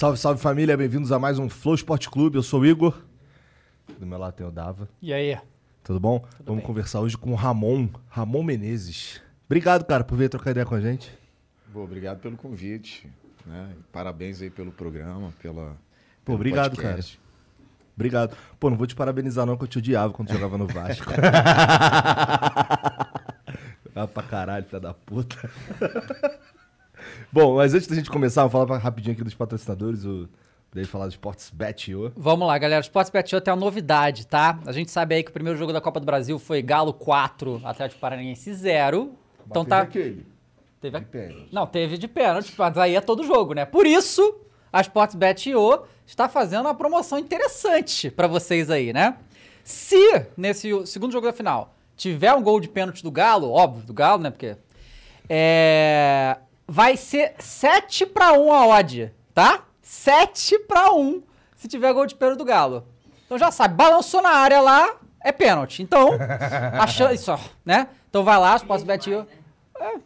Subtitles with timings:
[0.00, 2.36] Salve, salve família, bem-vindos a mais um Flow Esporte Clube.
[2.36, 3.02] Eu sou o Igor.
[3.98, 4.88] Do meu lado tem o Dava.
[5.02, 5.38] E aí?
[5.84, 6.24] Tudo bom?
[6.42, 9.20] Vamos conversar hoje com o Ramon, Ramon Menezes.
[9.44, 11.12] Obrigado, cara, por vir trocar ideia com a gente.
[11.68, 13.12] Bom, obrigado pelo convite.
[13.44, 13.74] Né?
[13.92, 15.76] Parabéns aí pelo programa, pela.
[16.24, 17.18] Pô, pelo obrigado, podcast.
[17.18, 17.28] cara.
[17.94, 18.36] Obrigado.
[18.58, 21.12] Pô, não vou te parabenizar não, que eu te odiava quando jogava no Vasco.
[23.94, 25.36] ah, pra caralho, filha da puta.
[27.32, 30.28] Bom, mas antes da gente começar, vou falar rapidinho aqui dos patrocinadores, o...
[30.72, 32.12] Eu falar do Sports Bet.io.
[32.16, 32.80] Vamos lá, galera.
[32.80, 34.56] O Sports tem uma novidade, tá?
[34.64, 37.60] A gente sabe aí que o primeiro jogo da Copa do Brasil foi Galo 4,
[37.64, 39.12] Atlético Paranaense 0.
[39.48, 39.80] Então tá.
[39.80, 40.24] aquele.
[40.80, 41.48] Teve a- de pênalti.
[41.52, 43.64] Não, teve de pênalti, mas aí é todo jogo, né?
[43.64, 44.36] Por isso,
[44.72, 49.16] a Sportsbet.io está fazendo uma promoção interessante pra vocês aí, né?
[49.64, 53.92] Se nesse segundo jogo da final tiver um gol de pênalti do Galo, óbvio, do
[53.92, 54.30] Galo, né?
[54.30, 54.56] Porque
[55.28, 56.38] é,
[56.70, 59.64] vai ser 7 pra 1 a odd, tá?
[59.82, 61.20] 7 pra 1
[61.56, 62.86] se tiver gol de pênalti do Galo.
[63.26, 65.82] Então já sabe, balançou na área lá, é pênalti.
[65.82, 66.10] Então,
[66.78, 67.88] a chance, isso, né?
[68.08, 69.26] Então vai lá, Sportsbet.io.
[69.80, 69.98] É,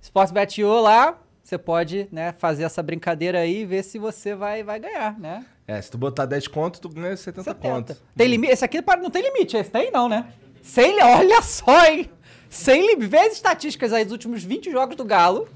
[0.00, 4.80] Sportsbet.io lá, você pode né, fazer essa brincadeira aí e ver se você vai, vai
[4.80, 5.44] ganhar, né?
[5.68, 7.94] É, se tu botar 10 conto, tu ganha 70, conto.
[8.16, 8.54] Tem limite?
[8.54, 10.32] Esse aqui não tem limite, esse tem não, né?
[10.62, 12.10] Sem, olha só, hein?
[12.48, 13.06] Sem limite.
[13.06, 15.46] Vê as estatísticas aí dos últimos 20 jogos do Galo,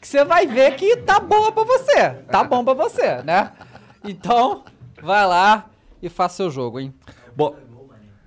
[0.00, 2.10] que você vai ver que tá boa pra você.
[2.30, 3.52] Tá bom pra você, né?
[4.04, 4.64] Então,
[5.02, 5.68] vai lá
[6.02, 6.94] e faça seu jogo, hein?
[7.36, 7.56] Bom,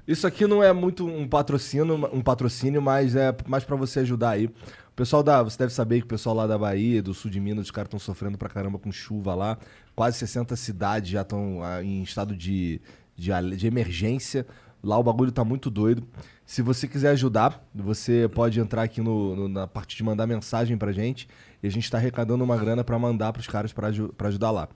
[0.08, 4.32] isso aqui não é muito um patrocínio, um patrocínio, mas é mais pra você ajudar
[4.32, 4.46] aí.
[4.48, 7.40] O pessoal da, você deve saber que o pessoal lá da Bahia, do sul de
[7.40, 9.58] Minas, os caras estão sofrendo pra caramba com chuva lá.
[9.96, 12.82] Quase 60 cidades já estão em estado de,
[13.16, 14.46] de, de emergência.
[14.84, 16.04] Lá o bagulho tá muito doido.
[16.46, 20.78] Se você quiser ajudar, você pode entrar aqui no, no- na parte de mandar mensagem
[20.78, 21.28] pra gente.
[21.64, 24.52] E a gente tá arrecadando uma grana pra mandar pros caras pra, aju- pra ajudar
[24.52, 24.68] lá.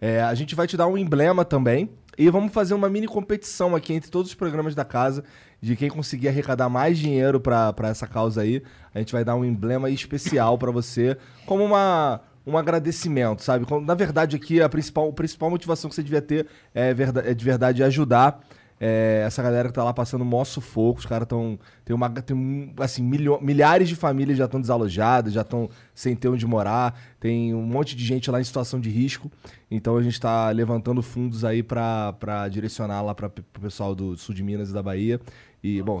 [0.00, 1.90] É, a gente vai te dar um emblema também.
[2.18, 5.22] E vamos fazer uma mini competição aqui entre todos os programas da casa.
[5.60, 8.62] De quem conseguir arrecadar mais dinheiro pra essa causa aí.
[8.94, 11.16] A gente vai dar um emblema especial pra você.
[11.44, 13.66] Como uma, um agradecimento, sabe?
[13.84, 16.94] Na verdade, aqui a principal, a principal motivação que você devia ter é,
[17.26, 18.40] é de verdade ajudar.
[18.80, 21.58] É, essa galera que tá lá passando mó sufoco, os caras estão.
[21.84, 22.08] Tem uma.
[22.08, 26.98] Tem, assim, milho- milhares de famílias já estão desalojadas, já estão sem ter onde morar.
[27.20, 29.30] Tem um monte de gente lá em situação de risco.
[29.70, 34.34] Então a gente tá levantando fundos aí pra direcionar lá pra, pro pessoal do sul
[34.34, 35.20] de Minas e da Bahia.
[35.62, 36.00] E, bom.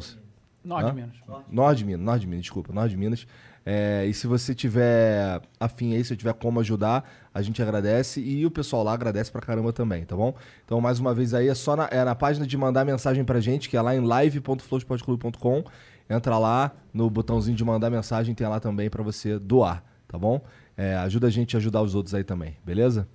[0.64, 1.16] Norte de Minas.
[1.50, 3.26] Norte de Minas, Norte de Minas, desculpa, Norte de Minas.
[3.64, 8.44] É, e se você tiver afim aí, se tiver como ajudar, a gente agradece e
[8.46, 10.34] o pessoal lá agradece pra caramba também, tá bom?
[10.64, 13.38] Então, mais uma vez aí, é só na, é na página de mandar mensagem pra
[13.40, 15.64] gente, que é lá em live.flowsportclub.com.
[16.08, 20.40] Entra lá no botãozinho de mandar mensagem, tem lá também pra você doar, tá bom?
[20.76, 23.06] É, ajuda a gente a ajudar os outros aí também, beleza?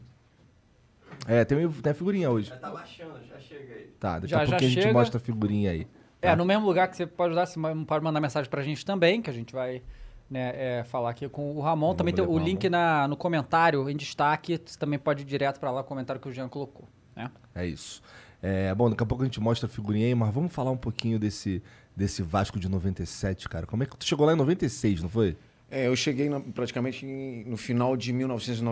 [1.27, 2.51] É, tem, tem a figurinha hoje.
[2.51, 3.87] Tá baixando, já chega aí.
[3.99, 5.87] Tá, daqui Já- a já pouquinho a gente mostra a figurinha aí.
[6.21, 6.35] É, tá?
[6.35, 9.29] no mesmo lugar que você pode ajudar, você pode mandar mensagem pra gente também, que
[9.29, 9.81] a gente vai
[10.29, 11.87] né, é, falar aqui com o Ramon.
[11.87, 14.59] Vamos também tem o o link na, no comentário, em destaque.
[14.65, 16.87] Você também pode ir direto pra lá, o comentário que o Jean colocou.
[17.15, 17.29] Né?
[17.53, 18.01] É isso.
[18.41, 20.77] É, bom, daqui a pouco a gente mostra a figurinha aí, mas vamos falar um
[20.77, 21.63] pouquinho desse,
[21.95, 23.65] desse Vasco de 97, cara.
[23.65, 25.35] Como é que tu chegou lá em 96, não foi?
[25.71, 28.13] É, eu cheguei na- praticamente em- no final de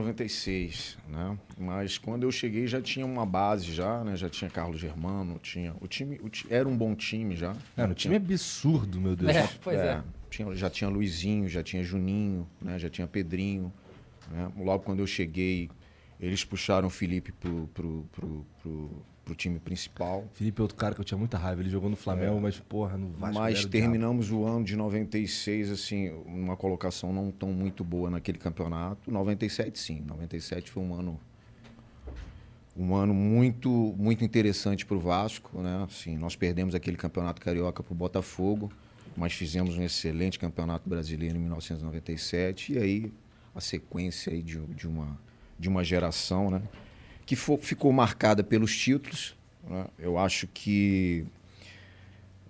[0.08, 1.38] 1996, né?
[1.58, 4.16] Mas quando eu cheguei já tinha uma base já, né?
[4.16, 7.56] Já tinha Carlos Germano, tinha o time, o era um bom time já.
[7.76, 9.36] É, no time é absurdo, meu Deus.
[9.36, 10.02] É, pois é.
[10.34, 12.80] Tinha- já tinha Luizinho, já tinha Juninho, né?
[12.80, 13.72] Já tinha Pedrinho.
[14.32, 14.52] né?
[14.58, 15.70] Logo quando eu cheguei,
[16.20, 18.90] eles puxaram o Felipe pro, pro, pro, pro,
[19.26, 20.26] pro time principal.
[20.34, 21.62] Felipe é outro cara que eu tinha muita raiva.
[21.62, 23.40] Ele jogou no Flamengo, mas porra, no Vasco.
[23.40, 28.10] Mas era o terminamos o ano de 96, assim, numa colocação não tão muito boa
[28.10, 29.12] naquele campeonato.
[29.12, 30.02] 97, sim.
[30.08, 31.20] 97 foi um ano
[32.76, 35.84] um ano muito muito interessante para o Vasco, né?
[35.88, 38.72] Assim, nós perdemos aquele campeonato carioca para o Botafogo,
[39.16, 43.14] mas fizemos um excelente campeonato brasileiro em 1997 e aí
[43.56, 45.18] a sequência aí de, de uma
[45.60, 46.62] de uma geração, né?
[47.26, 49.36] que fo- ficou marcada pelos títulos.
[49.70, 49.86] né?
[49.98, 51.26] Eu acho que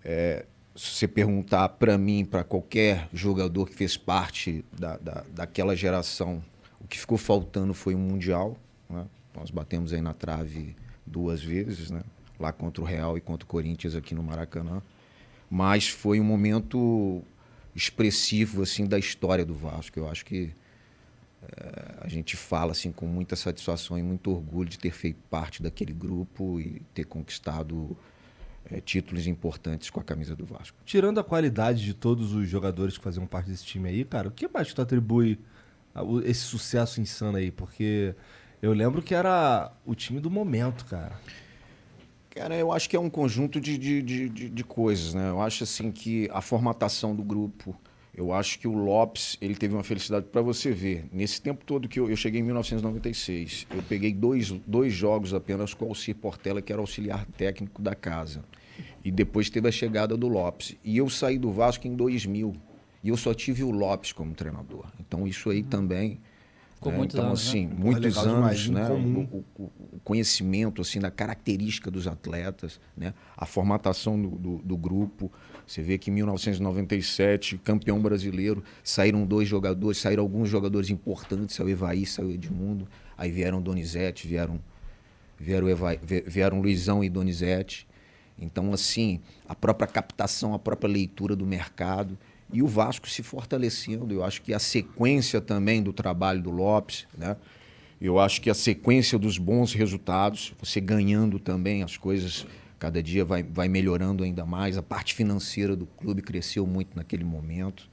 [0.04, 0.45] é,
[0.75, 6.42] se você perguntar para mim, para qualquer jogador que fez parte da, da, daquela geração,
[6.80, 8.57] o que ficou faltando foi um Mundial.
[8.89, 9.06] né?
[9.36, 10.75] Nós batemos aí na trave
[11.06, 12.01] duas vezes, né?
[12.39, 14.81] lá contra o Real e contra o Corinthians aqui no Maracanã.
[15.50, 17.22] Mas foi um momento
[17.75, 20.00] expressivo assim da história do Vasco.
[20.00, 20.54] Eu acho que
[21.42, 25.62] eh, a gente fala assim com muita satisfação e muito orgulho de ter feito parte
[25.62, 27.98] daquele grupo e ter conquistado
[28.69, 30.78] eh, títulos importantes com a camisa do Vasco.
[30.86, 34.31] Tirando a qualidade de todos os jogadores que faziam parte desse time aí, cara, o
[34.31, 35.39] que mais tu atribui
[36.24, 37.51] esse sucesso insano aí?
[37.51, 38.16] Porque
[38.62, 41.19] eu lembro que era o time do momento, cara.
[42.36, 45.30] Cara, eu acho que é um conjunto de, de, de, de- coisas, né?
[45.30, 47.76] Eu acho assim que a formatação do grupo,
[48.16, 51.06] eu acho que o Lopes, ele teve uma felicidade para você ver.
[51.12, 55.76] Nesse tempo todo que eu, eu cheguei em 1996, eu peguei dois, dois jogos apenas
[55.76, 58.44] com o Alcir Portela, que era auxiliar técnico da casa.
[59.06, 60.76] E depois teve a chegada do Lopes.
[60.84, 62.56] E eu saí do Vasco em 2000.
[63.04, 64.88] E eu só tive o Lopes como treinador.
[65.00, 66.20] Então isso aí também...
[66.84, 66.98] Ficou né?
[66.98, 67.50] muitos então, anos, né?
[67.50, 68.90] assim, Porra, muitos legal anos, né?
[68.90, 73.14] O- o, o conhecimento assim da característica dos atletas, né?
[73.38, 75.32] a formatação do, do, do grupo.
[75.66, 81.70] Você vê que em 1997, campeão brasileiro, saíram dois jogadores, saíram alguns jogadores importantes, saiu
[81.70, 82.88] Evaí, saiu Edmundo,
[83.18, 84.60] aí vieram Donizete, vieram,
[85.40, 87.88] vieram, Evaí, vie- vieram Luizão e Donizete.
[88.38, 92.18] Então, assim, a própria captação, a própria leitura do mercado
[92.54, 94.14] e o Vasco se fortalecendo.
[94.14, 97.36] Eu acho que a sequência também do trabalho do Lopes, né?
[98.00, 102.46] Eu acho que a sequência dos bons resultados, você ganhando também as coisas,
[102.78, 104.78] cada dia vai, vai melhorando ainda mais.
[104.78, 107.90] A parte financeira do clube cresceu muito naquele momento.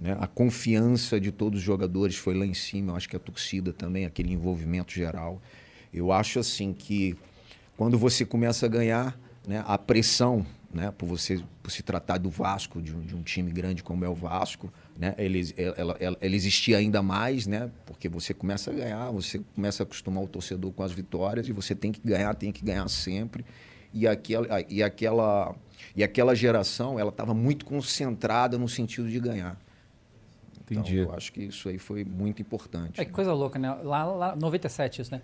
[0.00, 0.16] Né?
[0.18, 2.92] A confiança de todos os jogadores foi lá em cima.
[2.92, 5.42] Eu acho que a torcida também, aquele envolvimento geral.
[5.92, 7.14] Eu acho assim que
[7.76, 12.30] quando você começa a ganhar, né, a pressão, né, por você por se tratar do
[12.30, 16.18] Vasco, de um, de um time grande como é o Vasco, né, ele, ela, ela,
[16.20, 20.28] ela existia ainda mais, né, porque você começa a ganhar, você começa a acostumar o
[20.28, 23.44] torcedor com as vitórias e você tem que ganhar, tem que ganhar sempre.
[23.92, 25.54] E aquela, e aquela,
[25.96, 29.58] e aquela geração, ela estava muito concentrada no sentido de ganhar.
[30.70, 31.00] Entendi.
[31.00, 33.00] Então, eu acho que isso aí foi muito importante.
[33.00, 33.72] É que coisa louca, né?
[33.82, 35.20] Lá, lá 97 isso, né?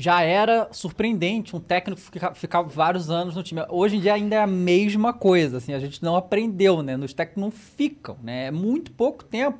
[0.00, 2.00] Já era surpreendente um técnico
[2.34, 3.62] ficar, vários anos no time.
[3.68, 6.96] Hoje em dia ainda é a mesma coisa, assim, a gente não aprendeu, né?
[6.96, 8.46] Os técnicos não ficam, né?
[8.46, 9.58] É muito pouco tempo.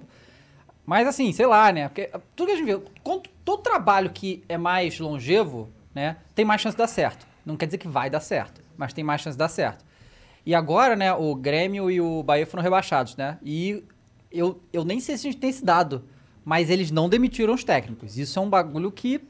[0.86, 1.88] Mas assim, sei lá, né?
[1.88, 6.44] Porque tudo que a gente vê, quando- todo trabalho que é mais longevo, né, tem
[6.44, 7.26] mais chance de dar certo.
[7.44, 9.84] Não quer dizer que vai dar certo, mas tem mais chance de dar certo.
[10.46, 13.38] E agora, né, o Grêmio e o Bahia foram rebaixados, né?
[13.42, 13.82] E
[14.30, 16.04] eu, eu nem sei se a gente tem esse dado,
[16.44, 18.16] mas eles não demitiram os técnicos.
[18.16, 19.20] Isso é um bagulho que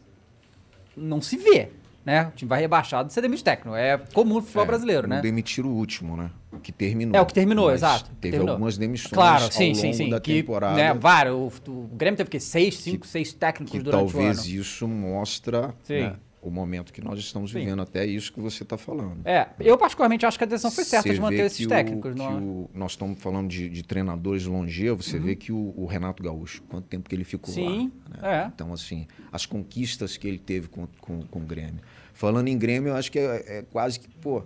[0.99, 1.69] não se vê,
[2.05, 2.29] né?
[2.29, 3.77] O time vai rebaixado, você demite técnico.
[3.77, 5.21] É comum no futebol É, brasileiro, né?
[5.21, 6.31] demitiram o último, né?
[6.53, 7.15] O que terminou.
[7.15, 8.11] É o que terminou, exato.
[8.21, 8.53] Teve terminou.
[8.55, 10.11] algumas demissões claro, ao sim, longo sim, sim.
[10.11, 10.77] da que, temporada.
[10.77, 11.35] Né, vários,
[11.67, 14.61] o, o Grêmio teve que seis, cinco, seis técnicos que durante talvez o ano.
[14.61, 16.01] isso mostra Sim.
[16.01, 17.61] né, o momento que nós estamos Sim.
[17.61, 19.21] vivendo, até isso que você está falando.
[19.27, 22.13] É, eu particularmente acho que a decisão foi certa Você de manter esses o- técnicos.
[22.13, 22.35] que não é?
[22.41, 26.63] o- nós estamos falando de, de treinadores longevos, você vê que o, o Renato Gaúcho,
[26.69, 28.21] quanto tempo que ele ficou Sim, lá.
[28.23, 28.43] né?
[28.45, 28.47] é.
[28.55, 31.81] Então, assim, as conquistas que ele teve com, com, com o Grêmio.
[32.15, 34.43] Falando em Grêmio, eu acho que é, é quase que, pô,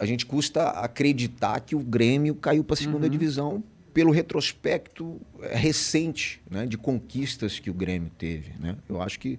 [0.00, 2.84] a gente custa acreditar que o Grêmio caiu para a Uhum.
[2.84, 8.52] segunda divisão pelo retrospecto é, recente né, de conquistas que o Grêmio teve.
[8.58, 8.76] Né?
[8.88, 9.38] Eu acho que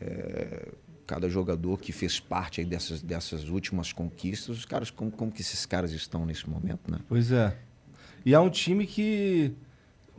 [0.00, 0.68] é,
[1.06, 5.40] cada jogador que fez parte aí dessas, dessas últimas conquistas, os caras, como, como que
[5.40, 6.98] esses caras estão nesse momento, né?
[7.08, 7.56] Pois é.
[8.24, 9.52] E é um time que.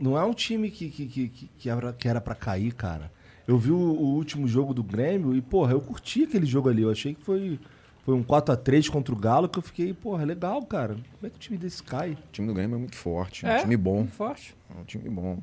[0.00, 3.10] Não é um time que, que, que, que- era, que era pra cair, cara.
[3.46, 6.82] Eu vi o, o último jogo do Grêmio e, porra, eu curti aquele jogo ali.
[6.82, 7.58] Eu achei que foi,
[8.04, 10.94] foi um 4x3 contra o Galo que eu fiquei, porra, legal, cara.
[10.94, 12.12] Como é que o time desse cai?
[12.12, 13.96] O time do Grêmio é muito forte, é É, um time bom.
[13.96, 14.54] muito forte.
[14.74, 15.38] É um time bom.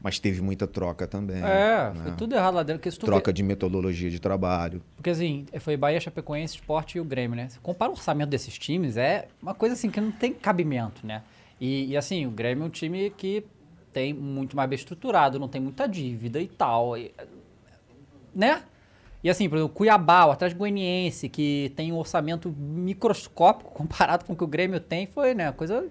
[0.00, 1.38] Mas teve muita troca também.
[1.38, 2.00] É, né?
[2.04, 2.80] foi tudo errado lá dentro.
[2.80, 4.80] Porque, Troca vê- de metodologia de trabalho.
[4.94, 7.48] porque assim, foi Bahia, Chapecoense, Sport e o Grêmio, né?
[7.48, 11.22] Você compara o orçamento desses times, é uma coisa assim que não tem cabimento, né?
[11.60, 13.44] E, e, assim, o Grêmio é um time que
[13.92, 16.96] tem muito mais bem estruturado, não tem muita dívida e tal.
[16.96, 17.10] e-
[18.34, 18.62] né?
[19.22, 24.24] E assim, por exemplo, o Cuiabá, o Atlético Goianiense, que tem um orçamento microscópico comparado
[24.24, 25.84] com o que o Grêmio tem, foi, né, coisa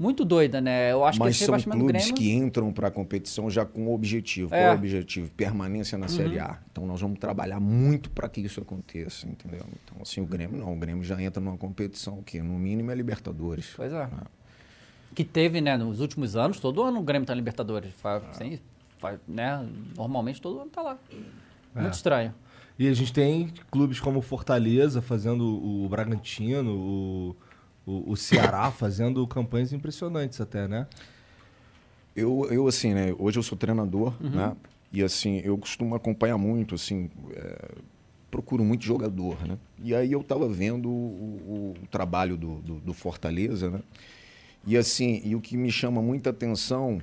[0.00, 0.90] muito doida, né?
[0.90, 2.14] Eu acho Mas que são clubes Grêmio...
[2.14, 4.48] que entram para a competição já com um objetivo.
[4.48, 4.64] Qual É.
[4.64, 5.30] é o objetivo?
[5.32, 6.58] Permanência na Série A.
[6.72, 9.60] Então nós vamos trabalhar muito para que isso aconteça, entendeu?
[9.84, 10.72] Então, assim, o Grêmio não.
[10.72, 13.72] O Grêmio já entra numa competição que, no mínimo, é Libertadores.
[13.76, 14.08] Pois é.
[15.14, 17.92] Que teve, né, nos últimos anos, todo ano o Grêmio tá na Libertadores.
[17.94, 18.58] Faz, sem-
[18.98, 19.66] faz, né,
[19.96, 20.98] normalmente todo ano tá lá.
[21.74, 22.34] Muito estranho.
[22.78, 27.36] E a gente tem clubes como Fortaleza fazendo o Bragantino, o,
[27.86, 30.86] o, o Ceará fazendo campanhas impressionantes até, né?
[32.14, 33.14] Eu, eu assim, né?
[33.18, 34.56] Hoje eu sou treinador, né?
[34.92, 37.74] E assim, eu costumo acompanhar muito, assim, é,
[38.30, 39.56] procuro muito jogador, né?
[39.82, 43.80] E aí eu tava vendo o, o- o trabalho do, do, do Fortaleza, né?
[44.66, 47.00] E assim, e o que me chama muita atenção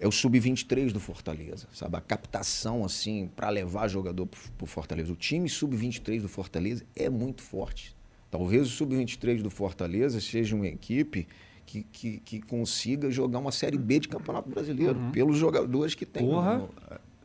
[0.00, 1.96] é o sub-23 do Fortaleza, sabe?
[1.96, 5.12] A captação, assim, para levar jogador pro, pro Fortaleza.
[5.12, 7.94] O time sub-23 do Fortaleza é muito forte.
[8.30, 11.26] Talvez o sub-23 do Fortaleza seja uma equipe
[11.64, 16.26] que, que, que consiga jogar uma Série B de Campeonato Brasileiro, pelos jogadores que tem.
[16.26, 16.58] Porra.
[16.58, 16.70] no-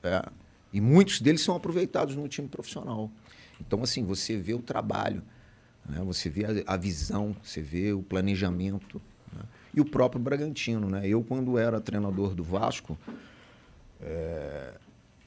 [0.04, 0.22] é.
[0.74, 3.10] E muitos deles são aproveitados no time profissional.
[3.60, 5.22] Então, assim, você vê o trabalho,
[5.88, 6.02] né?
[6.04, 9.02] você vê a, a visão, você vê o planejamento.
[9.34, 9.42] né?
[9.74, 10.90] E o próprio Bragantino.
[10.90, 11.08] Né?
[11.08, 12.98] Eu, quando era treinador do Vasco,
[14.02, 14.74] é,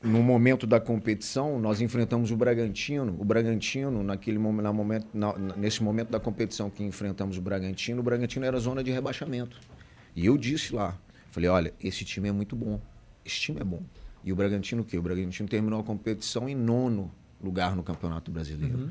[0.05, 3.17] no momento da competição, nós enfrentamos o Bragantino.
[3.19, 8.03] O Bragantino, naquele na momento, na- nesse momento da competição que enfrentamos o Bragantino, o
[8.03, 9.59] Bragantino era zona de rebaixamento.
[10.15, 10.97] E eu disse lá,
[11.31, 12.81] falei, olha, esse time é muito bom.
[13.25, 13.83] Esse time é bom.
[14.23, 14.99] E o Bragantino o quê?
[14.99, 17.11] O Bragantino terminou a competição em nono
[17.43, 18.91] lugar no Campeonato Brasileiro.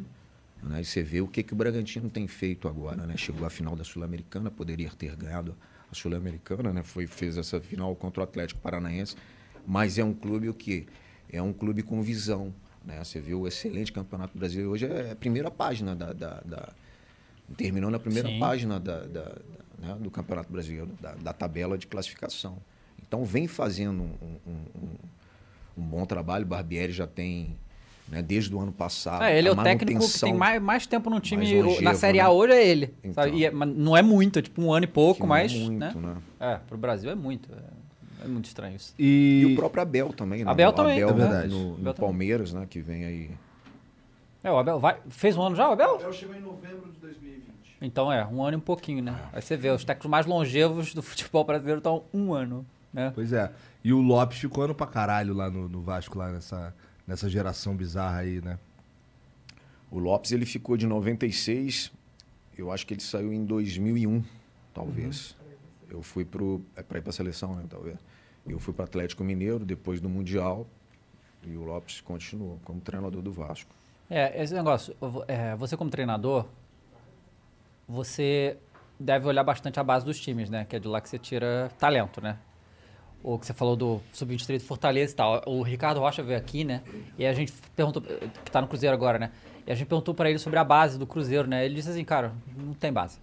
[0.63, 0.82] Né?
[0.82, 3.05] E você vê o que, que o Bragantino tem feito agora.
[3.05, 3.15] Né?
[3.17, 5.55] Chegou à final da Sul-Americana, poderia ter ganhado
[5.91, 6.82] a Sul-Americana, né?
[6.84, 9.15] Foi, fez essa final contra o Atlético Paranaense.
[9.65, 10.86] Mas é um clube o quê?
[11.33, 12.53] É um clube com visão.
[12.85, 13.03] Né?
[13.03, 14.71] Você vê o excelente Campeonato Brasileiro.
[14.71, 16.13] Hoje é a primeira página da...
[16.13, 16.69] da- da-
[17.57, 18.39] terminou na primeira Sim.
[18.39, 19.35] página da, da- da-
[19.79, 22.57] né, do Campeonato Brasileiro, da, da tabela de classificação.
[23.05, 24.95] Então vem fazendo um, um- um-
[25.77, 26.45] um bom trabalho.
[26.45, 27.55] O Barbieri já tem,
[28.07, 29.23] né, desde o ano passado.
[29.23, 31.61] É, ele é o técnico que tem mais, mais tempo no time.
[31.61, 32.29] longevo, na Série A né?
[32.29, 32.93] hoje é ele.
[33.03, 33.13] Então.
[33.25, 33.37] sabe?
[33.37, 35.51] E é- não é muito, é tipo um ano e pouco, mas.
[35.53, 35.93] é muito, né?
[35.95, 36.17] né?
[36.39, 37.49] É, pro Brasil é muito.
[37.53, 37.57] É,
[38.23, 38.93] é muito estranho isso.
[38.97, 40.51] E, E o próprio Abel também, né?
[40.51, 41.47] Abel O também, Abel é verdade.
[41.49, 42.09] no, no Abel também.
[42.09, 42.65] Palmeiras, né?
[42.69, 43.31] Que vem aí.
[44.43, 44.97] É, o Abel vai.
[45.09, 45.99] Fez um ano já, o Abel?
[46.01, 47.43] Eu chegou em novembro de 2020.
[47.81, 49.19] Então é, um ano e um pouquinho, né?
[49.33, 53.11] Aí você vê, os técnicos mais longevos do futebol brasileiro estão um ano, né?
[53.13, 53.51] Pois é.
[53.83, 56.73] E o Lopes ficou ano pra caralho lá no, no Vasco, lá nessa,
[57.05, 58.57] nessa geração bizarra aí, né?
[59.91, 61.91] O Lopes ele ficou de 96,
[62.57, 64.23] eu acho que ele saiu em 2001,
[64.73, 65.35] talvez.
[65.89, 67.97] Eu fui pro é para ir para a seleção, né, talvez.
[68.47, 70.67] Eu fui para Atlético Mineiro depois do Mundial
[71.43, 73.73] e o Lopes continuou como treinador do Vasco.
[74.09, 74.95] É, esse negócio,
[75.27, 76.45] é, você como treinador,
[77.88, 78.57] você
[79.00, 80.65] deve olhar bastante a base dos times, né?
[80.65, 82.38] Que é de lá que você tira talento, né?
[83.23, 85.41] O que você falou do Sub-23 do Fortaleza e tal.
[85.45, 86.83] O Ricardo Rocha veio aqui, né?
[87.17, 89.31] E a gente perguntou, que tá no Cruzeiro agora, né?
[89.65, 91.63] E a gente perguntou pra ele sobre a base do Cruzeiro, né?
[91.65, 93.19] Ele disse assim, cara, não tem base.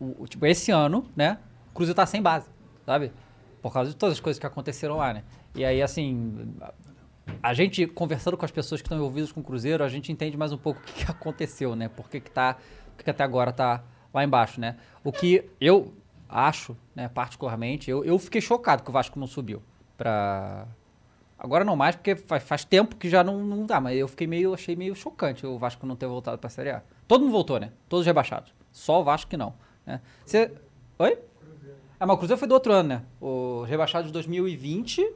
[0.00, 1.38] O, o- tipo, esse ano, né?
[1.70, 2.48] O Cruzeiro tá sem base,
[2.84, 3.12] sabe?
[3.60, 5.24] Por causa de todas as coisas que aconteceram lá, né?
[5.54, 6.54] E aí, assim,
[7.42, 10.36] a gente, conversando com as pessoas que estão envolvidas com o Cruzeiro, a gente entende
[10.36, 11.88] mais um pouco o que, aconteceu, né?
[11.88, 14.76] Por que, que, tá, por que, que até agora tá lá embaixo, né?
[15.04, 15.92] O que eu
[16.28, 19.62] acho, né, particularmente, eu, eu fiquei chocado que o Vasco não subiu
[19.96, 20.66] pra...
[21.38, 24.26] Agora não mais, porque faz, faz tempo que já não, não dá, mas eu fiquei
[24.26, 26.82] meio, achei meio chocante o Vasco não ter voltado pra Série A.
[27.06, 27.70] Todo mundo voltou, né?
[27.88, 28.52] Todos rebaixados.
[28.72, 29.54] Só o Vasco que não.
[29.86, 30.00] Né?
[30.26, 30.52] Você...
[30.98, 31.16] Oi?
[32.00, 33.02] Ah, mas o Cruzeiro foi do outro ano, né?
[33.20, 35.10] O rebaixado de 2020,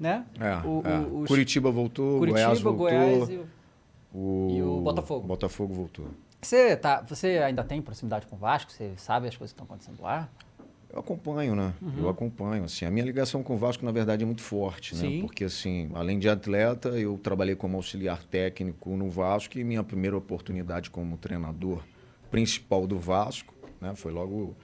[0.00, 0.24] né?
[0.40, 0.98] É, O- é.
[1.00, 3.40] o- os- Curitiba voltou, Curitiba, Goiás voltou, Goiás e...
[4.14, 4.48] o...
[4.50, 5.26] e o Botafogo.
[5.26, 6.06] Botafogo voltou.
[6.40, 8.72] Você, tá, você ainda tem proximidade com o Vasco?
[8.72, 10.28] Você sabe as coisas que estão acontecendo lá?
[10.92, 11.72] Eu acompanho, né?
[11.80, 11.92] Uhum.
[11.98, 12.64] Eu acompanho.
[12.64, 15.00] Assim, a minha ligação com o Vasco, na verdade, é muito forte, né?
[15.02, 15.20] Sim.
[15.22, 20.16] Porque, assim, além de atleta, eu trabalhei como auxiliar técnico no Vasco e minha primeira
[20.16, 21.82] oportunidade como treinador
[22.30, 23.94] principal do Vasco, né?
[23.94, 24.54] Foi logo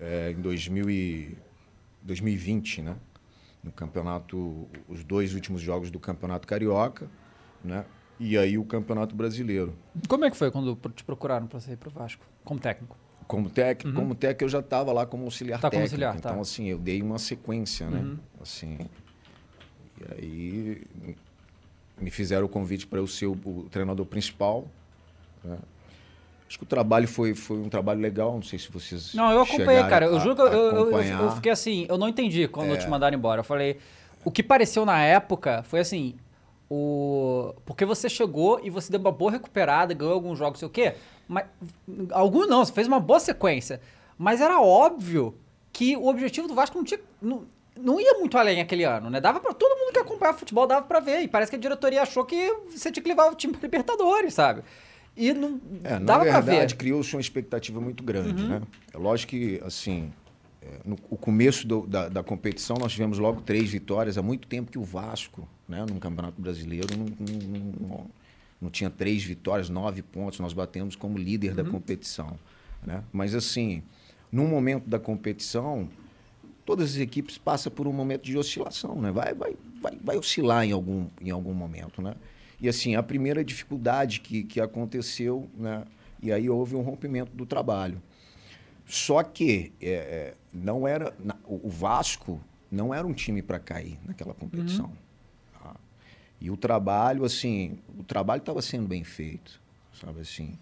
[0.00, 1.38] eh, em 2000 e
[2.02, 2.96] 2020, né?
[3.62, 7.08] No campeonato, os dois últimos jogos do Campeonato Carioca,
[7.62, 7.84] né?
[8.18, 9.74] E aí o Campeonato Brasileiro.
[10.08, 12.96] Como é que foi quando te procuraram para você ir pro Vasco, como técnico?
[13.26, 15.62] Como técnico, como técnico eu já estava lá como auxiliar Uhum.
[15.62, 16.04] Tá como técnico.
[16.04, 16.30] auxiliar, tá.
[16.30, 18.00] então, assim, eu dei uma sequência, né?
[18.00, 18.18] Uhum.
[18.40, 18.78] Assim.
[20.00, 20.82] E aí
[22.00, 24.66] me fizeram o convite para eu ser o, o treinador principal.
[25.44, 25.58] né?
[26.50, 29.14] Acho que o trabalho foi, foi um trabalho legal, não sei se vocês.
[29.14, 30.06] Não, eu acompanhei, cara.
[30.06, 32.76] Eu a- juro que eu, eu- eu- fiquei assim, eu não entendi quando É.
[32.76, 33.38] te mandaram embora.
[33.38, 33.78] Eu falei,
[34.24, 36.16] o que pareceu na época foi assim,
[36.68, 40.70] o porque você chegou e você deu uma boa recuperada, ganhou alguns jogos, sei o
[40.72, 40.94] quê,
[41.28, 41.44] mas
[42.10, 43.80] alguns não, você fez uma boa sequência.
[44.18, 45.36] Mas era óbvio
[45.72, 47.44] que o objetivo do Vasco não tinha não,
[47.80, 49.20] não ia muito além aquele ano, né?
[49.20, 52.02] Dava para todo mundo que acompanhava futebol dava pra ver, e parece que a diretoria
[52.02, 54.62] achou que você tinha que levar o time pra Libertadores, sabe?
[55.22, 56.36] E não É, dava pra ver.
[56.38, 56.42] Uhum.
[56.56, 58.62] verdade, criou-se uma expectativa muito grande, né?
[58.92, 60.10] É lógico que, assim,
[60.62, 64.16] é, no o começo do- da, da competição, nós tivemos logo três vitórias.
[64.16, 68.06] Há muito tempo que o Vasco, né, no Campeonato Brasileiro, não, não- não-
[68.62, 72.38] não tinha três vitórias, nove pontos, nós batemos como líder da competição.
[72.86, 73.02] Né?
[73.12, 73.82] Mas assim,
[74.32, 75.86] no momento da competição,
[76.64, 79.10] todas as equipes passam por um momento de oscilação, né?
[79.12, 82.14] Vai, vai, vai, vai oscilar em algum, em algum momento, né?
[82.60, 85.84] E assim, a primeira dificuldade que, que aconteceu, né?
[86.22, 88.00] E aí houve um rompimento do trabalho.
[88.86, 91.14] Só que é, é, não era
[91.46, 92.40] o Vasco
[92.70, 94.92] não era um time para cair naquela competição.
[95.52, 95.74] tá?
[96.40, 99.60] E o trabalho, assim, o trabalho estava sendo bem feito,
[99.92, 100.56] sabe assim.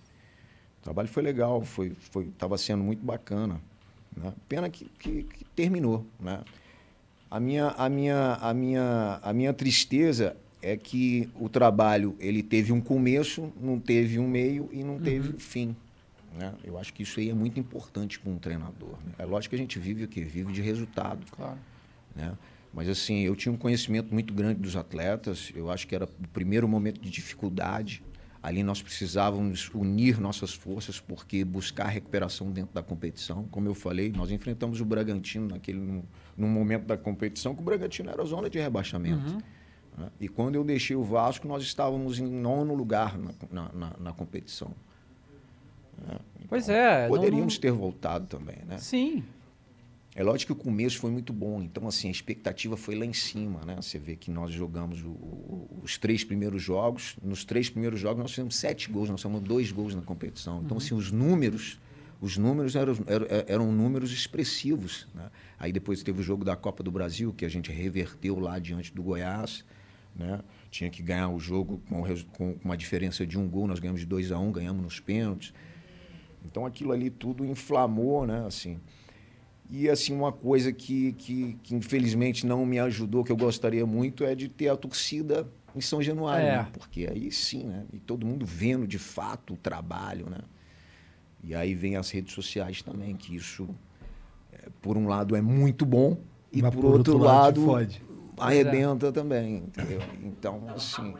[0.80, 3.60] O trabalho foi legal, foi, foi, estava sendo muito bacana.
[4.16, 4.32] Né?
[4.48, 6.42] Pena que, que, que terminou, né?
[7.30, 12.72] A minha, a, minha, a, minha, a minha tristeza é que o trabalho ele teve
[12.72, 15.76] um começo, não teve um meio e não teve um fim.
[16.36, 16.52] Né?
[16.64, 18.90] Eu acho que isso aí é muito importante para um treinador.
[19.04, 19.12] né?
[19.18, 20.22] É lógico que a gente vive o quê?
[20.22, 21.24] Vive de resultado.
[21.30, 21.58] Claro.
[22.14, 22.32] Né?
[22.72, 25.50] Mas assim, eu tinha um conhecimento muito grande dos atletas.
[25.54, 28.02] Eu acho que era o primeiro momento de dificuldade.
[28.42, 33.44] Ali nós precisávamos unir nossas forças porque buscar recuperação dentro da competição.
[33.50, 36.02] Como eu falei, nós enfrentamos o Bragantino naquele num,
[36.36, 39.42] num momento da competição que o Bragantino era zona de rebaixamento.
[39.98, 40.08] Né?
[40.20, 44.12] E quando eu deixei o Vasco, nós estávamos em nono lugar na, na, na- na
[44.12, 44.72] competição.
[46.06, 46.18] né?
[46.48, 47.08] Pois é.
[47.08, 48.78] Poderíamos não- ter voltado também, né?
[48.78, 49.24] Sim.
[50.14, 53.12] É lógico que o começo foi muito bom, então assim, a expectativa foi lá em
[53.12, 53.76] cima, né?
[53.80, 58.20] Você vê que nós jogamos o- o- os três primeiros jogos, nos três primeiros jogos
[58.22, 60.60] nós fizemos sete gols, nós fizemos dois gols na competição.
[60.64, 61.78] Então assim, os números,
[62.20, 65.30] os números eram, eram, eram números expressivos, né?
[65.56, 68.92] Aí depois teve o jogo da Copa do Brasil, que a gente reverteu lá diante
[68.92, 69.64] do Goiás,
[70.14, 70.40] né?
[70.70, 74.06] Tinha que ganhar o jogo com, com uma diferença de um gol, nós ganhamos de
[74.06, 75.52] 2 a 1 um, ganhamos nos pênaltis.
[76.44, 78.44] Então aquilo ali tudo inflamou, né?
[78.46, 78.78] Assim,
[79.70, 84.24] e assim, uma coisa que, que, que infelizmente não me ajudou, que eu gostaria muito,
[84.24, 85.46] é de ter a torcida
[85.76, 86.56] em São Januário, É.
[86.56, 86.68] né?
[86.72, 87.84] Porque aí sim, né?
[87.92, 90.38] E todo mundo vendo de fato o trabalho, né?
[91.44, 93.68] E aí vem as redes sociais também, que isso,
[94.52, 96.18] é, por um lado, é muito bom,
[96.52, 98.02] e Mas por, outro, te lado, fode.
[98.40, 100.00] Arrebenta também, entendeu?
[100.22, 101.14] Então, assim...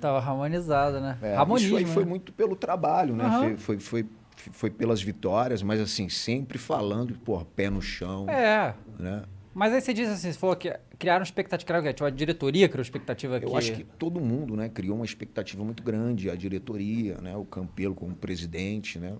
[0.00, 1.18] Tava harmonizado, né?
[1.22, 1.78] É, Harmonismo.
[1.78, 2.10] isso aí foi né?
[2.10, 3.24] muito pelo trabalho, né?
[3.24, 3.56] Aham.
[3.56, 4.06] Foi, foi, foi,
[4.52, 8.74] foi pelas vitórias, mas assim, sempre falando, pô, pé no chão, É.
[8.98, 9.22] né?
[9.54, 11.92] Mas aí você disse assim, você falou que criaram expectativa?
[11.92, 13.56] Tipo, a diretoria criou expectativa Eu que...
[13.56, 17.94] acho que todo mundo, né, criou uma expectativa muito grande, a diretoria, né, o Campelo
[17.94, 19.14] como presidente, né?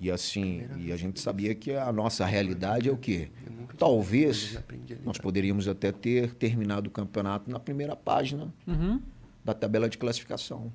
[0.00, 3.30] E assim, e a gente sabia que a nossa realidade é o quê?
[3.76, 4.56] Talvez
[5.04, 9.00] nós poderíamos até ter terminado o campeonato na primeira página Uhum.
[9.44, 10.72] da tabela de classificação.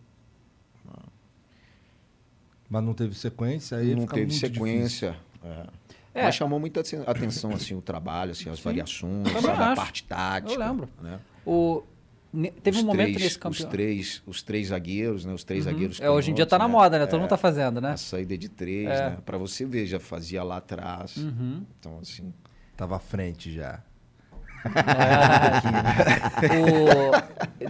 [2.69, 5.15] Mas não teve sequência, aí não fica teve muito sequência.
[5.43, 5.65] é.
[6.15, 6.23] É.
[6.25, 10.03] Mas chamou muita aten- atenção assim o trabalho, assim, as variações, Também sabe, a parte
[10.03, 10.53] tática.
[10.53, 10.87] Eu lembro.
[11.01, 11.19] Né?
[11.43, 11.81] O...
[12.63, 13.71] Teve Os um momento três- nesse Os campeonato.
[13.75, 15.33] três, os três zagueiros, né?
[15.33, 16.01] Os três zagueiros.
[16.01, 17.05] É, hoje em dia tá na canhotos, moda, né?
[17.05, 17.91] Todo mundo tá fazendo, né?
[17.91, 19.09] A saída de três, É.
[19.11, 19.17] né?
[19.23, 21.15] Pra você ver, já fazia lá atrás.
[21.17, 21.63] Uhum.
[21.79, 22.33] Então, assim.
[22.75, 23.81] Tava à frente já.
[26.63, 27.11] o...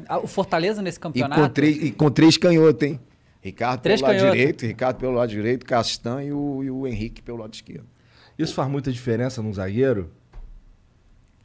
[0.08, 1.42] a- o Fortaleza nesse E campeonato...
[1.42, 3.00] com, três, e com três canhotos, hein?
[3.42, 7.22] Ricardo Três pelo lado direito, Ricardo pelo lado direito, Castan e o, e o Henrique
[7.22, 7.86] pelo lado esquerdo.
[8.40, 10.10] Isso faz muita diferença num zagueiro?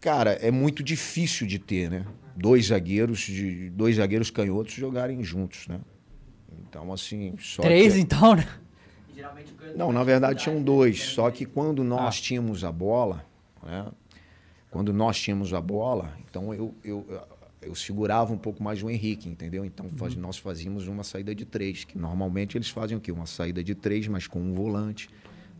[0.00, 2.04] Cara, é muito difícil de ter, né?
[2.40, 5.80] Dois zagueiros, de, dois zagueiros canhotos jogarem juntos, né?
[6.68, 7.34] Então, assim.
[7.38, 8.46] Só Três, que- então, né?
[9.76, 11.02] Não, na verdade tinham dois.
[11.02, 12.22] Só que quando nós Ah.
[12.22, 13.24] tínhamos a bola,
[13.62, 13.86] né?
[14.70, 17.04] Quando nós tínhamos a bola, então eu, eu,
[17.60, 19.64] eu segurava um pouco mais o Henrique, entendeu?
[19.64, 23.10] Então faz- nós fazíamos uma saída de três, que normalmente eles fazem o quê?
[23.10, 25.08] Uma saída de três, mas com um volante.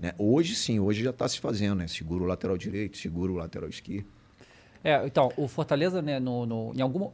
[0.00, 0.12] Né?
[0.16, 1.88] Hoje sim, hoje já está se fazendo, né?
[1.88, 4.06] Segura o lateral direito, segura o lateral esquerdo.
[4.84, 7.10] É, então, o Fortaleza, né, no, no- em algum...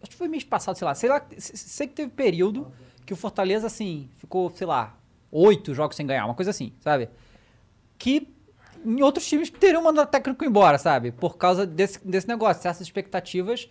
[0.00, 0.94] Acho que foi mês passado, sei lá.
[0.94, 2.70] Sei lá, se- sei que teve período
[3.04, 4.96] que o Fortaleza, assim, ficou, sei lá,
[5.32, 7.08] oito jogos sem ganhar, uma coisa assim, sabe?
[7.98, 8.28] Que
[8.84, 11.10] em outros times teriam mandado o técnico embora, sabe?
[11.10, 13.68] Por causa desse, desse negócio, dessas expectativas.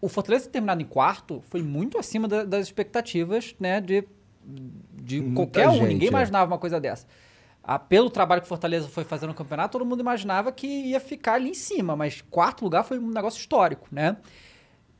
[0.00, 4.04] O Fortaleza ter terminado em quarto foi muito acima da- das expectativas, né, de,
[4.92, 5.72] de Muita qualquer um.
[5.76, 6.10] gente, Ninguém é.
[6.10, 7.06] imaginava uma coisa dessa.
[7.66, 11.34] Ah, pelo trabalho que Fortaleza foi fazer no campeonato, todo mundo imaginava que ia ficar
[11.34, 14.16] ali em cima, mas quarto lugar foi um negócio histórico, né?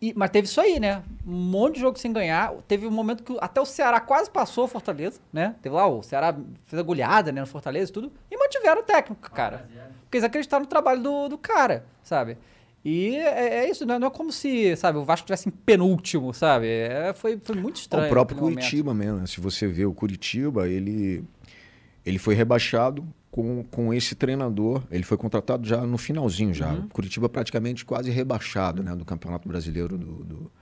[0.00, 1.02] E- mas teve isso aí, né?
[1.26, 2.52] Um monte de jogo sem ganhar.
[2.66, 5.54] Teve um momento que até o Ceará quase passou o Fortaleza, né?
[5.62, 6.34] Teve lá, o Ceará
[6.66, 8.12] fez a goleada, né, no Fortaleza e tudo.
[8.30, 9.68] E mantiveram o técnico, cara.
[10.02, 12.36] Porque eles acreditaram no trabalho do, do cara, sabe?
[12.84, 13.98] E é, é isso, né?
[13.98, 16.66] não é como se, sabe, o Vasco tivesse em penúltimo, sabe?
[16.66, 18.06] É, foi, foi muito estranho.
[18.06, 18.64] o próprio naquele momento.
[18.70, 19.26] Curitiba mesmo, né?
[19.26, 21.24] Se você vê o Curitiba, ele,
[22.04, 24.82] ele foi rebaixado com, com esse treinador.
[24.90, 26.72] Ele foi contratado já no finalzinho já.
[26.72, 26.88] Uhum.
[26.88, 30.52] Curitiba praticamente quase rebaixado né, do Campeonato Brasileiro do, do-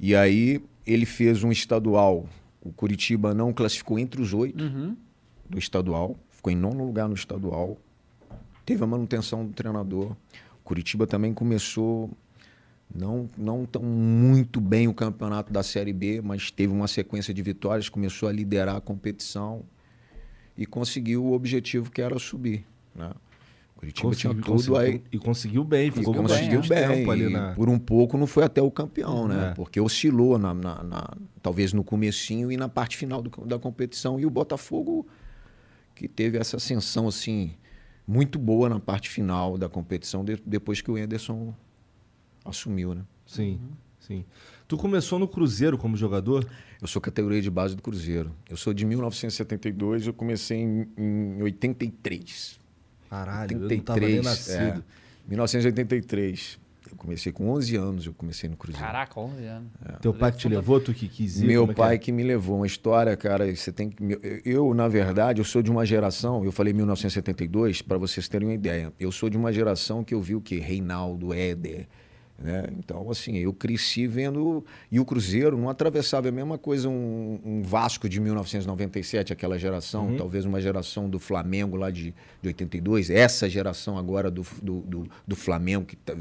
[0.00, 2.26] E aí ele fez um estadual.
[2.60, 4.96] O Curitiba não classificou entre os oito Uhum.
[5.48, 7.76] do estadual, ficou em nono lugar no estadual.
[8.64, 10.12] Teve a manutenção do treinador.
[10.12, 12.10] O Curitiba também começou
[12.94, 17.42] não não tão muito bem o campeonato da Série B, mas teve uma sequência de
[17.42, 19.62] vitórias, começou a liderar a competição
[20.56, 22.64] e conseguiu o objetivo que era subir.
[22.94, 23.10] Né?
[23.76, 25.02] Curitiba tinha Conseguiu- tudo conseguiu- aí.
[25.10, 26.88] E conseguiu bem, ficou conseguiu bastante bem.
[26.98, 27.52] tempo ali e na...
[27.54, 29.50] Por um pouco não foi até o campeão, né?
[29.50, 29.54] É.
[29.54, 34.20] Porque oscilou na, na- na- talvez no comecinho e na parte final do- da competição.
[34.20, 35.04] E o Botafogo
[35.96, 37.54] que teve essa ascensão assim
[38.06, 41.52] muito boa na parte final da competição de- depois que o Ederson
[42.44, 43.02] assumiu, né?
[43.26, 43.58] Sim,
[43.98, 44.24] sim.
[44.72, 46.46] Tu começou no Cruzeiro como jogador?
[46.80, 48.32] Eu sou categoria de base do Cruzeiro.
[48.48, 52.58] Eu sou de 1972, eu comecei em, em 83.
[53.10, 54.56] Caralho, eu não tava nem nascido.
[54.56, 54.82] É,
[55.28, 56.58] 1983.
[56.90, 58.86] Eu comecei com 11 anos, eu comecei no Cruzeiro.
[58.86, 59.68] Caraca, 11 anos.
[60.00, 61.44] Teu pai que te levou, tu que quis ir?
[61.48, 61.98] Meu é que pai é?
[61.98, 62.56] que me levou.
[62.56, 64.02] Uma história, cara, você tem que.
[64.02, 68.48] eu- Eu, na verdade, eu sou de uma geração, eu falei 1972, para vocês terem
[68.48, 68.90] uma ideia.
[68.98, 70.56] Eu sou de uma geração que eu vi o que?
[70.58, 71.86] Reinaldo, Éder.
[72.42, 72.64] Né?
[72.76, 74.64] Então, assim, eu cresci vendo.
[74.90, 80.16] E o Cruzeiro não atravessava a mesma coisa um, um Vasco de 1997, aquela geração,
[80.16, 85.08] talvez uma geração do Flamengo lá de, de 82, essa geração agora do, do, do,
[85.26, 86.14] do Flamengo que tá,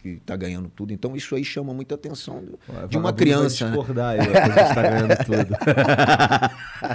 [0.00, 0.92] que tá ganhando tudo.
[0.92, 3.66] Então, isso aí chama muita atenção do- Ué, de uma criança.
[3.66, 3.76] Vai né?
[3.76, 5.56] discordar que a gente tá ganhando tudo.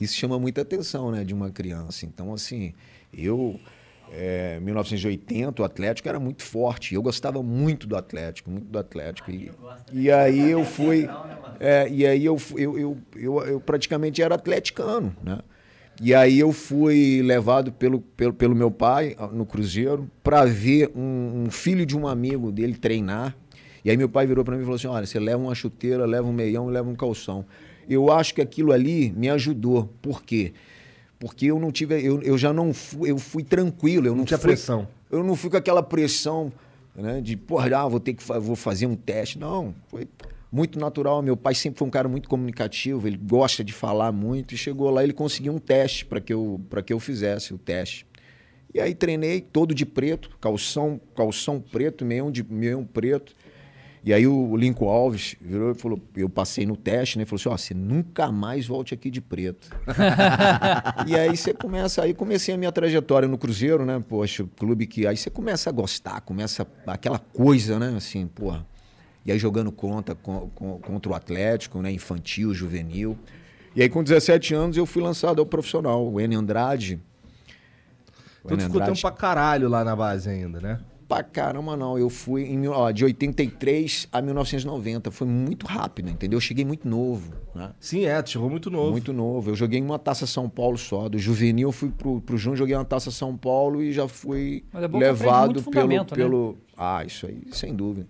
[0.00, 2.06] Isso chama muita atenção, né, de uma criança.
[2.06, 2.72] Então, assim,
[3.12, 3.58] eu,
[4.12, 6.94] é, 1980, o Atlético era muito forte.
[6.94, 9.30] Eu gostava muito do Atlético, muito do Atlético.
[9.30, 9.50] E,
[9.92, 11.08] e aí eu fui,
[11.60, 15.38] é, e aí eu, eu, eu, eu, eu praticamente era atleticano, né?
[16.00, 20.92] E aí eu fui levado pelo, pelo, pelo meu pai ah, no Cruzeiro para ver
[20.94, 23.36] um, um filho de um amigo dele treinar.
[23.84, 26.06] E aí meu pai virou para mim e falou assim: olha, você leva uma chuteira,
[26.06, 27.44] leva um meião leva um calção.
[27.88, 29.92] Eu acho que aquilo ali me ajudou.
[30.00, 30.52] Por quê?
[31.42, 34.48] Eu não tive, eu, eu já não fui, eu fui tranquilo, eu não, tinha fui-
[34.50, 34.86] pressão.
[35.10, 36.52] Eu não fui com aquela pressão,
[36.94, 39.38] né, de, porra, ah, vou ter que vou fazer um teste.
[39.38, 40.06] Não, foi
[40.52, 41.22] muito natural.
[41.22, 44.90] Meu pai sempre foi um cara muito comunicativo, ele gosta de falar muito e chegou
[44.90, 48.06] lá, ele conseguiu um teste para que eu para que eu fizesse o teste.
[48.74, 53.34] E aí treinei todo de preto, calção, calção preto, meião de meião preto.
[54.04, 57.24] E aí o Lincoln Alves virou e falou, eu passei no teste, né?
[57.24, 59.68] Falou assim, ó, você nunca mais volte aqui de preto.
[61.06, 64.02] e aí você começa, aí comecei a minha trajetória no Cruzeiro, né?
[64.08, 67.94] Poxa, clube que aí você começa a gostar, começa aquela coisa, né?
[67.96, 68.64] Assim, porra.
[69.26, 71.90] E aí jogando contra, com- com- contra o Atlético, né?
[71.92, 73.18] Infantil, juvenil.
[73.76, 77.00] E aí com 17 anos eu fui lançado ao profissional, o N Andrade.
[78.42, 80.80] Tu ficou tempo pra caralho lá na base ainda, né?
[81.08, 81.98] Pra caramba, não.
[81.98, 85.10] Eu fui em, ó, de 83 a 1990.
[85.10, 86.36] Foi muito rápido, entendeu?
[86.36, 87.72] Eu cheguei muito novo, né?
[87.80, 88.90] Sim, é, tu chegou muito novo.
[88.90, 89.50] Muito novo.
[89.50, 91.08] Eu joguei em uma taça São Paulo só.
[91.08, 94.64] Do juvenil, eu fui pro, pro Júnior, joguei uma taça São Paulo e já fui
[94.74, 96.04] é levado pelo, né?
[96.04, 96.58] pelo.
[96.76, 98.06] Ah, isso aí, sem dúvida.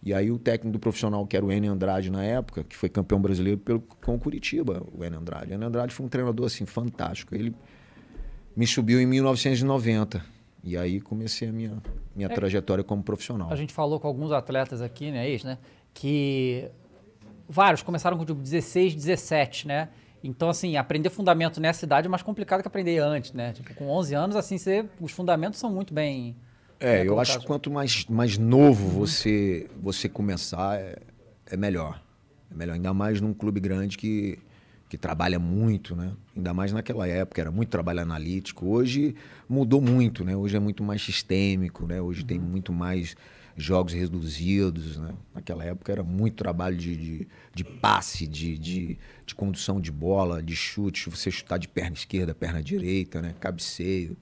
[0.00, 2.88] E aí o técnico do profissional, que era o N Andrade na época, que foi
[2.88, 5.50] campeão brasileiro pelo, com o Curitiba, o N Andrade.
[5.50, 7.34] O N Andrade foi um treinador assim fantástico.
[7.34, 7.52] Ele
[8.54, 10.35] me subiu em 1990.
[10.66, 11.80] E aí comecei a minha,
[12.14, 13.52] minha trajetória como profissional.
[13.52, 15.58] A gente falou com alguns atletas aqui, né, ex, né?
[15.94, 16.68] Que
[17.48, 19.88] vários começaram com tipo 16, 17, né?
[20.24, 23.52] Então, assim, aprender fundamento nessa idade é mais complicado que aprender antes, né?
[23.52, 26.34] Tipo, com 11 anos, assim, você, os fundamentos são muito bem.
[26.80, 30.96] É, bem eu acho que quanto mais, mais novo você, você começar, é,
[31.46, 32.02] é melhor.
[32.50, 34.36] É melhor, ainda mais num clube grande que,
[34.88, 36.12] que trabalha muito, né?
[36.36, 38.66] Ainda mais naquela época, era muito trabalho analítico.
[38.66, 39.14] Hoje
[39.48, 40.36] mudou muito, né?
[40.36, 42.00] Hoje é muito mais sistêmico, né?
[42.00, 43.16] Hoje tem muito mais
[43.56, 45.12] jogos reduzidos, né?
[45.34, 50.42] Naquela época era muito trabalho de, de, de passe, de, de, de condução de bola,
[50.42, 53.34] de chute, você chutar de perna esquerda, perna direita, né?
[53.40, 54.16] Cabeceio.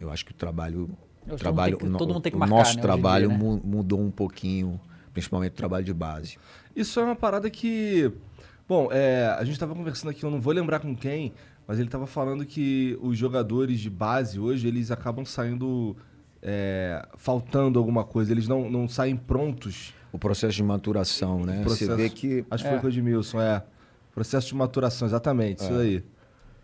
[0.00, 0.90] Eu acho que o trabalho,
[1.28, 2.82] o trabalho, todo mundo tem que- o todo mundo tem que o marcar, nosso né,
[2.82, 3.44] trabalho dia, né?
[3.44, 4.80] mu- mudou um pouquinho,
[5.12, 6.36] principalmente o trabalho de base.
[6.74, 8.10] Isso é uma parada que.
[8.68, 11.32] Bom, é, a gente tava conversando aqui, eu não vou lembrar com quem,
[11.66, 15.96] mas ele tava falando que os jogadores de base hoje, eles acabam saindo.
[16.48, 19.92] é, faltando alguma coisa, eles não, não saem prontos.
[20.12, 21.62] O processo de maturação, né?
[21.62, 22.72] Processo- Você vê que Acho que É.
[22.72, 23.64] foi com o Edmilson, é.
[24.14, 25.64] Processo de maturação, exatamente, É.
[25.66, 26.04] isso daí.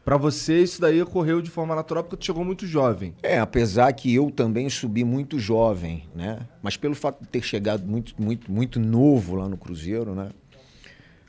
[0.04, 3.14] Pra você, isso daí ocorreu de forma natural porque tu chegou muito jovem.
[3.24, 6.40] É, apesar que eu também subi muito jovem, né?
[6.62, 10.28] Mas pelo fato de ter chegado muito, muito, muito novo lá no Cruzeiro, né?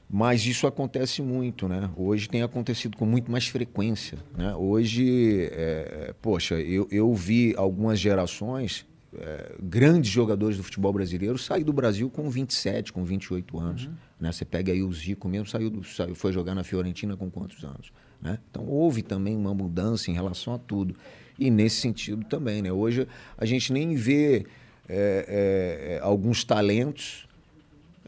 [0.09, 1.89] Mas isso acontece muito, né?
[1.97, 4.53] Hoje tem acontecido com muito mais frequência, né?
[4.55, 8.85] Hoje, é, poxa, eu, eu vi algumas gerações,
[9.17, 13.89] é, grandes jogadores do futebol brasileiro saem do Brasil com 27, com 28 anos.
[14.19, 14.31] Né?
[14.31, 17.63] Você pega aí o Zico mesmo, saiu, do- saiu foi jogar na Fiorentina com quantos
[17.63, 17.91] anos?
[18.21, 18.37] Né?
[18.51, 20.95] Então houve também uma mudança em relação a tudo.
[21.39, 22.61] E nesse sentido também.
[22.61, 22.71] Né?
[22.71, 24.45] Hoje a gente nem vê
[24.87, 27.27] é, é, alguns talentos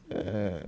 [0.10, 0.66] é,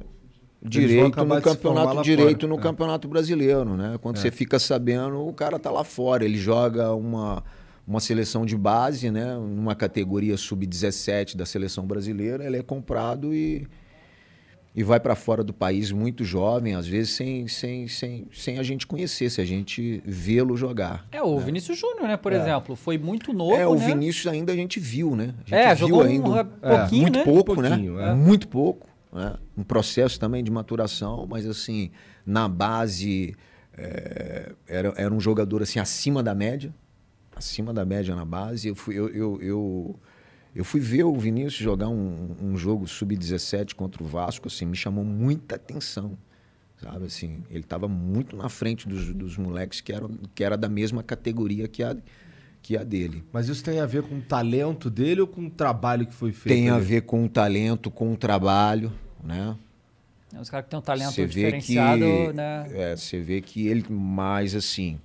[0.64, 2.54] direito no campeonato direito fora.
[2.54, 2.62] no É.
[2.64, 3.98] campeonato brasileiro, né?
[4.02, 7.44] Quando você fica sabendo, o cara tá lá fora, ele joga uma
[7.88, 9.34] uma seleção de base, né?
[9.36, 13.66] Numa categoria sub-17 da seleção brasileira, ele é comprado e
[14.76, 18.64] e vai para fora do país muito jovem, às vezes sem, sem, sem, sem a
[18.64, 21.08] gente conhecer, se a gente vê-lo jogar.
[21.12, 23.88] É, o Vinícius Júnior, né, por exemplo, foi muito novo, é, o né?
[23.88, 25.34] Vinícius ainda a gente viu, né?
[25.48, 27.24] A gente É, viu jogou um ainda ra- pouquinho, muito né?
[27.26, 28.12] pouco, Pouquinho, né?
[28.12, 28.14] é.
[28.14, 28.87] Muito pouco.
[29.12, 29.36] Né?
[29.58, 31.92] Um processo também de maturação, mas assim,
[32.26, 33.36] na base
[33.78, 36.74] é, era, era um jogador assim acima da média,
[37.36, 38.68] acima da média na base.
[38.68, 40.00] Eu fui, eu, eu, eu,
[40.56, 44.76] eu fui ver o Vinícius jogar um, um jogo sub-17 contra o Vasco, assim, me
[44.76, 46.18] chamou muita atenção.
[46.82, 50.70] Sabe assim, ele estava muito na frente dos, dos moleques que eram que era da
[50.70, 51.98] mesma categoria que a,
[52.68, 53.24] que a dele.
[53.32, 56.34] Mas isso tem a ver com o talento dele ou com o trabalho que foi
[56.34, 56.54] feito?
[56.54, 58.92] Tem a ver com o talento, com o trabalho,
[59.24, 59.56] né?
[60.36, 62.68] É, Os caras que têm um talento Você vê diferenciado, que né?
[62.74, 65.00] é, você vê que ele mais assim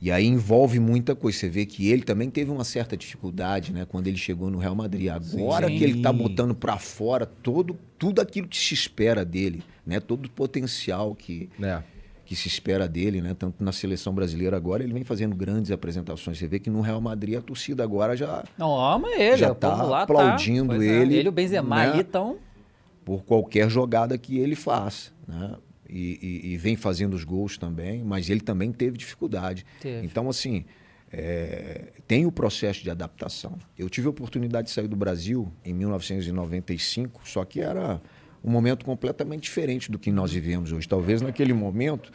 [0.00, 1.38] e aí envolve muita coisa.
[1.38, 4.74] Você vê que ele também teve uma certa dificuldade, né, quando ele chegou no Real
[4.74, 5.08] Madrid.
[5.08, 5.78] Agora Sim.
[5.78, 10.26] que ele tá botando para fora todo tudo aquilo que se espera dele, né, todo
[10.26, 11.82] o potencial que É.
[12.28, 13.34] que se espera dele, né?
[13.38, 16.36] Tanto na seleção brasileira agora, ele vem fazendo grandes apresentações.
[16.36, 19.82] Você vê que no Real Madrid a torcida agora já Não, ama ele, Já tá
[19.82, 20.74] lá aplaudindo tá.
[20.76, 21.92] Pois é, ele, Ele e o Benzema né?
[21.94, 22.36] aí estão...
[23.02, 25.54] por qualquer jogada que ele faça, né?
[25.88, 29.64] E, e- e vem fazendo os gols também, mas ele também teve dificuldade.
[29.80, 30.04] Teve.
[30.04, 30.66] Então, assim,
[31.10, 33.56] é, tem o processo de adaptação.
[33.78, 37.98] Eu tive a oportunidade de sair do Brasil em 1995, só que era
[38.44, 40.88] um momento completamente diferente do que nós vivemos hoje.
[40.88, 42.12] Talvez naquele momento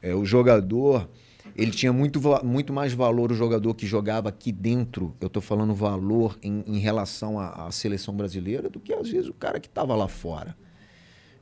[0.00, 1.08] é, o jogador
[1.56, 5.14] ele tinha muito, muito mais valor o jogador que jogava aqui dentro.
[5.20, 9.28] Eu estou falando valor em, em relação à, à seleção brasileira do que às vezes
[9.28, 10.56] o cara que estava lá fora.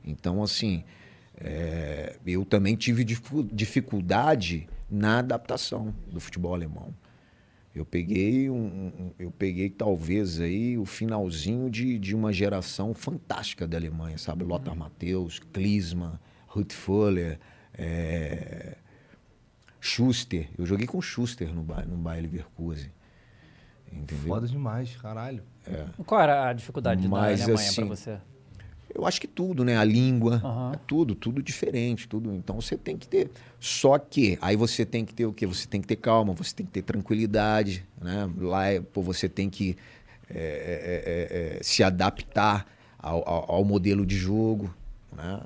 [0.03, 0.83] Então, assim,
[1.35, 6.93] é, eu também tive dificu- dificuldade na adaptação do futebol alemão.
[7.77, 13.67] Eu peguei, um, um- eu peguei talvez aí o finalzinho de, de uma geração fantástica
[13.67, 14.43] da Alemanha, sabe?
[14.43, 17.39] Lothar Matthäus, Klinsmann, Ruth Fuller,
[17.77, 18.77] é,
[19.79, 20.49] Schuster.
[20.57, 22.91] Eu joguei com Schuster no, Ba- no Bayer Leverkusen.
[23.91, 24.27] Entendeu?
[24.27, 25.43] Foda demais, caralho.
[26.05, 28.19] Qual era a dificuldade Mas, da Alemanha assim, pra você?
[28.97, 29.77] Eu acho que tudo, né?
[29.77, 30.71] A língua, Aham.
[30.73, 32.33] é tudo, tudo diferente, tudo.
[32.33, 33.29] Então você tem que ter.
[33.59, 35.45] Só que aí você tem que ter o quê?
[35.45, 38.27] Você tem que ter calma, você tem que ter tranquilidade, né?
[38.39, 39.77] Lá é, pô, você tem que
[40.29, 42.65] é, é, é, é, se adaptar
[42.97, 44.73] ao, ao- ao modelo de jogo,
[45.15, 45.41] né?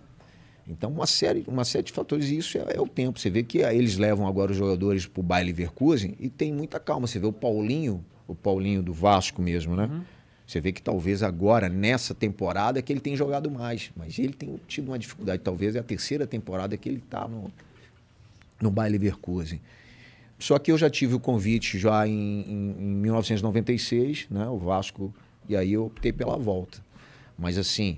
[0.67, 3.19] Então uma série, uma série de fatores e isso é, o tempo.
[3.19, 6.53] Você vê que aí eles levam agora os jogadores para o Bayer Leverkusen e tem
[6.53, 7.05] muita calma.
[7.05, 9.89] Você vê o Paulinho, o Paulinho do Vasco mesmo, né?
[10.51, 13.89] Você vê que talvez agora, nessa temporada, é que ele tem jogado mais.
[13.95, 15.41] Mas ele tem tido uma dificuldade.
[15.41, 17.49] Talvez é a terceira temporada que ele está no,
[18.61, 19.61] no Bayer Leverkusen.
[20.37, 24.45] Só que eu já tive o convite já em, em, em 1996, né?
[24.49, 25.15] O Vasco,
[25.47, 26.83] e aí eu optei pela volta.
[27.39, 27.97] Mas assim,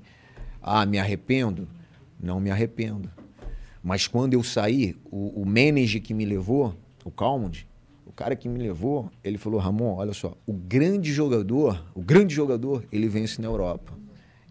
[0.62, 1.68] ah, me arrependo?
[2.20, 3.10] Não me arrependo.
[3.82, 7.66] Mas quando eu saí, o, o manager que me levou, o Calmond,
[8.16, 12.86] cara que me levou, ele falou, Ramon, olha só, o grande jogador, o grande jogador,
[12.92, 13.94] ele vence na Europa.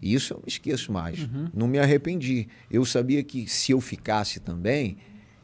[0.01, 1.29] E isso eu não esqueço mais.
[1.53, 2.49] Não me arrependi.
[2.69, 4.97] Eu sabia que se eu ficasse também,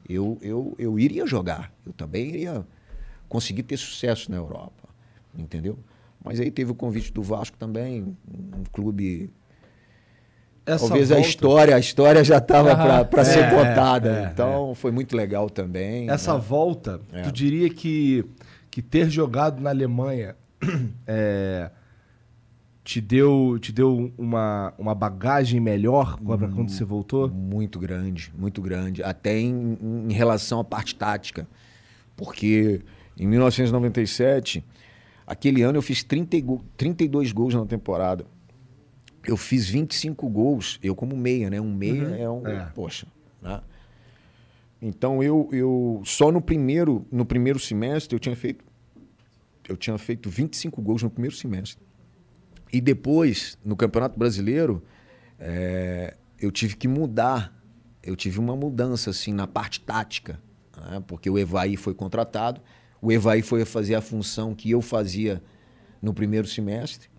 [0.08, 1.74] eu, eu, eu iria jogar.
[1.86, 2.68] Eu também iria
[3.30, 4.90] conseguir ter sucesso na Europa.
[5.38, 5.80] Entendeu?
[6.22, 9.30] Mas aí teve o convite do Vasco também, um clube
[10.74, 13.06] Essa Talvez a volta- história, a história já estava Aham.
[13.06, 14.10] para ser É, contada.
[14.28, 16.10] é, então foi muito legal também.
[16.10, 16.40] Essa né?
[16.48, 17.22] volta, É.
[17.24, 18.24] tu diria que,
[18.70, 20.36] que ter jogado na Alemanha
[21.08, 21.70] é,
[22.84, 27.30] te deu, te deu uma, uma bagagem melhor para quando você voltou?
[27.30, 29.04] Muito grande, muito grande.
[29.04, 29.78] Até em,
[30.10, 31.48] em relação à parte tática.
[32.16, 32.82] Porque
[33.18, 34.64] em 1997,
[35.28, 38.26] aquele ano eu fiz 30 e go- 32 gols na temporada.
[39.26, 41.60] Eu fiz 25 gols, eu como meia, né?
[41.60, 42.48] Um meia é um.
[42.48, 42.72] É.
[42.74, 43.08] Poxa.
[43.42, 43.62] Né?
[44.82, 48.64] Então eu, eu só no primeiro, no primeiro semestre eu tinha feito.
[49.68, 51.84] Eu tinha feito 25 gols no primeiro semestre.
[52.72, 54.84] E depois, no Campeonato Brasileiro,
[55.40, 57.56] é, eu tive que mudar.
[58.02, 60.40] Eu tive uma mudança assim na parte tática,
[60.76, 61.04] né?
[61.06, 62.62] porque o Evaí foi contratado.
[63.02, 65.42] O Evaí foi fazer a função que eu fazia
[66.02, 67.10] no primeiro semestre,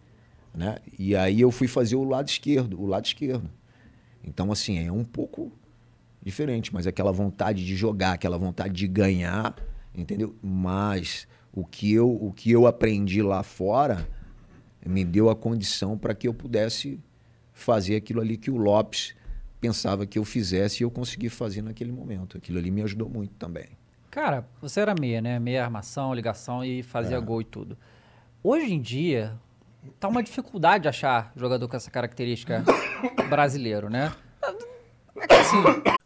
[0.54, 0.76] né?
[0.98, 3.50] E aí eu fui fazer o lado esquerdo, o lado esquerdo.
[4.24, 5.52] Então, assim, é um pouco
[6.22, 9.54] diferente, mas aquela vontade de jogar, aquela vontade de ganhar,
[9.94, 10.34] entendeu?
[10.42, 14.06] Mas o que eu, o que eu aprendi lá fora
[14.84, 17.00] me deu a condição para que eu pudesse
[17.52, 19.14] fazer aquilo ali que o Lopes
[19.60, 22.36] pensava que eu fizesse e eu consegui fazer naquele momento.
[22.36, 23.66] Aquilo ali me ajudou muito também.
[24.10, 25.38] Cara, você era meia, né?
[25.38, 27.20] Meia armação, ligação e fazia É.
[27.20, 27.76] gol e tudo.
[28.42, 29.38] Hoje em dia,
[29.98, 32.64] tá uma dificuldade de achar jogador com essa característica
[33.28, 34.12] brasileiro, né?
[35.20, 35.62] É que assim,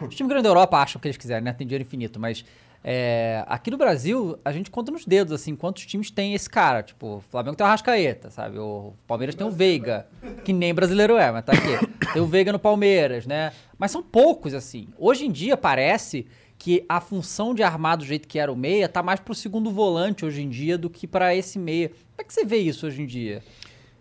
[0.00, 1.52] Os times grandes da Europa acham que eles quiserem, né?
[1.52, 2.44] Tem dinheiro infinito, mas
[2.86, 6.82] é, aqui no Brasil, a gente conta nos dedos, assim, quantos times tem esse cara.
[6.82, 8.58] Tipo, o Flamengo tem o Arrascaeta, sabe?
[8.58, 10.06] O Palmeiras tem o Veiga,
[10.44, 12.12] que nem brasileiro é, mas tá aqui.
[12.12, 13.52] Tem o Veiga no Palmeiras, né?
[13.78, 14.88] Mas são poucos, assim.
[14.98, 16.26] Hoje em dia, parece
[16.58, 19.70] que a função de armar do jeito que era o meia tá mais pro segundo
[19.70, 21.88] volante hoje em dia do que pra esse meia.
[21.88, 23.42] Como é que você vê isso hoje em dia?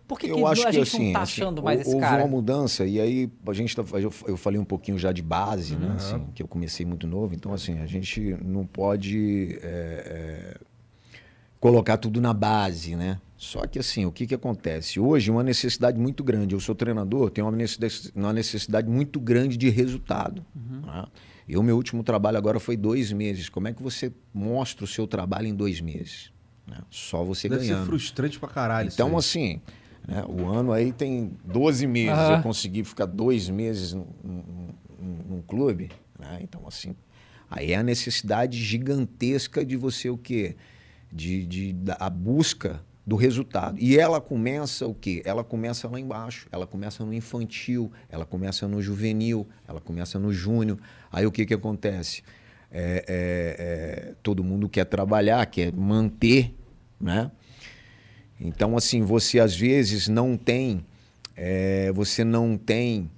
[0.07, 1.81] Por que, que eu acho a que gente assim, não tá assim, achando mais hou-
[1.81, 2.21] esse houve cara?
[2.23, 5.75] uma mudança e aí a gente tá, eu, eu falei um pouquinho já de base,
[5.75, 5.93] né?
[5.95, 10.57] assim, que eu comecei muito novo, então assim a gente não pode é, é,
[11.59, 13.19] colocar tudo na base, né?
[13.37, 14.99] Só que assim, o que que acontece?
[14.99, 16.55] Hoje uma necessidade muito grande.
[16.55, 20.45] Eu sou treinador, tenho uma necessidade, uma necessidade muito grande de resultado.
[20.55, 21.05] né?
[21.47, 23.49] Eu meu último trabalho agora foi dois meses.
[23.49, 26.31] Como é que você mostra o seu trabalho em dois meses?
[26.65, 26.77] né?
[26.89, 27.81] Só você Deve ganhando.
[27.81, 28.87] ser frustrante pra caralho.
[28.87, 29.59] isso Então, assim,
[30.07, 32.17] né, o ano aí tem 12 meses.
[32.17, 32.35] Aham.
[32.37, 34.63] Eu consegui ficar dois meses num, num-
[35.29, 35.91] num- clube.
[36.19, 36.39] Né?
[36.41, 36.95] Então, assim,
[37.49, 40.55] aí é a necessidade gigantesca de você o quê?
[41.11, 43.77] De, de, a busca do resultado.
[43.79, 45.21] E ela começa o quê?
[45.25, 46.47] Ela começa lá embaixo.
[46.51, 50.79] Ela começa no infantil, ela começa no juvenil, ela começa no júnior.
[51.11, 52.23] Aí o que, que acontece?
[52.71, 56.55] É, é, é, todo mundo quer trabalhar, quer manter,
[56.99, 57.29] né?
[58.43, 60.85] Então, assim, você às vezes não tem,
[61.33, 63.09] é, você não tem,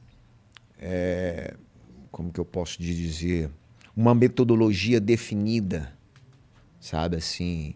[0.80, 1.56] é,
[2.12, 3.50] como que eu posso te dizer,
[3.98, 5.92] uma metodologia definida,
[6.80, 7.74] sabe assim,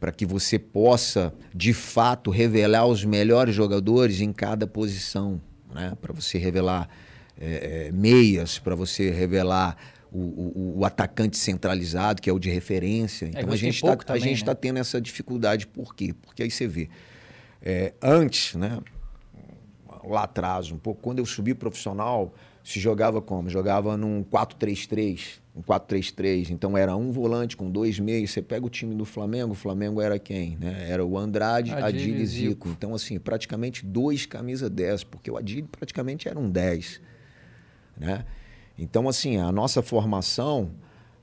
[0.00, 5.40] para que você possa, de fato, revelar os melhores jogadores em cada posição,
[5.72, 5.92] né?
[6.00, 6.88] Para você revelar
[7.38, 9.76] é, é, meias, para você revelar
[10.12, 13.26] o, o- o atacante centralizado, que é o de referência.
[13.26, 14.46] Então a hoje tem gente está gente né?
[14.46, 15.66] tá tendo essa dificuldade.
[15.66, 16.14] Por quê?
[16.22, 16.88] Porque aí você vê.
[17.62, 18.78] é, antes, né?
[20.04, 22.32] Lá atrás, um pouco, quando eu subi profissional,
[22.64, 23.50] se jogava como?
[23.50, 25.40] Jogava num 4-3-3.
[25.54, 26.50] Um 4-3-3.
[26.50, 28.30] Então era um volante com dois meios.
[28.30, 30.56] Você pega o time do Flamengo, o Flamengo era quem?
[30.56, 30.86] Né?
[30.88, 32.68] Era o Andrade, Adílio e Zico.
[32.70, 37.00] Então, assim, praticamente dois camisa 10, porque o Adílio praticamente era um 10.
[37.98, 38.24] Né?
[38.78, 40.70] Então, assim, a nossa formação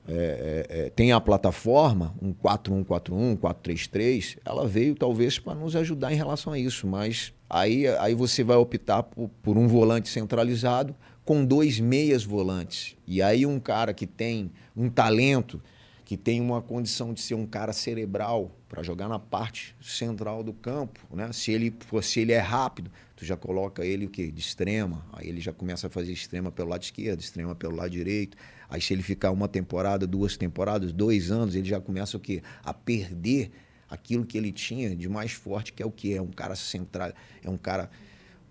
[0.08, 6.12] é, é, é, tem a plataforma, um 4-1-4-1, 4-3-3, ela veio talvez para nos ajudar
[6.12, 10.94] em relação a isso, mas aí, aí você vai optar por, por um volante centralizado
[11.24, 12.96] com dois meias volantes.
[13.04, 15.60] E aí um cara que tem um talento,
[16.06, 20.52] que tem uma condição de ser um cara cerebral para jogar na parte central do
[20.52, 21.32] campo, né?
[21.32, 24.30] Se ele se ele é rápido, tu já coloca ele o quê?
[24.30, 25.04] De extrema.
[25.12, 28.36] Aí ele já começa a fazer extrema pelo lado esquerdo, extrema pelo lado direito.
[28.70, 32.40] Aí se ele ficar uma temporada, duas temporadas, dois anos, ele já começa o quê?
[32.62, 33.50] A perder
[33.90, 36.14] aquilo que ele tinha de mais forte, que é o quê?
[36.16, 37.90] É um cara central, é um cara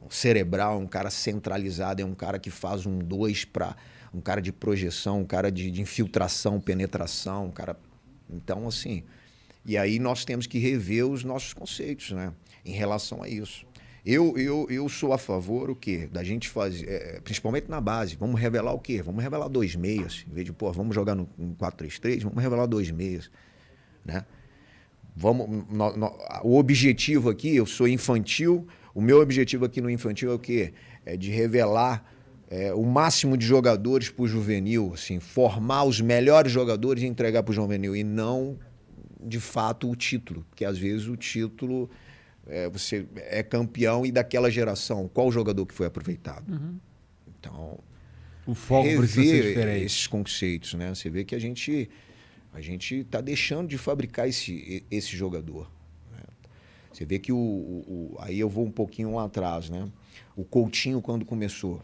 [0.10, 3.78] cerebral, é um cara centralizado, é um cara que faz um dois para
[4.16, 7.78] um cara de projeção, um cara de, de infiltração, penetração, um cara.
[8.30, 9.04] Então, assim.
[9.66, 12.32] E aí nós temos que rever os nossos conceitos, né?
[12.64, 13.66] Em relação a isso.
[14.06, 16.08] Eu, eu, eu sou a favor o quê?
[16.12, 19.02] Da gente fazer, é, principalmente na base, vamos revelar o quê?
[19.02, 20.24] Vamos revelar dois meias.
[20.30, 23.32] Em vez de, pô, vamos jogar no, no 4-3-3, vamos revelar dois meias.
[24.06, 24.24] Né?
[25.16, 30.32] Vamos, no- no- o objetivo aqui, eu sou infantil, o meu objetivo aqui no infantil
[30.32, 30.74] é o quê?
[31.04, 32.06] É de revelar
[32.50, 37.44] é, o máximo de jogadores para o juvenil, assim, formar os melhores jogadores e entregar
[37.44, 38.58] para o juvenil, e não,
[39.22, 41.90] de fato, o título, porque às vezes o título,
[42.48, 46.46] é, você é campeão e daquela geração, qual jogador que foi aproveitado?
[47.40, 47.80] Então,
[48.46, 49.86] O foco precisa ser rever diferente.
[49.86, 50.94] esses conceitos, né?
[50.94, 51.90] Você vê que a gente
[52.54, 55.70] a gente está deixando de fabricar esse, esse jogador.
[56.94, 59.90] Você vê que o, o- o- Aí eu vou um pouquinho lá atrás, né?
[60.38, 61.82] O Coutinho, quando começou.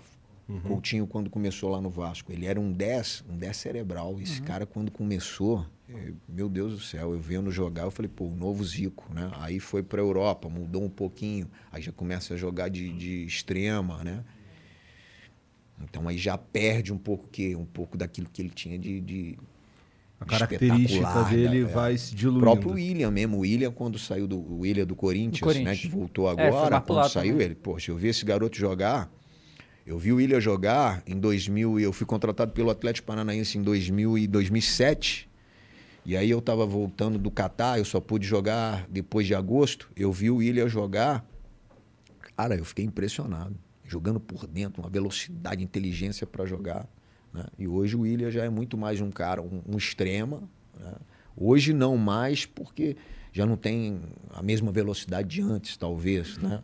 [0.51, 0.59] Uhum.
[0.61, 4.19] Coutinho, quando começou lá no Vasco, ele era um 10, um 10 cerebral.
[4.19, 8.25] Esse cara, quando começou, eh, meu Deus do céu, eu vendo jogar, eu falei, pô,
[8.25, 9.31] o novo Zico, né?
[9.35, 14.03] Aí foi pra Europa, mudou um pouquinho, aí já começa a jogar de, de extrema,
[14.03, 14.23] né?
[15.83, 19.37] Então aí já perde um pouco que um pouco daquilo que ele tinha de, de
[20.19, 21.71] A característica espetacular, dele né?
[21.71, 22.39] vai se O diluindo.
[22.41, 25.77] próprio William mesmo, o William quando saiu do o William do Corinthians, Do Corinthians.
[25.77, 27.45] né, que voltou É, agora, pro quando saiu também.
[27.45, 29.11] ele, poxa, eu vi esse garoto jogar,
[29.85, 33.61] eu vi o William jogar em 2000 e eu fui contratado pelo Atlético Paranaense em
[33.61, 35.29] 2000 e 2007.
[36.05, 39.91] E aí eu estava voltando do Catar, eu só pude jogar depois de agosto.
[39.95, 41.25] Eu vi o William jogar,
[42.35, 46.87] cara, eu fiquei impressionado, jogando por dentro, uma velocidade, inteligência para jogar.
[47.33, 47.45] né?
[47.57, 50.43] E hoje o William já é muito mais um cara, um, um extrema.
[50.79, 50.93] né?
[51.35, 52.97] Hoje não mais, porque
[53.31, 54.01] já não tem
[54.31, 56.61] a mesma velocidade de antes, talvez, né?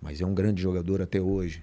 [0.00, 1.62] Mas é um grande jogador até hoje.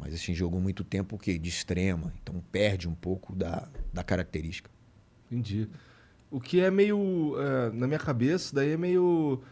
[0.00, 1.38] Mas assim, jogou muito tempo o quê?
[1.38, 2.12] De extrema.
[2.22, 4.70] Então perde um pouco da, da característica.
[5.30, 5.68] Entendi.
[6.30, 7.34] O que é meio.
[7.38, 9.42] é, na minha cabeça, daí é meio.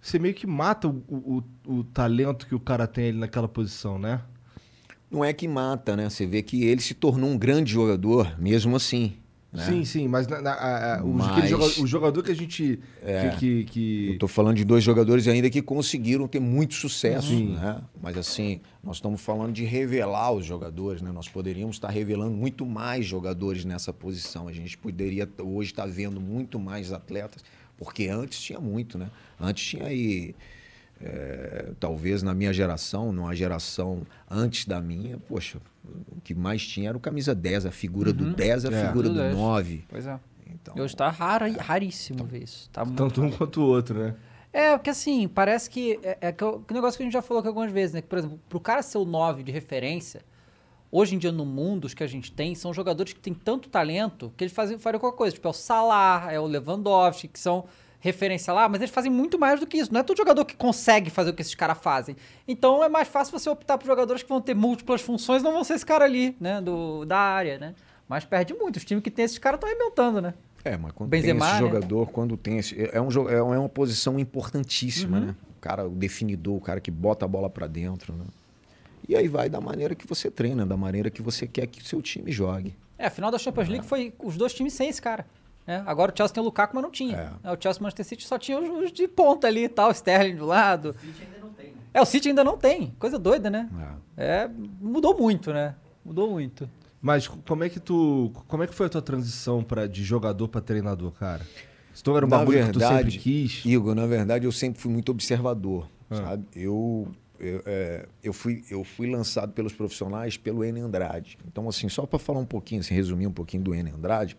[0.00, 1.44] Você meio que mata o, o,
[1.78, 4.20] o talento que o cara tem ali naquela posição, né?
[5.10, 6.10] Não é que mata, né?
[6.10, 9.16] Você vê que ele se tornou um grande jogador, mesmo assim.
[9.54, 9.64] Né?
[9.64, 12.80] Sim, sim, mas, na- na- a- Mas- aquele joga- o jogador que a gente.
[13.00, 13.30] É.
[13.30, 17.28] Que, que, que- Eu tô falando de dois jogadores ainda que conseguiram ter muito sucesso,
[17.28, 17.54] Sim.
[17.54, 17.80] né?
[18.02, 21.12] Mas assim, nós estamos falando de revelar os jogadores, né?
[21.12, 24.48] Nós poderíamos estar revelando muito mais jogadores nessa posição.
[24.48, 27.42] A gente poderia hoje estar vendo muito mais atletas,
[27.78, 29.08] porque antes tinha muito, né?
[29.40, 30.34] Antes tinha aí
[31.00, 36.88] é, talvez na minha geração, numa geração antes da minha, poxa, o que mais tinha
[36.88, 38.86] era o camisa 10, a figura do 10, a É.
[38.86, 39.34] figura Do do 10.
[39.36, 39.84] 9.
[39.88, 40.18] Pois é.
[40.50, 42.70] Então, hoje tá rara, raríssimo ver isso.
[42.70, 44.14] Tá muito Tanto um quanto o outro, né?
[44.52, 45.98] É, porque assim, parece que.
[46.02, 48.00] É, é que o o negócio que a gente já falou aqui algumas vezes, né?
[48.00, 50.22] Que, por exemplo, pro cara ser o 9 de referência,
[50.92, 53.68] hoje em dia no mundo, os que a gente tem são jogadores que têm tanto
[53.68, 55.34] talento que eles fazem, fazem qualquer coisa.
[55.34, 57.64] Tipo, é o Salah, é o Lewandowski, que são
[58.04, 59.90] referência lá, mas eles fazem muito mais do que isso.
[59.92, 62.14] Não é todo jogador que consegue fazer o que esses caras fazem.
[62.46, 65.64] Então é mais fácil você optar por jogadores que vão ter múltiplas funções, não vão
[65.64, 66.60] ser esse cara ali, né?
[66.60, 67.74] Do, da área, né?
[68.06, 68.76] Mas perde muito.
[68.76, 70.34] Os times que tem esses caras estão arrebentando, né?
[70.62, 71.68] É, mas quando Benzema, tem esse né?
[71.70, 72.90] jogador, quando tem esse.
[72.92, 75.24] É, um, jo- é uma posição importantíssima, Uhum.
[75.26, 75.34] né?
[75.56, 78.24] O cara, o definidor, o cara que bota a bola pra dentro, né?
[79.08, 81.84] E aí vai da maneira que você treina, da maneira que você quer que o
[81.84, 82.74] seu time jogue.
[82.98, 85.26] É, a final da Champions League foi os dois times sem esse cara.
[85.66, 85.82] Né?
[85.86, 87.32] Agora o Chelsea tem o Lukaku, mas não tinha.
[87.42, 89.68] É, O Chelsea e o Manchester City só tinha os, os de ponta ali e
[89.68, 90.90] tal, Sterling do lado.
[90.90, 91.72] O City ainda não tem, né?
[91.94, 92.90] É, o City ainda não tem.
[92.98, 93.68] Coisa doida, né?
[94.16, 94.48] É,
[94.80, 95.74] mudou muito, né?
[96.04, 96.68] Mudou muito.
[97.00, 98.30] Mas como é que tu.
[98.48, 101.46] Como é que foi a tua transição pra, de jogador pra treinador, cara?
[101.94, 103.64] Se tu era um na bagulho que tu verdade, sempre quis.
[103.64, 106.16] Igor, na verdade, eu sempre fui muito observador, Ah.
[106.16, 106.44] sabe?
[106.56, 107.06] Eu,
[107.38, 111.38] eu, é, eu, fui, eu fui lançado pelos profissionais pelo Enio Andrade.
[111.46, 114.36] Então, assim, só para falar um pouquinho, assim, resumir um pouquinho do Enio Andrade,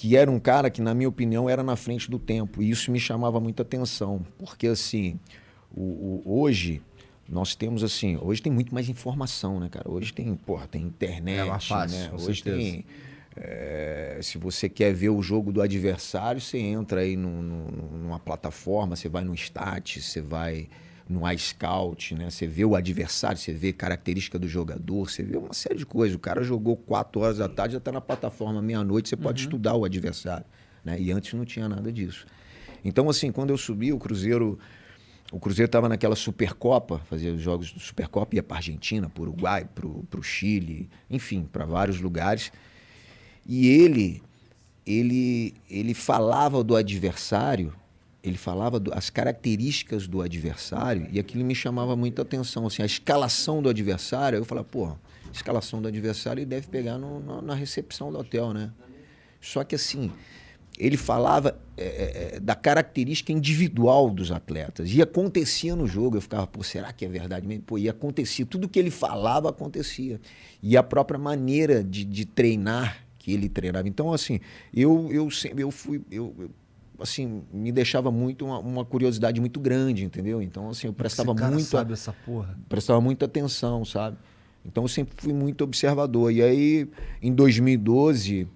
[0.00, 2.62] que era um cara que, na minha opinião, era na frente do tempo.
[2.62, 5.18] E isso me chamava muita atenção, porque, assim,
[5.70, 6.80] o, o- hoje...
[7.32, 9.88] Nós temos assim, hoje tem muito mais informação, né, cara?
[9.88, 12.10] Hoje tem, porra, tem internet, É fácil, né?
[12.12, 12.56] Hoje certeza.
[12.72, 12.84] tem,
[13.36, 18.18] é, se você quer ver o jogo do adversário, você entra aí no- no- numa
[18.18, 20.68] plataforma, você vai no Stats, você vai
[21.10, 22.30] no iScout, né?
[22.30, 26.14] Você vê o adversário, você vê característica do jogador, você vê uma série de coisas.
[26.14, 29.74] O cara jogou 4 horas da tarde, já está na plataforma meia-noite, você pode estudar
[29.74, 30.46] o adversário.
[30.84, 31.00] Né?
[31.00, 32.24] E antes não tinha nada disso.
[32.84, 34.58] Então, assim, quando eu subi, o Cruzeiro.
[35.32, 39.64] O Cruzeiro estava naquela Supercopa, fazia os jogos do Supercopa, ia para Argentina, para Uruguai,
[39.74, 42.50] para o Chile, enfim, para vários lugares.
[43.46, 44.20] E ele,
[44.84, 47.72] ele, ele falava do adversário,
[48.22, 52.66] ele falava do- as características do adversário, e aquilo me chamava muita atenção.
[52.66, 54.92] Assim, a escalação do adversário, eu falava, pô,
[55.32, 58.70] escalação do adversário ele deve pegar no- na, na recepção do hotel, né?
[59.40, 60.12] Só que assim,
[60.78, 64.92] ele falava é, é, é, da característica individual dos atletas.
[64.92, 66.16] E acontecia no jogo.
[66.16, 67.62] Eu ficava, pô, será que é verdade mesmo?
[67.64, 68.44] Pô, e acontecia.
[68.44, 70.20] Tudo que ele falava acontecia.
[70.62, 73.88] E a própria maneira de, de treinar que ele treinava.
[73.88, 74.40] Então, assim,
[74.74, 76.02] eu, eu sempre eu fui.
[76.10, 76.50] Eu, eu,
[77.00, 80.40] assim, me deixava muito uma, uma curiosidade muito grande, entendeu?
[80.42, 81.66] Então, assim, eu prestava Esse cara muito.
[81.66, 82.58] sabe essa porra.
[82.68, 84.16] prestava muita atenção, sabe?
[84.64, 86.32] Então eu sempre fui muito observador.
[86.32, 86.88] E aí,
[87.22, 88.46] em 2012,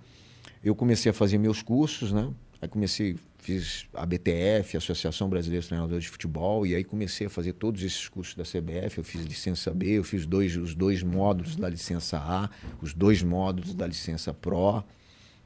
[0.63, 2.31] eu comecei a fazer meus cursos, né?
[2.61, 7.31] Aí comecei, fiz a BTF, Associação Brasileira de Treinadores de Futebol, e aí comecei a
[7.31, 8.99] fazer todos esses cursos da CBF.
[8.99, 12.49] Eu fiz licença B, eu fiz dois, os dois módulos da licença A,
[12.81, 14.83] os dois módulos da licença Pro,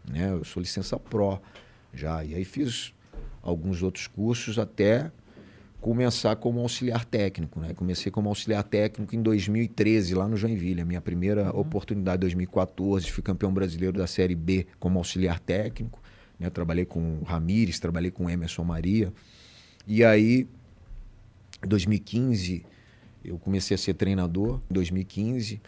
[0.08, 0.30] né?
[0.32, 1.40] Eu sou licença Pro
[1.98, 2.24] já.
[2.24, 2.94] E aí fiz
[3.42, 5.10] alguns outros cursos até
[5.80, 7.72] começar como auxiliar técnico, né?
[7.72, 13.22] Comecei como auxiliar técnico em 2013 lá no Joinville, a minha primeira oportunidade 2014, fui
[13.22, 16.00] campeão brasileiro da Série B como auxiliar técnico,
[16.38, 16.50] né?
[16.50, 19.12] Trabalhei com o Ramires, trabalhei com o Emerson Maria.
[19.86, 20.48] E aí
[21.66, 22.64] 2015
[23.24, 25.60] eu comecei a ser treinador, em 2015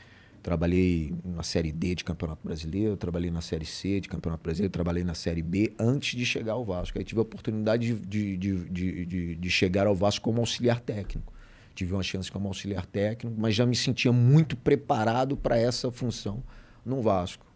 [0.43, 5.05] Trabalhei na Série D de Campeonato Brasileiro, trabalhei na Série C de Campeonato Brasileiro, trabalhei
[5.05, 6.99] na Série B antes de chegar ao Vasco.
[6.99, 11.33] Aí tive a oportunidade de, de, de, de, de chegar ao Vasco como auxiliar técnico.
[11.75, 16.43] Tive uma chance como auxiliar técnico, mas já me sentia muito preparado para essa função
[16.85, 17.47] no Vasco.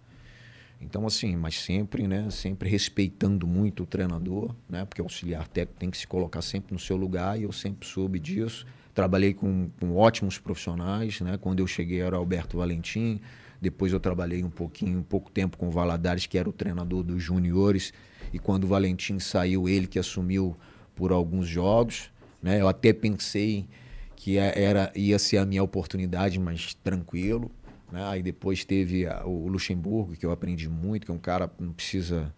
[0.81, 2.29] Então, assim, mas sempre, né?
[2.31, 4.85] Sempre respeitando muito o treinador, né?
[4.85, 7.89] Porque o auxiliar técnico tem que se colocar sempre no seu lugar e eu sempre
[7.89, 8.67] soube disso.
[8.95, 11.37] Trabalhei com, com ótimos profissionais, né?
[11.37, 13.21] Quando eu cheguei era Alberto Valentim,
[13.61, 17.03] depois eu trabalhei um pouquinho, um pouco tempo com o Valadares, que era o treinador
[17.03, 17.93] dos juniores,
[18.33, 20.57] e quando o Valentim saiu, ele que assumiu
[20.95, 22.11] por alguns jogos,
[22.43, 22.61] né?
[22.61, 23.67] Eu até pensei
[24.15, 27.51] que é, era ia ser a minha oportunidade, mas tranquilo,
[27.91, 28.05] né?
[28.07, 32.33] Aí depois teve o Luxemburgo, que eu aprendi muito, que é um cara não precisa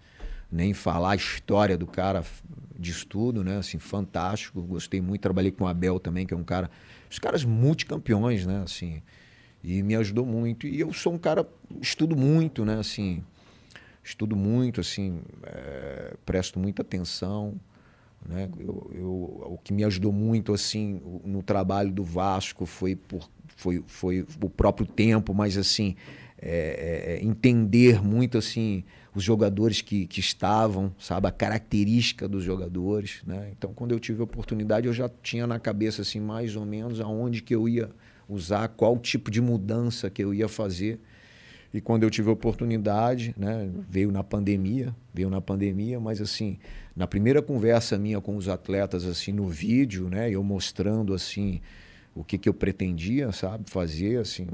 [0.51, 2.25] nem falar a história do cara
[2.79, 3.59] de estudo, né?
[3.59, 4.63] Assim, fantástico.
[4.63, 6.71] Gostei muito, trabalhei com o Abel também, que é um cara,
[7.11, 8.63] os caras multicampeões, né?
[8.63, 9.03] Assim,
[9.63, 10.67] e me ajudou muito.
[10.67, 11.47] E eu sou um cara
[11.81, 12.79] estudo muito, né?
[12.79, 13.23] Assim,
[14.03, 17.55] estudo muito, assim, é, presto muita atenção,
[18.29, 18.49] né?
[18.59, 19.13] Eu, eu,
[19.53, 24.51] o que me ajudou muito, assim, no trabalho do Vasco foi por foi, foi o
[24.51, 25.97] próprio tempo, mas assim
[26.39, 28.85] é, é, entender muito assim
[29.17, 33.49] os jogadores que, que estavam, sabe, a característica dos jogadores, né?
[33.57, 37.01] Então, quando eu tive a oportunidade, eu já tinha na cabeça assim mais ou menos
[37.01, 37.89] aonde que eu ia
[38.29, 41.01] usar, qual tipo de mudança que eu ia fazer.
[41.73, 46.59] E quando eu tive a oportunidade, né, veio na pandemia, veio na pandemia, mas assim,
[46.95, 51.63] na primeira conversa minha com os atletas assim no vídeo, né, eu mostrando assim
[52.15, 54.47] o que que eu pretendia, sabe, fazer assim,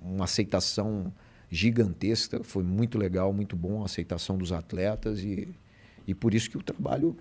[0.00, 1.12] uma aceitação
[1.50, 5.48] gigantesca, foi muito legal, muito bom a aceitação dos atletas e,
[6.06, 7.16] e por isso que o trabalho,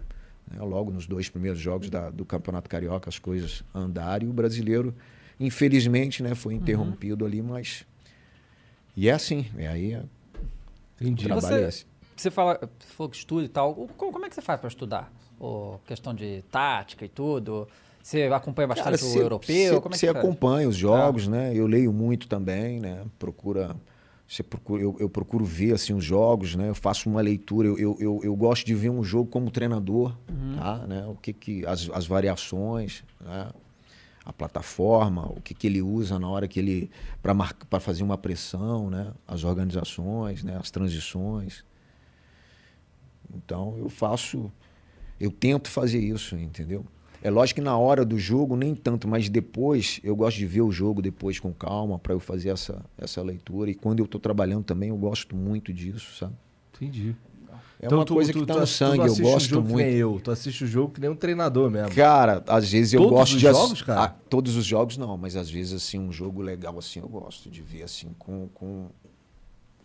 [0.49, 4.33] né, logo nos dois primeiros jogos da, do Campeonato Carioca, as coisas andaram e o
[4.33, 4.93] brasileiro,
[5.39, 7.31] infelizmente, né, foi interrompido uhum.
[7.31, 7.85] ali, mas.
[8.95, 9.93] E é assim, é aí.
[9.93, 10.03] É...
[10.99, 11.25] Entendi.
[11.25, 11.85] O trabalho você, é esse.
[12.15, 13.75] Você fala, você falou que estuda e tal.
[13.95, 15.13] Como é que você faz para estudar?
[15.39, 17.67] Ou questão de tática e tudo?
[18.01, 19.75] Você acompanha bastante Cara, cê, o europeu?
[19.75, 21.31] Cê, Como é que você acompanha os jogos, ah.
[21.31, 21.51] né?
[21.53, 23.05] Eu leio muito também, né?
[23.19, 23.75] Procura
[24.27, 26.67] você procura, eu, eu, procuro ver assim os jogos, né?
[26.67, 27.69] Eu faço uma leitura.
[27.69, 30.57] Eu, eu, eu gosto de ver um jogo como treinador, uhum.
[30.57, 30.85] tá?
[30.85, 31.05] Né?
[31.07, 33.49] O que que as, as variações, né?
[34.25, 37.33] a plataforma, o que, que ele usa na hora que ele para
[37.69, 39.13] para fazer uma pressão, né?
[39.25, 40.57] As organizações, né?
[40.59, 41.63] As transições.
[43.33, 44.51] Então eu faço,
[45.17, 46.85] eu tento fazer isso, entendeu?
[47.21, 50.61] É lógico que na hora do jogo nem tanto, mas depois eu gosto de ver
[50.61, 53.69] o jogo depois com calma para eu fazer essa, essa leitura.
[53.71, 56.33] E quando eu estou trabalhando também eu gosto muito disso, sabe?
[56.75, 57.15] Entendi.
[57.79, 59.77] É então, uma tu, coisa tu, que tá tu, no sangue, eu gosto jogo muito.
[59.77, 61.93] Que nem eu, tu assiste o jogo que nem um treinador mesmo.
[61.93, 64.03] Cara, às vezes eu todos gosto os de jogos, cara?
[64.03, 67.51] Ah, todos os jogos não, mas às vezes assim um jogo legal assim eu gosto
[67.51, 68.89] de ver assim com, com,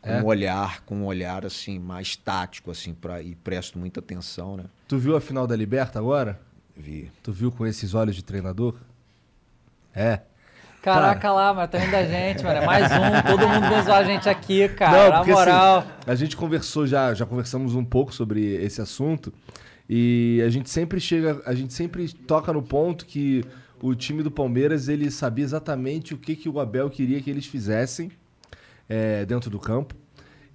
[0.00, 0.22] com é?
[0.22, 4.64] um olhar, com um olhar assim mais tático assim para e presto muita atenção, né?
[4.88, 6.40] Tu viu a final da Liberta agora?
[6.82, 7.12] Vi.
[7.22, 8.74] Tu viu com esses olhos de treinador?
[9.94, 10.18] É.
[10.82, 11.34] Caraca cara.
[11.34, 12.58] lá, mas tá rindo da gente, mano.
[12.58, 15.10] É mais um, todo mundo zoar a gente aqui, cara.
[15.10, 15.78] Não, porque, Na moral.
[15.78, 19.32] Assim, a gente conversou já, já conversamos um pouco sobre esse assunto.
[19.88, 23.44] E a gente sempre chega, a gente sempre toca no ponto que
[23.80, 27.46] o time do Palmeiras ele sabia exatamente o que, que o Abel queria que eles
[27.46, 28.10] fizessem
[28.88, 29.94] é, dentro do campo.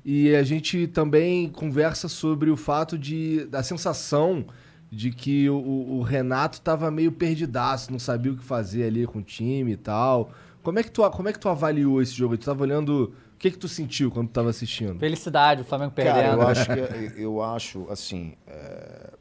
[0.04, 4.46] E a gente também conversa sobre o fato de da sensação
[4.92, 9.20] de que o, o Renato tava meio perdidaço, não sabia o que fazer ali com
[9.20, 10.32] o time e tal.
[10.64, 12.38] Como é que tu, como é que tu avaliou esse jogo?
[12.38, 13.14] Tu tava olhando.
[13.34, 14.98] O que que tu sentiu quando tu tava assistindo?
[15.00, 16.16] Felicidade, o Flamengo perdendo.
[16.16, 18.34] Cara, eu acho, que, eu acho assim.
[18.48, 19.14] É...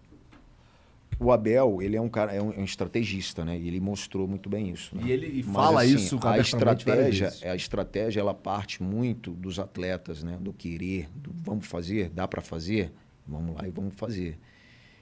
[1.19, 3.59] O Abel, ele é um cara, é um, é um, estrategista, né?
[3.59, 4.95] E ele mostrou muito bem isso.
[4.95, 5.05] Né?
[5.07, 10.37] E ele fala assim, isso a estratégia, a estratégia, ela parte muito dos atletas, né?
[10.39, 12.93] Do querer, do vamos fazer, dá para fazer,
[13.27, 14.39] vamos lá e vamos fazer.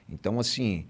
[0.09, 0.85] Então, assim,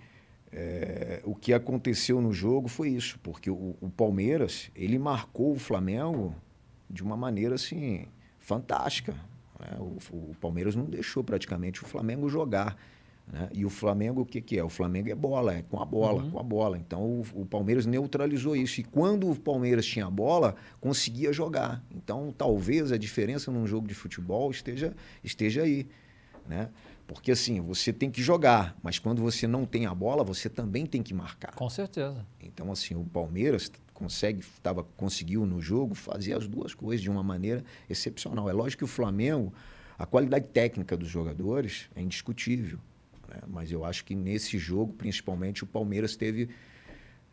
[0.51, 5.59] é, o que aconteceu no jogo foi isso, porque o, o, Palmeiras, ele marcou o
[5.59, 6.34] Flamengo
[6.89, 8.07] de uma maneira, assim,
[8.39, 9.13] fantástica.
[9.59, 9.78] Né?
[9.80, 12.78] O, o, Palmeiras não deixou praticamente o Flamengo jogar.
[13.28, 13.49] Né?
[13.53, 14.63] E o Flamengo, o que, que é?
[14.63, 16.32] O Flamengo é bola, é com a bola, uhum.
[16.32, 16.78] com a bola.
[16.78, 18.80] Então, o, o Palmeiras neutralizou isso.
[18.80, 21.84] E quando o Palmeiras tinha a bola, conseguia jogar.
[21.93, 25.88] Então, talvez a diferença num jogo de futebol esteja, esteja aí.
[26.47, 26.70] né?
[27.07, 30.85] Porque assim, você tem que jogar, mas quando você não tem a bola, você também
[30.85, 31.53] tem que marcar.
[31.53, 32.25] Com certeza.
[32.41, 37.23] Então, assim, o Palmeiras consegue, tava, conseguiu no jogo fazer as duas coisas de uma
[37.23, 38.49] maneira excepcional.
[38.49, 39.53] É lógico que o Flamengo,
[39.97, 42.79] a qualidade técnica dos jogadores é indiscutível.
[43.29, 43.39] né?
[43.47, 46.49] Mas eu acho que nesse jogo, principalmente, o Palmeiras teve,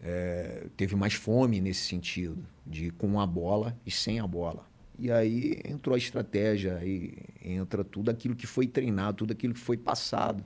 [0.01, 4.71] é, teve mais fome nesse sentido, de com a bola e sem a bola.
[5.03, 7.13] E aí entrou a estratégia, aí
[7.45, 10.45] entra tudo aquilo que foi treinado, tudo aquilo que foi passado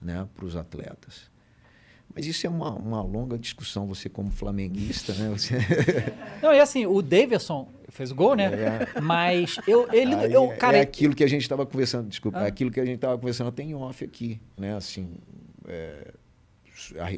[0.00, 1.30] né, para os atletas.
[2.12, 5.28] Mas isso é uma, uma longa discussão, você como flamenguista, né?
[5.28, 5.54] Você...
[6.42, 8.46] Não, e assim, o Davidson fez gol, né?
[8.52, 9.00] É.
[9.00, 12.46] Mas eu, ele, Aí eu, cara, é aquilo que a gente estava conversando, desculpa, Ah.
[12.46, 14.74] é aquilo que a gente estava conversando até em off aqui, né?
[14.74, 15.14] Assim,
[15.68, 16.12] é,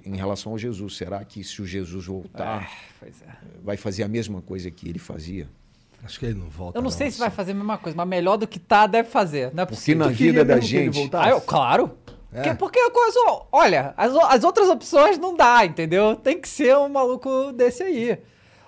[0.04, 2.70] em relação ao Jesus, será que se o Jesus voltar,
[3.02, 3.10] é.
[3.62, 5.48] vai fazer a mesma coisa que ele fazia?
[6.04, 6.78] Acho que ele não volta.
[6.78, 9.08] eu não sei se vai fazer a mesma coisa, mas melhor do que tá, deve
[9.08, 9.52] fazer.
[9.54, 10.06] Não é Porque possível.
[10.06, 11.28] na vida da mesmo que ele gente, voltasse?
[11.28, 11.98] Ah, eu, claro.
[12.30, 12.42] É.
[12.42, 13.18] Porque, porque a coisa,
[13.52, 16.16] olha, as, as outras opções não dá, entendeu?
[16.16, 18.18] Tem que ser um maluco desse aí.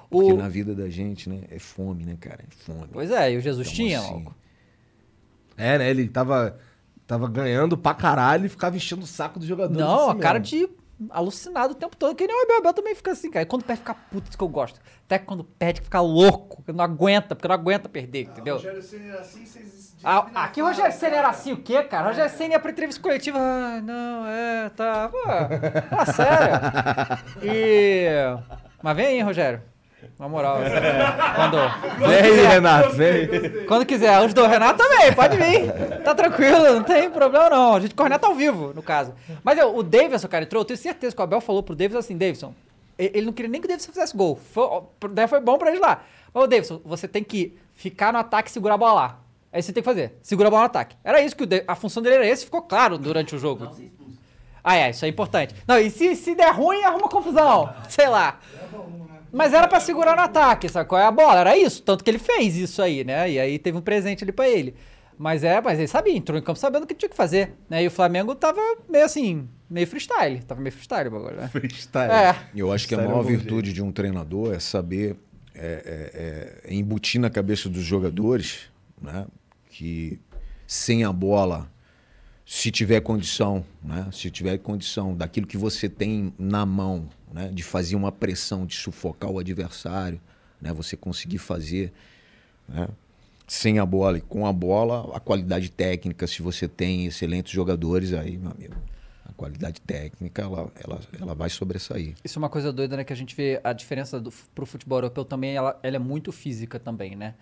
[0.09, 2.43] porque O, na vida da gente, né, é fome, né, cara?
[2.43, 2.89] É fome.
[2.93, 4.35] Pois é, e o Jesus Então, tinha, assim, maluco.
[5.57, 5.91] É, né?
[5.91, 6.57] Ele tava,
[7.07, 9.79] tava ganhando pra caralho e ficava enchendo o saco dos jogadores.
[9.79, 10.59] Não, assim a cara mesmo.
[10.69, 10.69] de
[11.11, 12.15] alucinado o tempo todo.
[12.15, 13.43] Que nem o Abel, Abel também fica assim, cara.
[13.43, 14.81] E quando perde, fica puto, isso que eu gosto.
[15.05, 16.63] Até quando perde, fica louco.
[16.63, 18.57] que Não aguenta, porque não aguenta perder, entendeu?
[18.57, 22.05] Rogério Ceni era assim, vocês Ah, aqui o Rogério Senna era assim, o quê, cara?
[22.05, 23.39] O Rogério Senna ia pra entrevista coletiva.
[23.39, 25.09] Ah, não, é, tá.
[25.09, 25.19] Pô,
[25.91, 26.57] fala sério.
[27.43, 28.07] E.
[28.83, 29.63] Mas vem aí, Rogério.
[30.19, 30.59] Na moral.
[30.59, 30.75] assim,
[31.35, 31.57] quando.
[31.99, 32.49] quando Vem aí, quiser.
[32.49, 33.67] Renato, vem.
[33.67, 34.21] Quando quiser.
[34.25, 35.73] Os do Renato também, pode vir.
[36.03, 37.75] Tá tranquilo, não tem problema não.
[37.75, 39.15] A gente corneta ao vivo, no caso.
[39.43, 40.61] Mas eu, o Davidson, cara, entrou.
[40.63, 42.55] Eu tenho certeza que o Abel falou pro Davidson assim: Davidson,
[42.99, 44.37] ele não queria nem que o Davidson fizesse gol.
[44.53, 44.69] Foi,
[45.11, 46.03] daí foi bom pra ele lá.
[46.33, 49.19] Mas, ô Davidson, você tem que ficar no ataque e segurar a bola lá.
[49.53, 50.19] É isso que você tem que fazer.
[50.23, 50.97] Segura a bola no ataque.
[51.03, 53.71] Era isso que o a função dele era esse, ficou claro durante o jogo.
[54.63, 55.55] Ah, é, isso é importante.
[55.67, 57.73] Não, e se, se der ruim, arruma confusão.
[57.89, 58.39] Sei lá.
[59.37, 61.41] Mas era pra segurar no ataque, sabe qual é a bola?
[61.41, 61.83] Era isso.
[61.83, 63.31] Tanto que ele fez isso aí, né?
[63.31, 64.75] E aí teve um presente ali pra ele.
[65.19, 67.53] Mas é, mas ele sabia, entrou em campo sabendo o que tinha que fazer.
[67.69, 67.85] Né?
[67.85, 70.41] E o Flamengo tava meio assim, meio freestyle.
[70.41, 71.49] Tava meio freestyle o bagulho, né?
[71.49, 72.11] Freestyle.
[72.11, 72.35] É.
[72.55, 75.17] Eu acho que a Sério, maior virtude de um treinador é saber
[75.55, 78.71] é, é, é, embutir na cabeça dos jogadores
[79.01, 79.27] né,
[79.69, 80.19] que
[80.67, 81.71] sem a bola,
[82.49, 87.65] se tiver condição, né, se tiver condição daquilo que você tem na mão, né, de
[87.65, 90.21] fazer uma pressão, de sufocar o adversário,
[90.63, 91.93] né, você conseguir fazer
[92.69, 92.87] né,
[93.49, 98.13] sem a bola e com a bola, a qualidade técnica, se você tem excelentes jogadores,
[98.13, 98.77] aí, meu amigo,
[99.25, 102.15] a qualidade técnica ela, ela, ela vai sobressair.
[102.25, 103.03] Isso é uma coisa doida, né?
[103.03, 106.31] Que a gente vê a diferença do, pro futebol europeu também, ela, ela é muito
[106.31, 107.35] física também, né?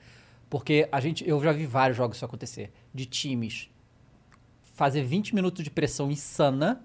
[0.49, 2.73] Porque a gente, eu já vi vários jogos isso acontecer.
[2.93, 3.69] De times
[4.75, 6.83] fazer 20 minutos de pressão insana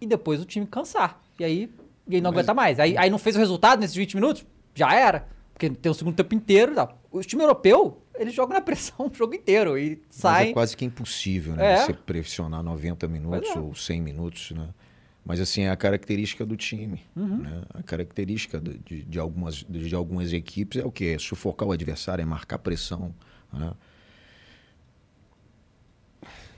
[0.00, 1.20] e depois o time cansar.
[1.38, 1.70] E aí
[2.08, 2.80] ele não Mas- aguenta mais.
[2.80, 4.44] Aí, aí não fez o resultado nesses 20 minutos,
[4.74, 5.28] já era.
[5.52, 6.72] Porque tem o segundo tempo inteiro.
[6.72, 7.00] e tal.
[7.10, 10.50] O time europeu, eles jogam na pressão o jogo inteiro e Mas saem.
[10.50, 11.74] é quase que impossível, né?
[11.74, 11.86] É.
[11.86, 13.58] Você pressionar 90 minutos é.
[13.58, 14.68] ou 100 minutos, né?
[15.24, 17.02] Mas assim, é a característica do time.
[17.16, 17.38] Uhum.
[17.38, 17.62] Né?
[17.74, 21.14] A característica de, de, algumas, de, de algumas equipes é o quê?
[21.16, 23.12] É sufocar o adversário, é marcar pressão.
[23.52, 23.72] Né?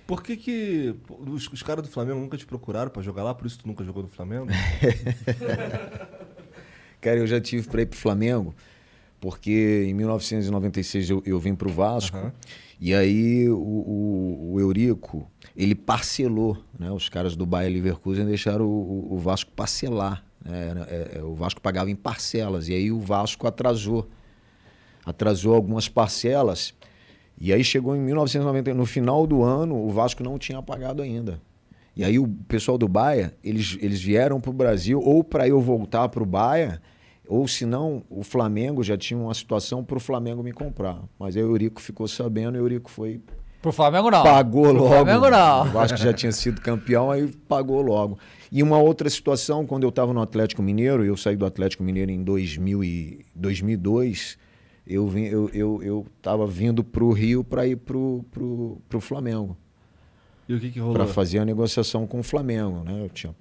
[0.08, 0.94] Por que que
[1.26, 3.34] os, os caras do Flamengo nunca te procuraram pra jogar lá?
[3.34, 4.46] Por isso tu nunca jogou no Flamengo?
[7.00, 8.54] Cara, eu já tive para ir pro Flamengo,
[9.20, 12.32] porque em 1996 eu, eu vim pro Vasco, Aham.
[12.80, 16.90] e aí o, o, o Eurico, ele parcelou, né?
[16.90, 20.24] Os caras do Bayer Leverkusen deixaram o, o- o Vasco parcelar.
[20.44, 20.74] né?
[20.88, 24.08] É- é, o Vasco pagava em parcelas, e aí o Vasco atrasou.
[25.06, 26.74] Atrasou algumas parcelas,
[27.40, 31.40] e aí chegou em 1990, no final do ano, o Vasco não tinha pagado ainda.
[31.96, 35.60] E aí o pessoal do Baia, eles, eles vieram para o Brasil ou para eu
[35.60, 36.80] voltar para o Baia,
[37.26, 41.00] ou se não, o Flamengo já tinha uma situação para o Flamengo me comprar.
[41.18, 43.20] Mas aí o Eurico ficou sabendo e o Eurico foi
[43.60, 44.22] Pro Flamengo não.
[44.22, 44.88] pagou Pro logo.
[44.88, 45.62] Flamengo não.
[45.62, 48.18] O Vasco já tinha sido campeão, aí pagou logo.
[48.50, 52.10] E uma outra situação, quando eu estava no Atlético Mineiro, eu saí do Atlético Mineiro
[52.10, 54.38] em 2000 e 2002,
[54.88, 59.00] eu vim, eu, eu, eu tava vindo para o Rio para ir pro, pro, pro
[59.00, 59.56] Flamengo
[60.48, 60.94] E o que que rolou?
[60.94, 63.02] para fazer a negociação com o Flamengo, né?
[63.02, 63.34] Eu tinha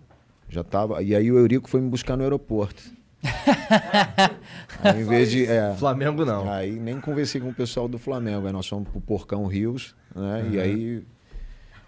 [0.50, 2.82] já tava, e aí o Eurico foi me buscar no aeroporto.
[4.82, 6.50] aí, em vez de, é, Flamengo não.
[6.50, 8.48] Aí nem conversei com o pessoal do Flamengo.
[8.48, 10.50] Aí nós fomos pro Porcão Rios, né?
[10.52, 11.04] E aí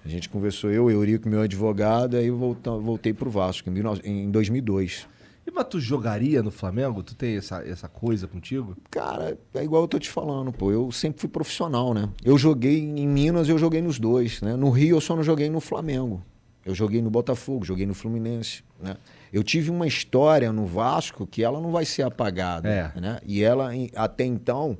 [0.04, 4.30] a gente conversou, eu, Eurico, meu advogado, aí volta, voltei pro Vasco em, 19 em
[4.30, 5.08] 2002.
[5.50, 7.02] E mas tu jogaria no Flamengo?
[7.02, 8.78] Tu tem essa, essa coisa contigo?
[8.92, 10.72] Cara, é igual eu tô te falando, pô.
[10.72, 12.08] Eu sempre fui profissional, né?
[12.24, 14.56] Eu joguei em Minas, eu joguei nos dois, né?
[14.56, 16.22] No Rio eu só não joguei no Flamengo.
[16.64, 18.96] Eu joguei no Botafogo, joguei no Fluminense, né?
[19.34, 22.92] Eu tive uma história no Vasco que ela não vai ser apagada, É.
[23.00, 23.20] né?
[23.26, 24.78] E ela até então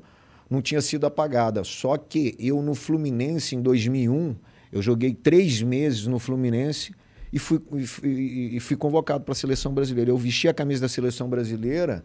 [0.48, 1.64] não tinha sido apagada.
[1.64, 4.36] Só que eu no Fluminense em 2001
[4.70, 6.94] eu joguei três meses no Fluminense
[7.32, 7.60] e fui,
[8.02, 10.10] e e fui convocado para a seleção brasileira.
[10.10, 12.02] Eu vesti a camisa da seleção brasileira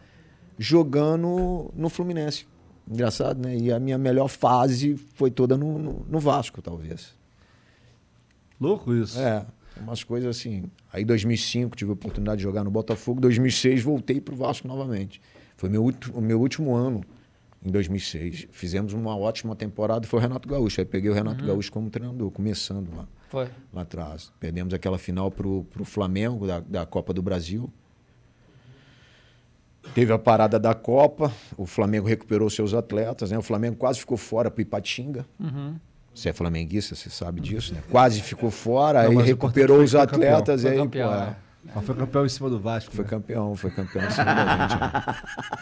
[0.58, 2.46] jogando no Fluminense.
[2.88, 3.58] Engraçado, né?
[3.58, 7.16] E a minha melhor fase foi toda no, no, no Vasco, talvez.
[8.62, 9.20] Louco isso.
[9.20, 9.46] É,
[9.82, 10.66] umas coisas assim.
[10.94, 15.22] Aí 2005 tive a oportunidade de jogar no Botafogo, 2006 voltei para o Vasco novamente.
[15.58, 17.02] Foi meu, o meu último ano
[17.66, 18.48] em 2006.
[18.52, 20.80] Fizemos uma ótima temporada, foi o Renato Gaúcho.
[20.80, 21.48] Aí peguei o Renato Uhum.
[21.48, 23.50] Gaúcho como treinador, começando lá, Foi.
[23.74, 24.32] lá atrás.
[24.40, 27.70] Perdemos aquela final pro, pro Flamengo da, da Copa do Brasil.
[29.94, 33.38] Teve a parada da Copa, o Flamengo recuperou seus atletas, né?
[33.38, 35.26] O Flamengo quase ficou fora para Ipatinga.
[35.40, 35.76] Uhum.
[36.14, 37.84] Você é flamenguista, você sabe disso, né?
[37.92, 40.38] Quase ficou fora, Não, aí recuperou os que foi campeão.
[40.38, 40.62] atletas.
[40.62, 41.36] Foi aí, campeão, pô, né?
[41.76, 42.92] Mas foi campeão em cima do Vasco.
[42.96, 43.10] foi né?
[43.10, 44.80] campeão, foi campeão em cima da gente.
[44.80, 45.16] né?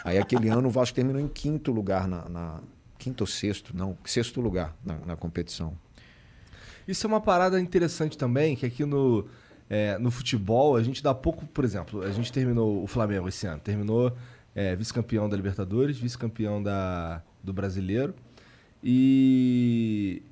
[0.04, 2.28] Aí aquele ano o Vasco terminou em quinto lugar na.
[2.28, 2.60] na-
[2.96, 5.74] quinto ou sexto, não, sexto lugar na, na competição.
[6.86, 9.26] Isso é uma parada interessante também, que aqui no,
[9.68, 13.46] é, no futebol a gente dá pouco, por exemplo, a gente terminou o Flamengo esse
[13.46, 14.14] ano, terminou
[14.54, 18.14] é, vice-campeão da Libertadores, vice-campeão da, do Brasileiro,
[18.82, 20.22] e,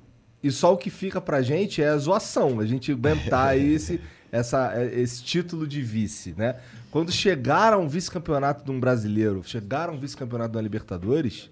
[0.43, 3.99] e só o que fica pra gente é a zoação, a gente aguentar esse,
[4.31, 6.55] essa, esse título de vice, né?
[6.91, 11.49] Quando chegaram um vice-campeonato de um brasileiro, chegaram um vice-campeonato da Libertadores,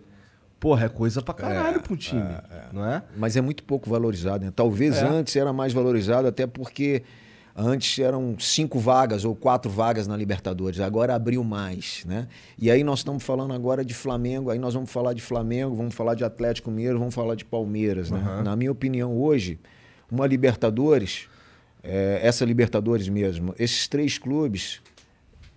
[0.62, 2.24] porra, é coisa pra caralho pra um time,
[2.72, 3.02] não é?
[3.18, 4.54] Mas é muito pouco valorizado, né?
[4.56, 5.06] Talvez É.
[5.06, 7.02] antes era mais valorizado, até porque
[7.56, 12.28] antes eram cinco vagas ou quatro vagas na Libertadores, agora abriu mais, né?
[12.60, 15.96] E aí nós estamos falando agora de Flamengo, aí nós vamos falar de Flamengo, vamos
[15.96, 18.20] falar de Atlético Mineiro, vamos falar de Palmeiras, né?
[18.20, 18.44] Aham.
[18.44, 19.60] Na minha opinião, hoje,
[20.12, 21.28] uma Libertadores,
[21.84, 24.80] é, essa Libertadores mesmo, esses três clubes,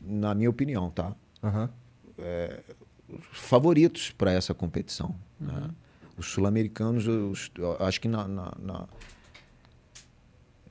[0.00, 1.12] na minha opinião, tá?
[1.42, 1.68] Aham.
[3.32, 5.14] Favoritos para essa competição.
[5.40, 5.70] né?
[6.16, 7.04] Os sul-americanos,
[7.80, 8.88] acho que na, na, na-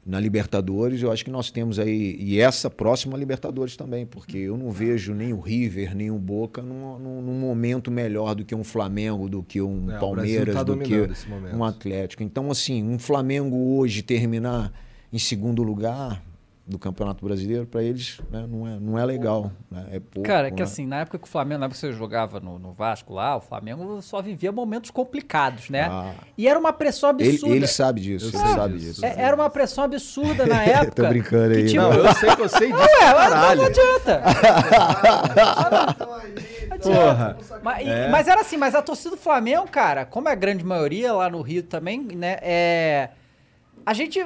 [0.05, 4.57] na Libertadores, eu acho que nós temos aí, e essa próxima Libertadores também, porque eu
[4.57, 8.53] não vejo nem o River, nem o Boca num, num- num momento melhor do que
[8.53, 10.93] um Flamengo, do que um É, Palmeiras, tá do que
[11.55, 12.21] um Atlético.
[12.21, 14.73] Então, assim, um Flamengo hoje terminar
[15.11, 16.21] em segundo lugar
[16.65, 19.51] do Campeonato Brasileiro, para eles né, não, é, não é legal.
[19.69, 19.85] né?
[19.91, 20.63] É pouco, Cara, é que né?
[20.63, 23.35] assim, na época que o Flamengo, na época que você jogava no, no Vasco lá,
[23.35, 25.89] o Flamengo só vivia momentos complicados, né?
[25.91, 26.13] Ah.
[26.37, 27.55] E era uma pressão Ele, absurda.
[27.55, 29.05] ele sabe disso, Eu ele sei sabe disso.
[29.05, 31.03] É, era uma pressão absurda na época.
[31.03, 33.65] Tô brincando aí, que, tipo, Não, eu sei que eu sei disso, Ué, mas não,
[33.65, 34.23] adianta.
[36.81, 37.37] Porra.
[37.61, 38.09] Mas, É.
[38.09, 41.29] mas era assim, mas a torcida do Flamengo, cara, como é a grande maioria lá
[41.29, 42.37] no Rio também, né?
[42.41, 43.09] É,
[43.85, 44.25] a gente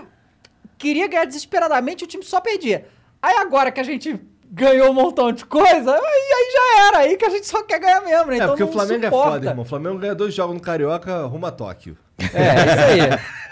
[0.77, 2.87] queria ganhar desesperadamente e o time só perdia.
[3.21, 4.19] Aí agora que a gente
[4.49, 7.79] ganhou um montão de coisa, aí, aí já era, aí que a gente só quer
[7.79, 8.33] ganhar mesmo, né?
[8.33, 9.31] É, Então porque o Flamengo é suporta.
[9.31, 9.63] foda, irmão.
[9.63, 11.97] O Flamengo ganha dois jogos no Carioca, rumo a Tóquio.
[12.33, 12.81] É, é isso
[13.13, 13.19] aí.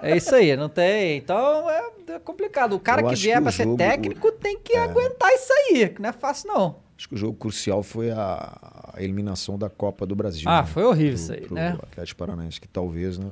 [0.00, 1.16] É isso aí, não tem.
[1.16, 2.72] Então é, é complicado.
[2.74, 5.52] O cara Eu que vier que o pra ser jogo- técnico tem que aguentar isso
[5.52, 6.76] aí, que não é fácil não.
[6.96, 10.44] Acho que o jogo crucial foi a, eliminação da Copa do Brasil.
[10.48, 10.68] Ah, né?
[10.68, 11.76] foi horrível Pro- isso aí, pro né?
[11.82, 13.26] Atlético Paranaense, que talvez, né?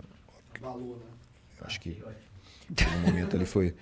[0.60, 1.04] Valor, né?
[1.60, 2.02] Eu Acho que
[2.70, 3.74] no momento ele foi.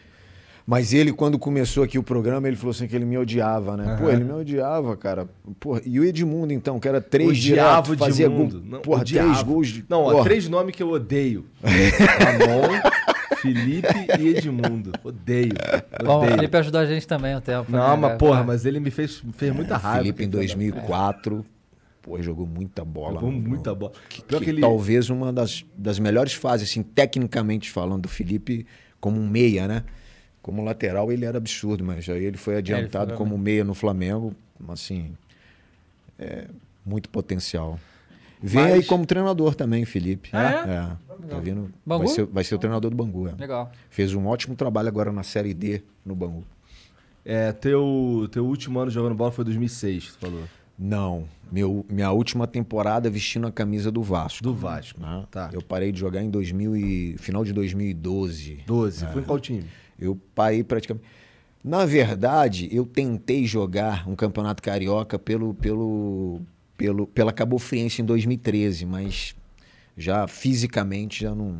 [0.66, 3.96] Mas ele, quando começou aqui o programa, ele falou assim que ele me odiava, né?
[3.98, 4.12] Pô, Aham.
[4.12, 5.26] ele me odiava, cara.
[5.58, 8.60] Porra, e o Edmundo, então, que era três Odiava direto, o fazia Edmundo.
[8.60, 8.70] gol.
[8.70, 9.28] Não, Porra, odiava.
[9.30, 9.84] três gols de.
[9.88, 10.24] Não, ó, porra.
[10.24, 11.46] três nomes que eu odeio.
[11.62, 12.80] Ramon,
[13.40, 13.88] Felipe
[14.20, 14.92] e Edmundo.
[15.02, 15.52] Odeio.
[16.04, 16.34] Bom, o odeio.
[16.36, 17.72] Felipe ajudou a gente também um tempo.
[17.72, 19.98] Não, né, mas porra, mas ele me fez, fez muita raiva.
[20.00, 21.46] Felipe em aquele filho da- 2004,
[22.08, 23.14] pô, jogou muita bola.
[23.14, 23.92] Jogou no- muita bola.
[24.08, 28.66] Que, que que ele- Talvez uma das, das melhores fases, assim, tecnicamente falando, do Felipe
[29.00, 29.84] como um meia, né?
[30.42, 34.34] Como lateral ele era absurdo, mas aí ele foi adiantado foi como meia no Flamengo,
[34.68, 35.12] assim,
[36.18, 36.46] é,
[36.84, 37.78] muito potencial.
[38.40, 40.30] Vem Mas- aí como treinador também, Felipe.
[40.32, 41.26] Ah, é?
[41.28, 42.04] Tá vindo, Bangu?
[42.04, 43.28] vai, ser, vai ser o treinador do Bangu.
[43.28, 43.34] é.
[43.38, 43.70] Legal.
[43.90, 46.44] Fez um ótimo trabalho agora na Série D no Bangu.
[47.24, 50.44] É, teu, teu último ano jogando bola foi 2006, tu falou.
[50.78, 54.42] Não, meu, minha última temporada vestindo a camisa do Vasco.
[54.42, 55.00] Do Vasco.
[55.00, 55.24] né?
[55.30, 55.50] Tá.
[55.52, 58.60] Eu parei de jogar em 2000 e, final de 2012.
[58.66, 59.04] 12.
[59.04, 59.08] É.
[59.08, 59.64] Foi em qual time?
[59.98, 61.04] Eu parei praticamente.
[61.64, 66.40] Na verdade, eu tentei jogar um campeonato carioca pelo, pelo,
[66.76, 69.34] pelo, pela Cabo Friense em 2013, mas
[69.96, 71.58] já fisicamente já não,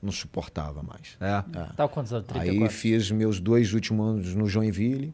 [0.00, 1.16] não suportava mais.
[1.20, 1.42] É.
[1.76, 2.28] Tá com quantos anos?
[2.30, 2.76] Aí 34?
[2.76, 5.12] fiz meus dois últimos anos no Joinville.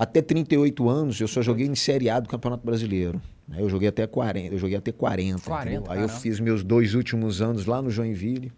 [0.00, 3.20] Até 38 anos eu só joguei em Série A do Campeonato Brasileiro.
[3.46, 3.58] né?
[3.60, 5.42] Eu joguei até 40, eu joguei até 40.
[5.42, 5.92] 40, entendeu?
[5.92, 8.50] Aí eu fiz meus dois últimos anos lá no Joinville.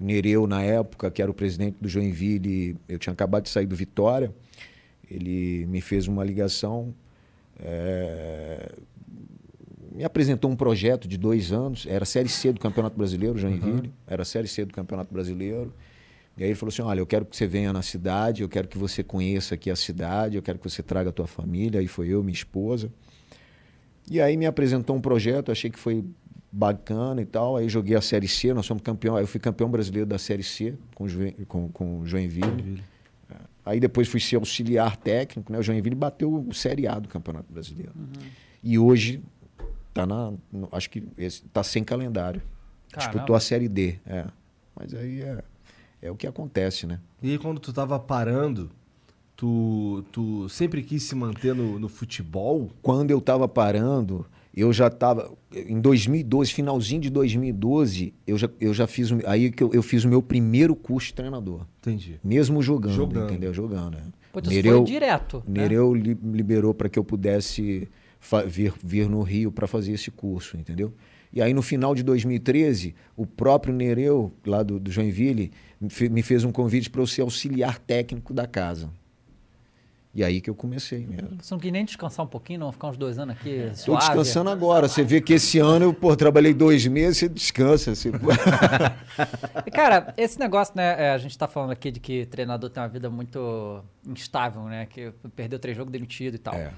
[0.00, 3.66] O Nereu, na época, que era o presidente do Joinville, eu tinha acabado de sair
[3.66, 4.32] do Vitória.
[5.10, 6.94] Ele me fez uma ligação,
[7.58, 8.72] eh,
[9.92, 13.92] me apresentou um projeto de dois anos, era a Série C do Campeonato Brasileiro, Joinville,
[14.06, 15.74] era a Série C do Campeonato Brasileiro.
[16.36, 18.66] E aí ele falou assim, olha, eu quero que você venha na cidade, eu quero
[18.66, 21.80] que você conheça aqui a cidade, eu quero que você traga a tua família.
[21.80, 22.90] Aí foi eu, minha esposa.
[24.10, 26.04] E aí me apresentou um projeto, achei que foi
[26.50, 27.56] bacana e tal.
[27.56, 29.16] Aí joguei a Série C, nós fomos campeão.
[29.16, 31.06] Aí eu fui campeão brasileiro da Série C com,
[31.46, 32.82] com, com Joinville.
[33.30, 33.34] É.
[33.64, 35.58] Aí depois fui ser auxiliar técnico, né?
[35.58, 37.92] O Joinville bateu o Série A do Campeonato Brasileiro.
[38.62, 39.22] E hoje
[39.92, 40.32] tá na,
[40.72, 42.42] acho que esse, tá sem calendário.
[42.90, 43.12] Caramba.
[43.12, 44.26] Disputou a Série D, é.
[44.74, 45.42] Mas aí é,
[46.02, 46.98] é o que acontece, né?
[47.22, 48.68] E aí, quando tu tava parando,
[49.36, 52.70] tu, tu sempre quis se manter no, no futebol?
[52.82, 58.74] quando eu estava parando, eu já estava em 2012, finalzinho de 2012, eu já, eu
[58.74, 62.18] já fiz o- aí que eu, eu fiz o meu primeiro curso de treinador, Entendi.
[62.22, 63.30] mesmo jogando, Jogando.
[63.30, 63.54] entendeu?
[63.54, 63.96] Jogando.
[63.96, 64.02] é.
[64.32, 65.62] Pô, você foi direto, né?
[65.62, 67.88] Nereu li- liberou para que eu pudesse
[68.46, 70.92] vir, vir no Rio para fazer esse curso, entendeu?
[71.34, 75.50] E aí no final de 2013, o próprio Nereu, lá do, do Joinville,
[75.82, 78.88] me fe- me fez um convite para eu ser auxiliar técnico da casa.
[80.14, 81.38] E aí que eu comecei mesmo.
[81.40, 82.70] Você não quis nem descansar um pouquinho, não?
[82.70, 84.00] Ficar uns dois anos aqui Estou suave?
[84.08, 84.86] descansando agora.
[84.86, 87.94] Você vê que esse ano eu pô, trabalhei dois meses, você descansa.
[87.94, 88.10] Você...
[89.72, 91.06] Cara, esse negócio, né?
[91.06, 94.86] é, a gente tá falando aqui de que treinador tem uma vida muito instável, né?
[94.86, 96.54] Que perdeu três jogos demitido e tal.
[96.54, 96.72] É.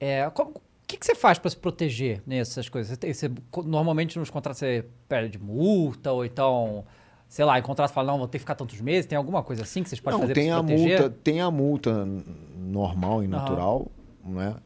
[0.00, 2.98] É, como- o que, que você faz pra se proteger nessas coisas?
[2.98, 3.30] Você você-
[3.64, 6.84] normalmente nos contratos você perde multa, ou então,
[7.30, 9.06] sei lá, em contrato fala, não, vou ter que ficar tantos meses.
[9.06, 11.00] Tem alguma coisa assim que vocês podem Não, fazer tem a proteger?
[11.00, 12.04] multa, tem a multa
[12.58, 13.90] normal e natural,
[14.24, 14.56] né?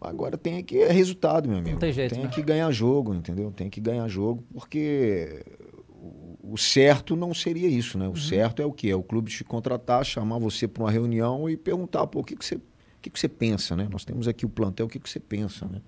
[0.00, 1.72] Agora tem que é resultado, meu amigo.
[1.72, 2.30] Não tem jeito, Tem né?
[2.30, 3.50] que ganhar jogo, entendeu?
[3.50, 5.42] Tem que ganhar jogo, porque
[5.90, 8.06] o- o certo não seria isso, né?
[8.06, 8.16] O Uhum.
[8.16, 8.88] certo é o quê?
[8.88, 12.36] É o clube te contratar, chamar você para uma reunião e perguntar, pô, o que,
[12.36, 12.60] que você, o
[13.00, 13.88] que, que você pensa, né?
[13.90, 15.80] Nós temos aqui o plantel, o que, que você pensa, né?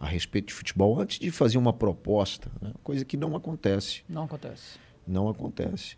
[0.00, 2.72] A respeito de futebol, antes de fazer uma proposta, né?
[2.82, 4.02] coisa que não acontece.
[4.08, 4.78] Não acontece.
[5.06, 5.96] Não acontece.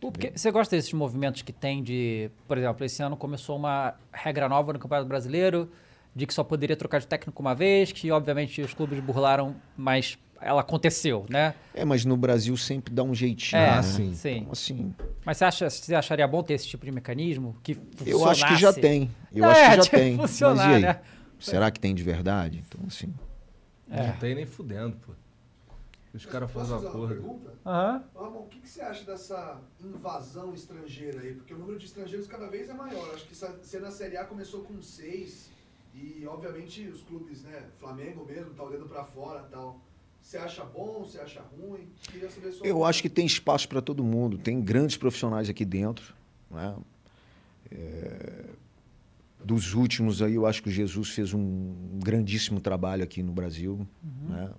[0.00, 3.94] O- porque você gosta desses movimentos que tem de, por exemplo, esse ano começou uma
[4.12, 5.70] regra nova no Campeonato Brasileiro,
[6.14, 10.18] de que só poderia trocar de técnico uma vez, que obviamente os clubes burlaram, mas
[10.40, 11.54] ela aconteceu, né?
[11.74, 13.60] É, mas no Brasil sempre dá um jeitinho.
[13.60, 13.82] É, né?
[13.82, 14.14] sim.
[14.14, 14.36] sim.
[14.38, 14.94] Então, assim,
[15.24, 17.76] Mas você, acha, você acharia bom ter esse tipo de mecanismo que
[18.06, 18.80] eu acho que já funcionasse?
[18.80, 19.10] tem.
[19.32, 20.16] Eu É, acho que já tem.
[20.16, 20.82] funcionar, mas e aí?
[20.82, 21.00] né?
[21.38, 22.62] Será que tem de verdade?
[22.68, 23.14] Então, assim.
[23.88, 25.12] Não tem nem fudendo, pô.
[26.14, 27.14] Os caras fazem um uma acordo.
[27.14, 27.52] pergunta?
[27.64, 28.04] Aham.
[28.14, 31.34] Ramon, o que, que você acha dessa invasão estrangeira aí?
[31.34, 33.14] Porque o número de estrangeiros cada vez é maior.
[33.14, 35.50] Acho que essa- se na Série A começou com seis
[35.94, 37.62] e, obviamente, os clubes, né?
[37.78, 39.80] Flamengo mesmo, tá olhando pra fora e tal.
[40.20, 41.04] Você acha bom?
[41.04, 41.88] Você acha ruim?
[42.10, 42.84] Queria saber sua Eu opinião.
[42.86, 44.38] acho que tem espaço para todo mundo.
[44.38, 46.14] Tem grandes profissionais aqui dentro.
[46.50, 46.74] Né?
[47.70, 48.44] É,
[49.44, 51.72] Dos últimos aí, eu acho que o Jesus fez um
[52.02, 53.86] grandíssimo trabalho aqui no Brasil.
[54.28, 54.50] Né?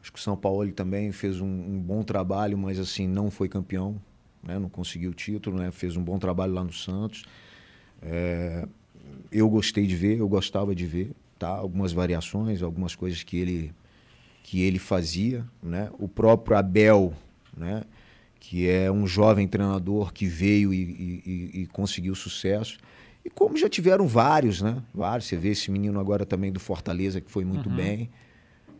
[0.00, 3.48] Acho que o São Paulo também fez um, um bom trabalho, mas assim, não foi
[3.48, 4.00] campeão.
[4.42, 4.58] Né?
[4.58, 5.70] Não conseguiu o título, né?
[5.70, 7.24] fez um bom trabalho lá no Santos.
[8.02, 8.66] É,
[9.30, 11.48] eu gostei de ver, eu gostava de ver, tá?
[11.48, 13.72] Algumas variações, algumas coisas que ele
[14.44, 15.88] que ele fazia, né?
[15.98, 17.14] O próprio Abel,
[17.56, 17.84] né?
[18.40, 22.76] Que é um jovem treinador que veio e- e- e conseguiu sucesso.
[23.24, 24.82] E como já tiveram vários, né?
[24.92, 25.28] Vários.
[25.28, 28.10] Você vê esse menino agora também do Fortaleza que foi muito bem,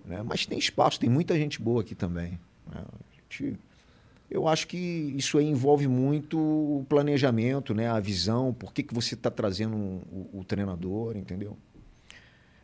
[0.04, 0.22] né?
[0.22, 2.38] Mas tem espaço, tem muita gente boa aqui também.
[2.72, 2.82] né?
[3.30, 3.58] Gente-
[4.30, 4.76] eu acho que
[5.16, 7.88] isso aí envolve muito o planejamento, né?
[7.88, 11.56] A visão, por que, que você está trazendo o, o treinador, entendeu?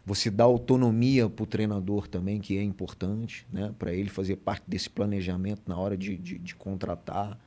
[0.07, 3.75] Você dá autonomia para o treinador também, que é importante, né?
[3.79, 7.39] Para ele fazer parte desse planejamento na hora de, de, de contratar.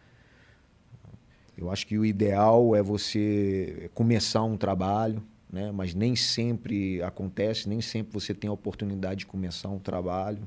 [1.61, 5.21] Eu acho que o ideal é você começar um trabalho,
[5.53, 5.71] né?
[5.71, 10.41] Mas nem sempre acontece, nem sempre você tem a oportunidade de começar um trabalho.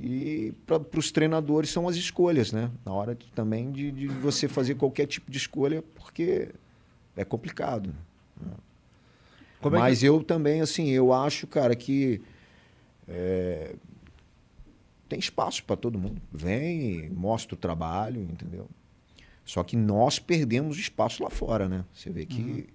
[0.00, 2.70] E para os treinadores são as escolhas, né?
[2.84, 6.50] Na hora de- também de, de você fazer qualquer tipo de escolha, porque
[7.16, 7.92] é complicado.
[8.40, 8.52] né?
[9.60, 12.20] Como é que- Mas eu também, assim, eu acho, cara, que
[13.08, 13.74] é,
[15.08, 16.20] tem espaço para todo mundo.
[16.32, 18.68] Vem, mostra o trabalho, entendeu?
[19.46, 21.84] Só que nós perdemos espaço lá fora, né?
[21.94, 22.68] Você vê que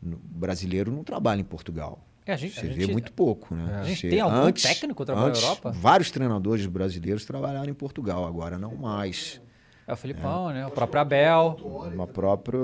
[0.00, 1.98] no- brasileiro não trabalha em Portugal.
[2.24, 3.80] É, a gente- Você a vê gente- muito pouco, né?
[3.80, 5.70] A gente Você- tem algum técnico trabalhando na antes, Europa?
[5.72, 9.40] Vários treinadores brasileiros trabalharam em Portugal, agora não mais.
[9.86, 10.64] É o Filipão, né?
[10.64, 11.56] O próprio Abel.
[11.92, 12.60] Uma própria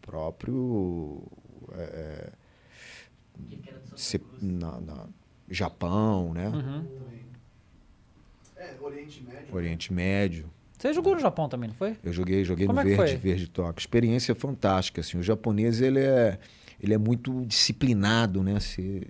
[0.00, 1.22] próprio
[1.72, 2.30] é,
[3.96, 5.06] se- na, na-
[5.50, 6.48] Japão, né?
[6.48, 6.86] Uhum.
[8.56, 9.54] É, Oriente Médio.
[9.54, 10.50] Oriente Médio.
[10.84, 11.96] Você jogou no Japão também, não foi?
[12.04, 13.16] Eu joguei, joguei Como no é Verde, foi?
[13.16, 13.80] Verde Tóquio.
[13.80, 15.16] Experiência fantástica, assim.
[15.16, 16.38] O japonês, ele é,
[16.78, 18.60] ele é muito disciplinado, né?
[18.60, 19.06] Se-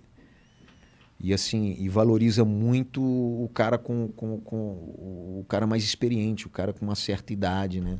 [1.18, 6.50] e assim, e valoriza muito o cara com, com, com o cara mais experiente, o
[6.50, 7.98] cara com uma certa idade, né?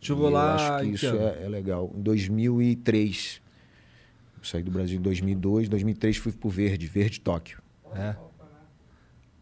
[0.00, 1.92] E lá Eu acho que isso é, é legal.
[1.94, 3.42] Em 2003.
[4.38, 5.66] Eu saí do Brasil em 2002.
[5.66, 7.60] Em 2003 fui pro Verde, Verde Tóquio.
[7.94, 8.16] É.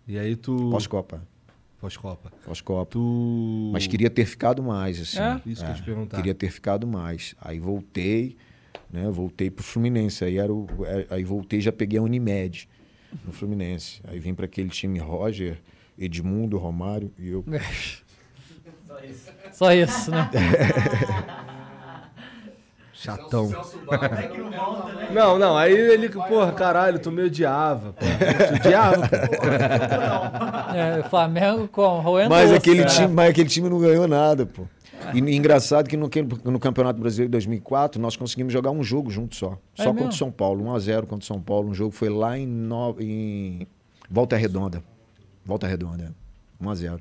[0.09, 0.69] E aí tu.
[0.73, 1.23] Pós-Copa.
[1.83, 2.31] Pós-Copa.
[2.45, 2.93] Pós-Copa.
[2.93, 3.71] Tu.
[3.73, 5.19] Mas queria ter ficado mais, assim.
[5.19, 5.41] É?
[5.45, 6.17] Isso que eu te perguntar.
[6.17, 7.35] Queria ter ficado mais.
[7.41, 8.37] Aí voltei,
[8.89, 9.11] né?
[9.11, 10.25] Voltei pro Fluminense.
[10.25, 12.69] Aí, era o, é- aí voltei já peguei a Unimed
[13.27, 14.01] no Fluminense.
[14.05, 15.61] Aí vim para aquele time Roger,
[15.99, 17.45] Edmundo, Romário e eu.
[19.53, 20.31] Só isso, né?
[23.03, 23.49] Chatão.
[23.49, 25.09] Celso é que não volta, né?
[25.11, 28.07] Não, não, aí ele, porra, caralho, tu me odiava, pô.
[28.55, 29.47] Odiava, pô.
[30.77, 32.87] É, o Flamengo com roendo Mas aquele, né?
[32.87, 34.63] time, mas aquele time não ganhou nada, pô.
[35.13, 36.09] E engraçado que no,
[36.45, 39.59] no Campeonato Brasileiro de 2004 nós conseguimos jogar um jogo junto só.
[39.77, 41.71] É Só contra o São Paulo, 1x0 contra o São Paulo.
[41.71, 43.67] Um jogo foi lá em, no, em
[44.09, 44.81] Volta Redonda.
[45.45, 46.65] Volta Redonda, é.
[46.65, 47.01] 1x0.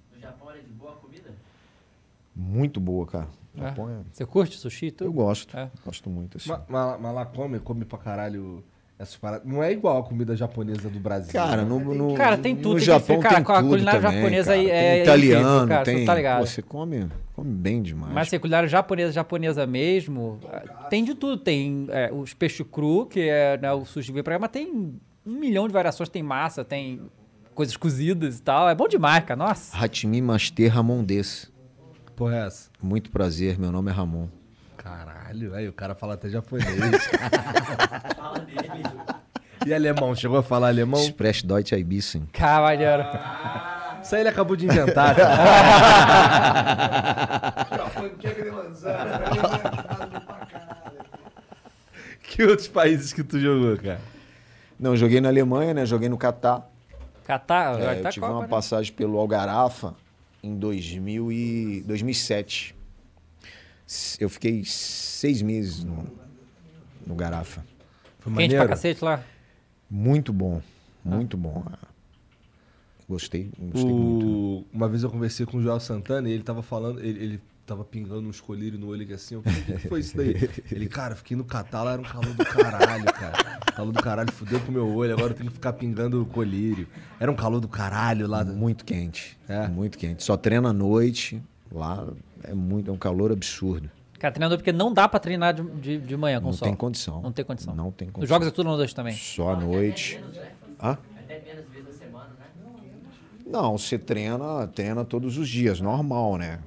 [2.35, 3.27] Muito boa, cara.
[3.57, 3.61] É.
[3.61, 5.07] Japão é- Você curte sushi tudo?
[5.09, 5.55] Eu gosto.
[5.57, 5.69] É.
[5.85, 6.49] Gosto muito, assim.
[6.49, 8.63] Mas, mas- mas lá come, come pra caralho
[8.97, 9.45] essas paradas.
[9.51, 11.33] Não é igual a comida japonesa do Brasil.
[11.33, 11.67] Cara, né?
[11.67, 13.99] no, no, Cara, tem tudo, No tem Japão que- cara, tem com a tudo culinária
[13.99, 14.59] também, japonesa cara.
[14.61, 15.99] aí Tem é italiano, incrível, cara, tem.
[15.99, 16.39] tu tá ligado.
[16.39, 18.13] Pô, você come, come bem demais.
[18.13, 21.35] Mas assim, culinária japonesa, japonesa mesmo, ah, tem de tudo.
[21.37, 24.51] Tem é, os peixe cru, que é né, o sushi que vem pra cá, mas
[24.51, 26.07] tem um milhão de variações.
[26.07, 27.01] Tem massa, tem
[27.55, 28.69] coisas cozidas e tal.
[28.69, 29.35] É bom demais, cara.
[29.37, 29.75] Nossa.
[29.77, 31.50] Hatimi Master Ramon Des.
[32.21, 32.69] Porra, é essa?
[32.79, 34.27] Muito prazer, meu nome é Ramon.
[34.77, 36.67] Caralho, aí o cara fala até japonês.
[39.65, 40.13] e alemão?
[40.13, 41.01] Chegou a falar alemão?
[41.01, 42.27] Express Deutsch Ibissen.
[42.31, 42.83] Caralho.
[44.03, 45.35] Isso aí ele acabou de inventar, cara.
[52.21, 53.99] Que é outros países que tu jogou, cara?
[54.79, 55.87] Não, joguei na Alemanha, né?
[55.87, 56.69] Joguei no Catar.
[57.25, 58.47] Catar, É, vai eu tá tive Copa, uma né?
[58.47, 59.95] passagem pelo Algarafa
[60.43, 62.75] em 2000 e 2007.
[63.87, 66.07] S- Eu fiquei seis meses no,
[67.05, 67.63] no Garafa.
[68.19, 69.23] Foi Quente pra cacete lá.
[69.89, 70.61] Muito bom,
[71.03, 71.63] muito bom.
[71.67, 71.77] Ah,
[73.09, 74.25] Gostei, gostei muito.
[74.25, 74.65] O...
[74.71, 77.41] Uma vez eu conversei com o Joel Santana e ele tava falando, ele, ele
[77.71, 79.35] tava pingando uns colírios no olho aqui assim.
[79.35, 80.35] Eu falei, o que foi isso daí?
[80.71, 83.59] Ele, cara, fiquei no Catar, lá era um calor do caralho, cara.
[83.73, 86.85] Calor do caralho, fudeu com o meu olho, agora eu tenho que ficar pingando colírio.
[87.19, 88.43] Era um calor do caralho lá.
[88.43, 89.67] Muito quente, É?
[89.69, 90.21] muito quente.
[90.23, 91.41] Só treina à noite,
[91.71, 92.05] lá
[92.43, 93.89] é muito, é um calor absurdo.
[94.19, 96.67] Cara, treinador, porque não dá pra treinar de, de, de manhã com Não sol.
[96.67, 97.21] tem condição.
[97.21, 97.73] Não tem condição.
[97.73, 98.35] Não tem Os condição.
[98.35, 99.15] jogos é tudo na noite também.
[99.15, 100.19] Só à noite.
[100.83, 100.97] Hã?
[103.45, 106.59] Não, você treina, treina todos os dias, normal, né?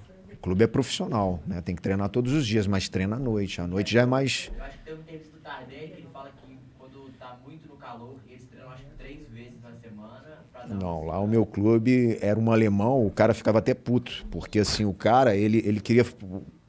[0.44, 1.62] O clube é profissional, né?
[1.62, 3.62] Tem que treinar todos os dias, mas treina à noite.
[3.62, 4.50] À noite já é mais.
[4.54, 6.36] Eu acho que tem uma entrevista do Tardelli que ele fala que
[6.76, 10.36] quando tá muito no calor, eles treinam acho que três vezes na semana
[10.68, 14.84] Não, lá o meu clube era um alemão, o cara ficava até puto, porque assim,
[14.84, 16.04] o cara, ele, ele queria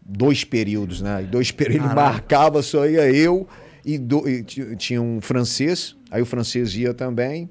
[0.05, 1.23] dois períodos, né?
[1.23, 3.45] E dois períodos ele marcava, só ia eu
[3.83, 7.49] e, do- e ti- tinha um francês, aí o francês ia também.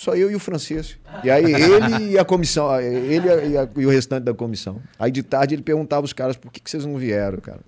[0.00, 0.96] Só eu e o francês.
[1.22, 4.80] E aí ele e a comissão, ele e, a- e o restante da comissão.
[4.98, 7.60] Aí de tarde ele perguntava os caras por que, que vocês não vieram, cara.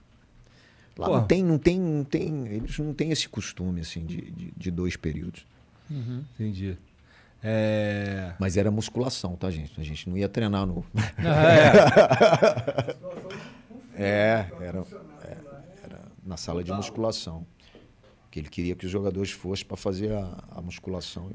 [0.97, 1.13] Lá Pô.
[1.19, 4.71] não tem, não tem, não tem, eles não têm esse costume assim de, de, de
[4.71, 5.45] dois períodos.
[5.91, 6.79] Entendi.
[7.43, 8.33] É.
[8.39, 9.79] Mas era musculação, tá, gente?
[9.79, 10.87] A gente não ia treinar no.
[13.95, 14.79] é, era,
[15.23, 15.37] é,
[15.85, 17.47] era na sala de musculação.
[18.31, 21.31] Que ele queria que os jogadores fossem para fazer a, a musculação.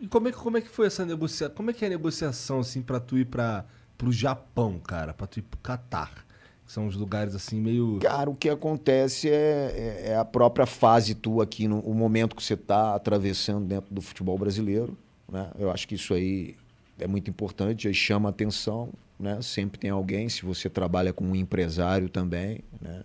[0.00, 1.54] E como é, como é que foi essa negociação?
[1.56, 3.64] Como é que é a negociação, assim, pra tu ir pra,
[3.96, 5.12] pro Japão, cara?
[5.12, 6.24] Pra tu ir pro Catar?
[6.66, 7.98] São os lugares, assim, meio...
[8.00, 12.36] Cara, o que acontece é, é- é a própria fase tua aqui, no, o momento
[12.36, 14.96] que você está atravessando dentro do futebol brasileiro.
[15.30, 15.50] né?
[15.58, 16.54] Eu acho que isso aí
[16.98, 19.40] é muito importante, aí chama atenção, né?
[19.42, 23.02] Sempre tem alguém, se você trabalha com um empresário também, né?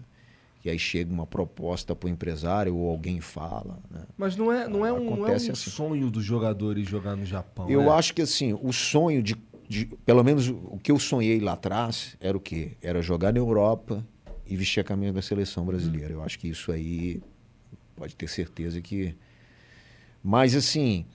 [0.63, 4.03] E aí chega uma proposta para o empresário ou alguém fala, né?
[4.17, 5.53] Mas não é, não é um, não é um assim.
[5.55, 7.69] sonho dos jogadores jogar no Japão.
[7.69, 7.89] Eu né?
[7.89, 9.35] acho que assim, o sonho de,
[9.67, 12.77] de- Pelo menos o que eu sonhei lá atrás era o quê?
[12.81, 14.05] Era jogar na Europa
[14.47, 16.13] e vestir a camisa da seleção brasileira.
[16.13, 17.21] Eu acho que isso aí
[17.95, 19.15] pode ter certeza que.
[20.23, 21.05] Mas assim,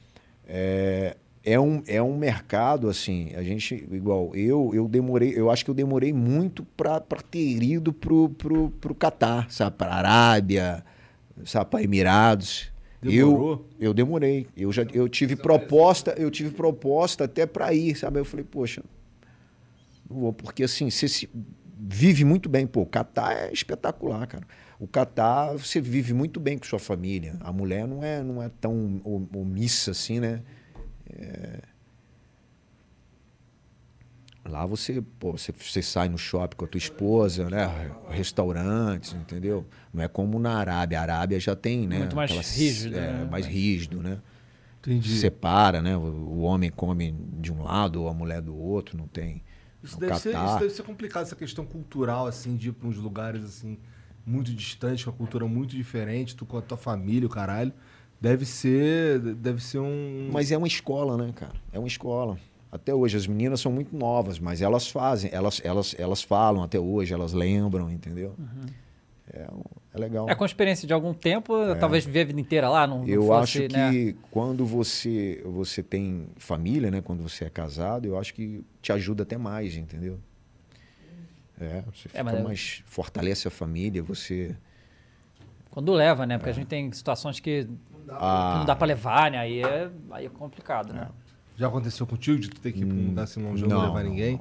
[0.47, 5.65] é, é, um, é um mercado, assim, a gente, igual, eu, eu demorei, eu acho
[5.65, 9.77] que eu demorei muito para ter ido pro, pro, pro Catar, sabe?
[9.77, 10.85] Pra Arábia,
[11.45, 12.71] sabe, para Emirados.
[13.01, 13.67] Demorou?
[13.79, 14.49] Eu, eu demorei.
[14.57, 18.19] Eu já eu tive proposta, eu tive proposta até para ir, sabe?
[18.19, 18.83] Eu falei, poxa,
[20.11, 21.31] não vou, porque assim, você se
[21.79, 24.47] vive muito bem, pô, o Catar é espetacular, cara.
[24.81, 27.37] O Catar, você vive muito bem com sua família.
[27.41, 29.01] A mulher não é não é tão
[29.33, 30.43] omissa assim, né?
[31.11, 31.61] É,
[34.49, 37.93] Lá você, pô, você, você sai no shopping com a tua esposa, né?
[38.09, 39.67] Restaurantes, entendeu?
[39.93, 40.99] Não é como na Arábia.
[40.99, 41.99] A Arábia já tem, né?
[41.99, 43.29] Muito mais rígido, é, né?
[43.31, 44.19] Mais rígido, né?
[44.81, 45.19] Entendi.
[45.19, 45.97] Separa, né?
[45.97, 49.43] O, homem come de um lado ou a mulher do outro, não tem.
[49.83, 52.97] Isso deve, ser, isso deve ser complicado, essa questão cultural, assim, de ir para uns
[52.97, 53.79] lugares, assim,
[54.27, 57.73] muito distantes, com a cultura muito diferente, tu com a tua família, o caralho.
[58.21, 60.29] Deve ser, deve ser um...
[60.33, 61.53] Mas é uma escola, né, cara?
[61.73, 62.37] É uma escola.
[62.71, 66.79] Até hoje, as meninas são muito novas, mas elas fazem, elas, elas, elas falam até
[66.79, 68.35] hoje, elas lembram, entendeu?
[69.33, 69.63] É, um-
[69.95, 70.29] é legal.
[70.29, 71.77] É com experiência de algum tempo, É.
[71.77, 73.91] talvez viver a vida inteira lá, não, não Eu fosse, acho né?
[73.91, 77.01] que quando você, você tem família, né?
[77.01, 80.19] Quando você é casado, eu acho que te ajuda até mais, entendeu?
[81.61, 82.83] É, você fica mas eu- mais.
[82.87, 84.55] Fortalece a família, você.
[85.71, 86.39] Quando leva, né?
[86.39, 87.69] Porque a gente tem situações que
[88.11, 88.57] Ah.
[88.59, 89.39] não dá pra levar, né?
[89.39, 91.09] Aí é, aí é complicado, né?
[91.57, 93.77] Já aconteceu contigo de tu ter que ir pra um lugar assim, um jogo Hum,
[93.77, 94.41] não, não levar não, ninguém?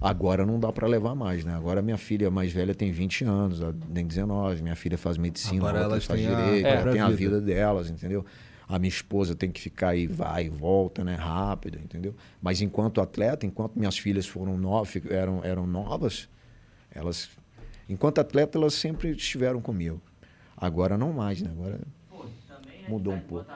[0.00, 1.54] Agora não dá para levar mais, né?
[1.54, 5.56] Agora minha filha mais velha tem 20 anos, ela tem 19, minha filha faz medicina,
[5.68, 7.16] Agora a elas faz a direito, própria ela tem a vida.
[7.16, 8.24] vida delas, entendeu?
[8.68, 11.14] A minha esposa tem que ficar aí, vai e volta, né?
[11.14, 12.14] Rápido, entendeu?
[12.42, 16.28] Mas enquanto atleta, enquanto minhas filhas foram novas, eram, eram novas,
[16.90, 17.30] elas,
[17.88, 20.00] enquanto atleta, elas sempre estiveram comigo.
[20.56, 21.50] Agora não mais, né?
[21.50, 21.80] Agora
[22.88, 23.46] mudou um pouco.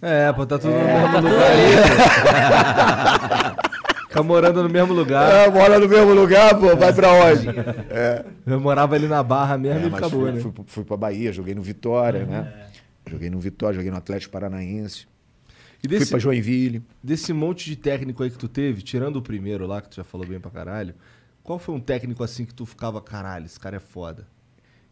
[0.00, 2.00] É, pô, tá tudo É, no mesmo tá
[3.20, 3.56] lugar.
[4.08, 5.46] Fica morando no mesmo lugar.
[5.46, 7.48] É, mora no mesmo lugar, pô, vai pra onde?
[7.88, 8.24] É.
[8.44, 10.40] Eu morava ali na Barra mesmo É, e acabou, fui, né?
[10.40, 12.66] fui, fui pra Bahia, joguei no Vitória, né?
[13.08, 15.06] Joguei no Vitória, joguei no Atlético Paranaense.
[15.82, 16.82] E Fui pra Joinville.
[17.02, 20.04] Desse monte de técnico aí que tu teve, tirando o primeiro lá, que tu já
[20.04, 20.94] falou bem pra caralho,
[21.42, 24.26] qual foi um técnico assim que tu ficava, caralho, esse cara é foda?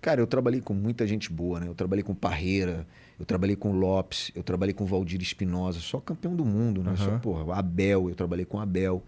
[0.00, 1.68] Cara, eu trabalhei com muita gente boa, né?
[1.68, 2.86] Eu trabalhei com Parreira,
[3.18, 6.96] eu trabalhei com Lopes, eu trabalhei com Valdir Espinosa, só campeão do mundo, né?
[6.96, 7.18] Só, Aham.
[7.18, 9.02] porra, Abel, eu trabalhei com Abel.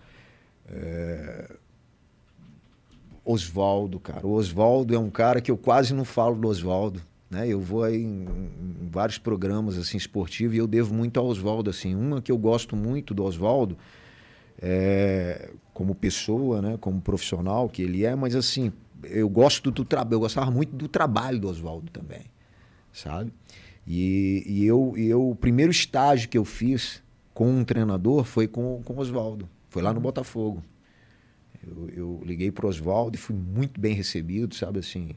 [0.69, 1.57] É...
[3.25, 4.27] Oswaldo, cara.
[4.27, 7.01] O Oswaldo é um cara que eu quase não falo do Oswaldo.
[7.31, 7.49] Né?
[7.49, 8.27] Eu vou aí em,
[8.83, 11.71] em vários programas assim esportivos e eu devo muito ao Oswaldo.
[11.71, 11.95] Assim.
[11.95, 13.79] Uma que eu gosto muito do Oswaldo,
[14.61, 16.77] é, como pessoa, né?
[16.81, 18.73] como profissional que ele é, mas assim,
[19.05, 22.23] eu gosto do trabalho, eu gostava muito do trabalho do Oswaldo também,
[22.93, 23.33] sabe?
[23.87, 27.03] E, e eu, e eu, o primeiro estágio que eu fiz
[27.35, 30.63] com um treinador foi com, com o Oswaldo, foi lá no Botafogo.
[31.67, 35.15] Eu, eu liguei para o Oswaldo e fui muito bem recebido, sabe assim.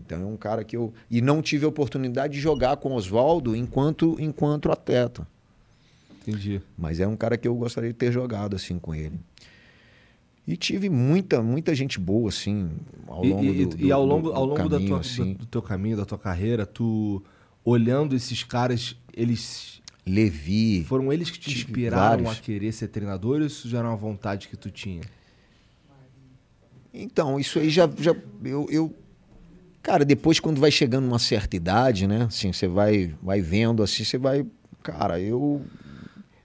[0.00, 0.92] Então é um cara que eu.
[1.10, 5.26] E não tive a oportunidade de jogar com o Oswaldo enquanto, enquanto atleta.
[6.20, 6.60] Entendi.
[6.76, 9.18] Mas é um cara que eu gostaria de ter jogado assim com ele.
[10.46, 12.70] E tive muita, muita gente boa, assim,
[13.08, 15.00] ao E- longo e, do, e ao do- longo, do ao longo da caminho, tua,
[15.00, 15.32] assim.
[15.32, 17.22] do, do teu caminho, da tua carreira, tu
[17.64, 19.80] olhando esses caras, eles.
[20.06, 20.84] Levi.
[20.84, 22.30] Foram eles que te inspiraram vários.
[22.38, 25.00] a querer ser treinador ou isso já era uma vontade que tu tinha?
[26.94, 27.88] Então, isso aí já.
[27.98, 28.14] já
[28.44, 28.94] eu, eu-
[29.82, 32.24] Cara, depois quando vai chegando uma certa idade, né?
[32.24, 34.44] Assim, você vai, vai vendo assim, você vai.
[34.82, 35.62] Cara, eu.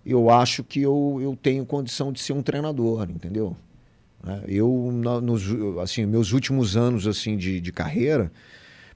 [0.03, 3.56] Eu acho que eu, eu tenho condição de ser um treinador, entendeu?
[4.23, 4.43] Né?
[4.48, 4.69] Eu,
[5.22, 5.43] nos,
[5.81, 8.31] assim, meus últimos anos assim de, de carreira,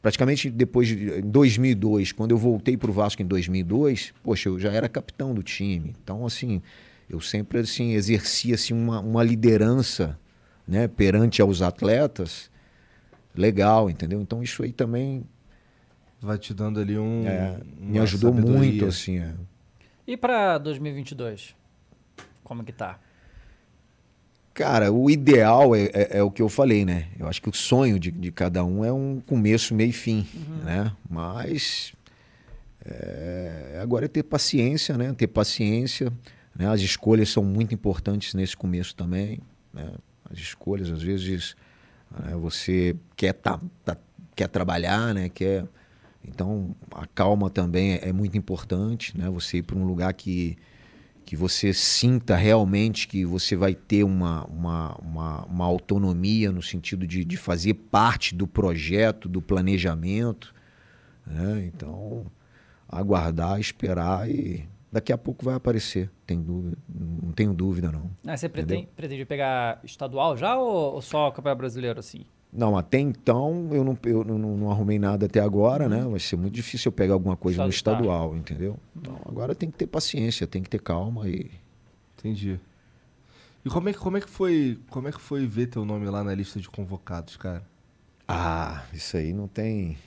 [0.01, 4.59] praticamente depois de em 2002, quando eu voltei para o Vasco em 2002, poxa, eu
[4.59, 5.95] já era capitão do time.
[6.01, 6.61] Então, assim,
[7.09, 10.17] eu sempre assim exercia assim uma, uma liderança,
[10.67, 12.49] né, perante aos atletas,
[13.35, 14.21] legal, entendeu?
[14.21, 15.23] Então isso aí também
[16.25, 17.27] Vai te dando ali um.
[17.27, 18.59] é, me ajudou sabedoria.
[18.59, 19.19] muito, assim.
[19.19, 19.33] é.
[20.07, 21.55] E pra 2022?
[22.43, 22.99] Como que tá?
[24.55, 27.07] Cara, o ideal é, é- é o que eu falei, né?
[27.19, 30.25] Eu acho que o sonho de, de cada um é um começo, meio e fim,
[30.63, 30.91] né?
[31.09, 31.93] Mas
[32.87, 35.11] É, agora é ter paciência, né?
[35.13, 36.11] Ter paciência.
[36.55, 36.67] Né?
[36.67, 39.39] As escolhas são muito importantes nesse começo também.
[39.73, 39.91] Né?
[40.31, 41.55] As escolhas, às vezes,
[42.11, 42.35] né?
[42.35, 43.97] você quer, tá, tá,
[44.35, 45.29] quer trabalhar, né?
[45.29, 45.65] Quer...
[46.23, 49.29] Então, a calma também é, é muito importante, né?
[49.31, 50.55] Você ir para um lugar que,
[51.25, 57.07] que você sinta realmente que você vai ter uma, uma, uma, uma autonomia no sentido
[57.07, 60.53] de, de fazer parte do projeto, do planejamento.
[61.25, 61.65] Né?
[61.73, 62.25] Então,
[62.87, 68.11] aguardar, esperar e daqui a pouco vai aparecer, tem dúvida, não tenho dúvida não.
[68.25, 72.23] Ah, você pretende, pretende pegar estadual já ou, ou só Campeonato Brasileiro assim?
[72.55, 76.05] Não, até então eu não, eu não, não arrumei nada até agora, né?
[76.05, 78.77] Vai ser muito difícil eu pegar alguma coisa no estadual, entendeu?
[78.95, 81.51] Então agora tem que ter paciência, tem que ter calma e.
[82.17, 82.59] Entendi.
[83.65, 84.79] E como é, que, como é que foi.
[84.89, 87.63] Como é que foi ver teu nome lá na lista de convocados, cara?
[88.27, 89.97] Ah, isso aí não tem.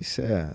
[0.00, 0.52] Isso é.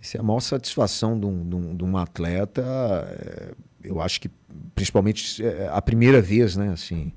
[0.00, 2.62] Isso é a maior satisfação de um, de um, de um atleta.
[2.62, 3.54] É,
[3.84, 4.30] eu acho que,
[4.74, 6.70] principalmente, é a primeira vez, né?
[6.72, 7.12] Assim,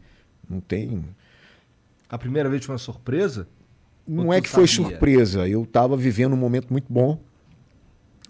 [0.49, 1.03] não tem.
[2.09, 3.47] A primeira vez foi uma surpresa?
[4.07, 5.47] Não é que foi surpresa.
[5.47, 7.19] Eu estava vivendo um momento muito bom,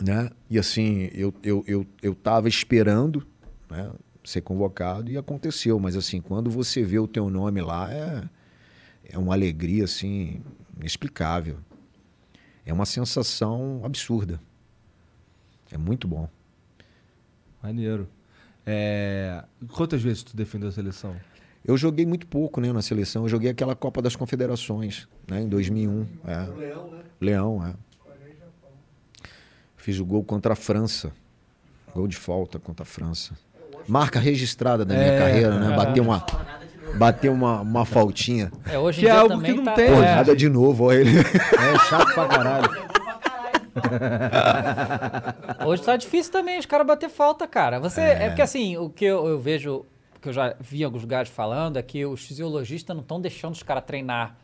[0.02, 0.30] né?
[0.50, 3.26] E assim, eu eu eu eu estava esperando,
[3.70, 3.92] né?
[4.24, 5.80] Ser convocado e aconteceu.
[5.80, 8.24] Mas assim, quando você vê o teu nome lá, é
[9.10, 10.42] é uma alegria assim
[10.76, 11.58] inexplicável.
[12.66, 14.42] É uma sensação absurda.
[15.72, 16.28] É muito bom.
[17.62, 18.10] Maneiro.
[18.66, 19.44] É...
[19.72, 21.16] Quantas vezes tu defendeu a seleção?
[21.68, 23.24] Eu joguei muito pouco né, na seleção.
[23.24, 26.06] Eu joguei aquela Copa das Confederações, né, em 2001.
[26.26, 26.38] É.
[26.58, 27.00] Leão, né?
[27.20, 27.74] Leão, é.
[29.76, 31.12] Fiz o gol contra a França.
[31.94, 33.34] Gol de falta contra a França.
[33.88, 35.74] Marca registrada da minha É, carreira, né?
[35.74, 35.76] é.
[35.78, 36.26] Bateu uma,
[36.98, 38.52] bateu uma, uma faltinha.
[38.70, 40.16] É, hoje Que é algo que não tá- tem, Pô, é.
[40.16, 41.20] nada de novo, olha ele.
[41.20, 42.70] É chato pra caralho.
[45.66, 47.80] Hoje tá difícil também os caras bater falta, cara.
[47.80, 48.28] Você, é.
[48.28, 49.86] porque assim, o que eu, eu vejo,
[50.22, 53.54] que eu já vi em alguns lugares falando, é que os fisiologistas não estão deixando
[53.54, 54.38] os caras treinar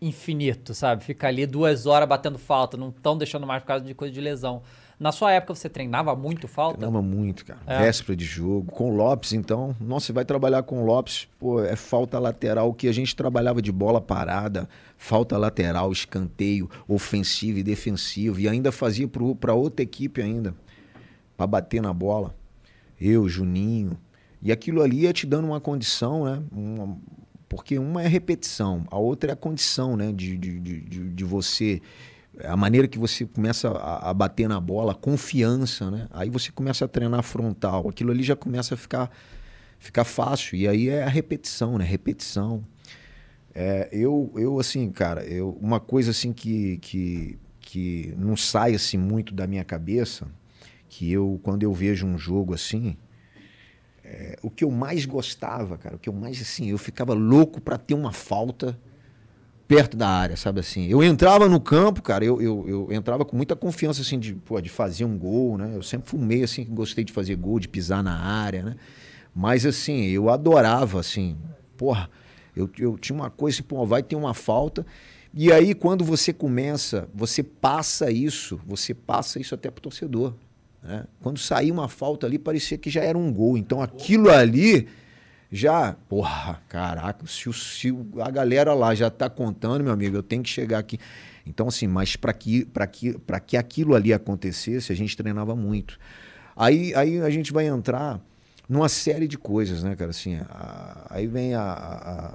[0.00, 1.02] infinito, sabe?
[1.02, 4.20] Ficar ali duas horas batendo falta, não estão deixando mais por causa de coisa de
[4.20, 4.62] lesão.
[4.98, 6.78] Na sua época você treinava muito falta?
[6.78, 7.60] Treinava muito, cara.
[7.66, 7.78] É.
[7.82, 8.72] Véspera de jogo.
[8.72, 9.74] Com o Lopes, então.
[9.80, 12.68] Nossa, você vai trabalhar com o Lopes, pô, é falta lateral.
[12.68, 18.40] O que a gente trabalhava de bola parada, falta lateral, escanteio, ofensivo e defensivo.
[18.40, 19.08] E ainda fazia
[19.40, 20.52] para outra equipe ainda.
[21.36, 22.34] para bater na bola.
[23.00, 23.96] Eu, Juninho.
[24.42, 26.42] E aquilo ali ia te dando uma condição, né?
[26.52, 26.96] Uma-
[27.48, 30.12] porque uma é repetição, a outra é a condição, né?
[30.12, 31.80] De, de, de, de- de você.
[32.44, 36.06] A maneira que você começa a, a bater na bola, a confiança, né?
[36.10, 37.88] Aí você começa a treinar frontal.
[37.88, 39.10] Aquilo ali já começa a ficar,
[39.78, 40.56] ficar fácil.
[40.56, 41.84] E aí é a repetição, né?
[41.84, 42.62] Repetição.
[43.54, 48.96] É, eu, eu, assim, cara, eu, uma coisa assim que, que, que não sai assim
[48.98, 50.26] muito da minha cabeça,
[50.88, 52.96] que eu, quando eu vejo um jogo assim,
[54.10, 57.60] é, o que eu mais gostava, cara, o que eu mais, assim, eu ficava louco
[57.60, 58.78] para ter uma falta
[59.66, 60.86] perto da área, sabe assim?
[60.86, 64.58] Eu entrava no campo, cara, eu, eu, eu entrava com muita confiança, assim, de, pô,
[64.62, 65.72] de fazer um gol, né?
[65.74, 68.76] Eu sempre fumei, assim, que gostei de fazer gol, de pisar na área, né?
[69.34, 71.36] Mas, assim, eu adorava, assim,
[71.76, 72.08] porra,
[72.56, 74.86] eu, eu tinha uma coisa assim, pô, vai ter uma falta.
[75.34, 80.32] E aí, quando você começa, você passa isso, você passa isso até pro torcedor.
[80.82, 81.04] Né?
[81.20, 83.56] Quando saía uma falta ali, parecia que já era um gol.
[83.58, 84.88] Então, aquilo ali
[85.50, 90.22] já, porra, caraca, se, o- se a galera lá já tá contando, meu amigo, eu
[90.22, 90.98] tenho que chegar aqui.
[91.46, 95.98] Então, assim, mas para que, que, que aquilo ali acontecesse, a gente treinava muito.
[96.54, 98.20] Aí, aí a gente vai entrar
[98.68, 100.10] numa série de coisas, né, cara?
[100.10, 102.34] Assim, a- aí vem a, a,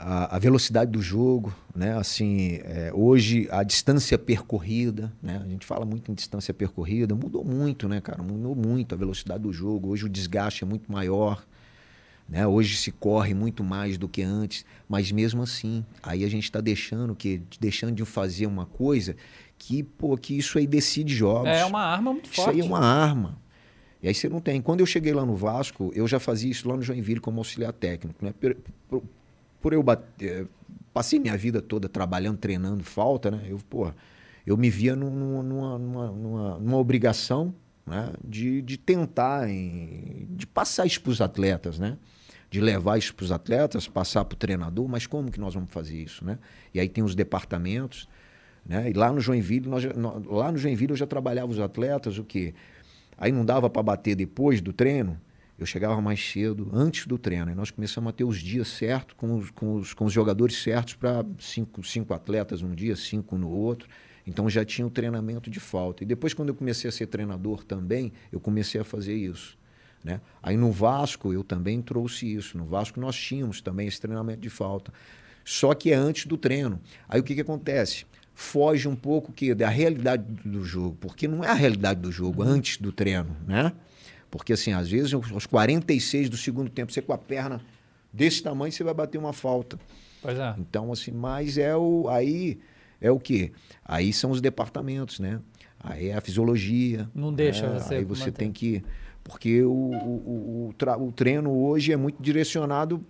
[0.00, 1.96] a, a velocidade do jogo, né?
[1.96, 5.40] Assim, é, hoje a distância percorrida, né?
[5.44, 8.22] A gente fala muito em distância percorrida, mudou muito, né, cara?
[8.22, 9.90] Mudou muito a velocidade do jogo.
[9.90, 11.44] Hoje o desgaste é muito maior,
[12.26, 12.46] né?
[12.46, 16.60] Hoje se corre muito mais do que antes, mas mesmo assim, aí a gente está
[16.60, 19.14] deixando que deixando de fazer uma coisa
[19.58, 21.48] que, pô, que isso aí decide jogos.
[21.48, 22.56] É uma arma muito Isso forte.
[22.56, 23.38] aí é uma arma.
[24.02, 24.62] E aí você não tem.
[24.62, 27.70] Quando eu cheguei lá no Vasco, eu já fazia isso lá no Joinville como auxiliar
[27.74, 28.24] técnico.
[28.24, 28.32] Né?
[29.60, 30.46] Por, eu bater,
[30.92, 33.44] passei minha vida toda trabalhando, treinando falta, né?
[33.48, 33.92] Eu, pô,
[34.46, 37.54] eu me via num- numa, numa, numa, numa- obrigação
[37.86, 38.12] né?
[38.24, 41.98] de, de tentar, em- de passar isso para os atletas, né?
[42.50, 45.70] De levar isso para os atletas, passar para o treinador, mas como que nós vamos
[45.70, 46.38] fazer isso, né?
[46.74, 48.08] E aí tem os departamentos,
[48.66, 48.90] né?
[48.90, 49.84] E lá no Joinville, nós,
[50.26, 52.54] lá no Joinville eu já trabalhava os atletas, o quê?
[53.18, 55.20] Aí não dava para bater depois do treino,
[55.60, 57.50] eu chegava mais cedo, antes do treino.
[57.50, 60.56] E nós começamos a ter os dias certos, com os, com os, com os jogadores
[60.62, 63.86] certos para cinco, cinco atletas num dia, cinco no outro.
[64.26, 66.02] Então já tinha o treinamento de falta.
[66.02, 69.58] E depois, quando eu comecei a ser treinador também, eu comecei a fazer isso.
[70.02, 70.22] Né?
[70.42, 72.56] Aí no Vasco eu também trouxe isso.
[72.56, 74.90] No Vasco nós tínhamos também esse treinamento de falta.
[75.44, 76.80] Só que é antes do treino.
[77.06, 78.06] Aí o que, que acontece?
[78.34, 82.42] Foge um pouco que da realidade do jogo, porque não é a realidade do jogo
[82.42, 83.74] antes do treino, né?
[84.30, 87.60] Porque assim, às vezes aos 46 do segundo tempo, você com a perna
[88.12, 89.78] desse tamanho, você vai bater uma falta.
[90.22, 90.54] Pois é.
[90.58, 92.08] Então, assim, mas é o.
[92.08, 92.58] Aí
[93.00, 93.52] é o quê?
[93.84, 95.40] Aí são os departamentos, né?
[95.82, 97.08] Aí é a fisiologia.
[97.14, 97.78] Não deixa né?
[97.78, 98.32] você Aí você manter.
[98.32, 98.82] tem que.
[99.24, 103.04] Porque o, o, o, o treino hoje é muito direcionado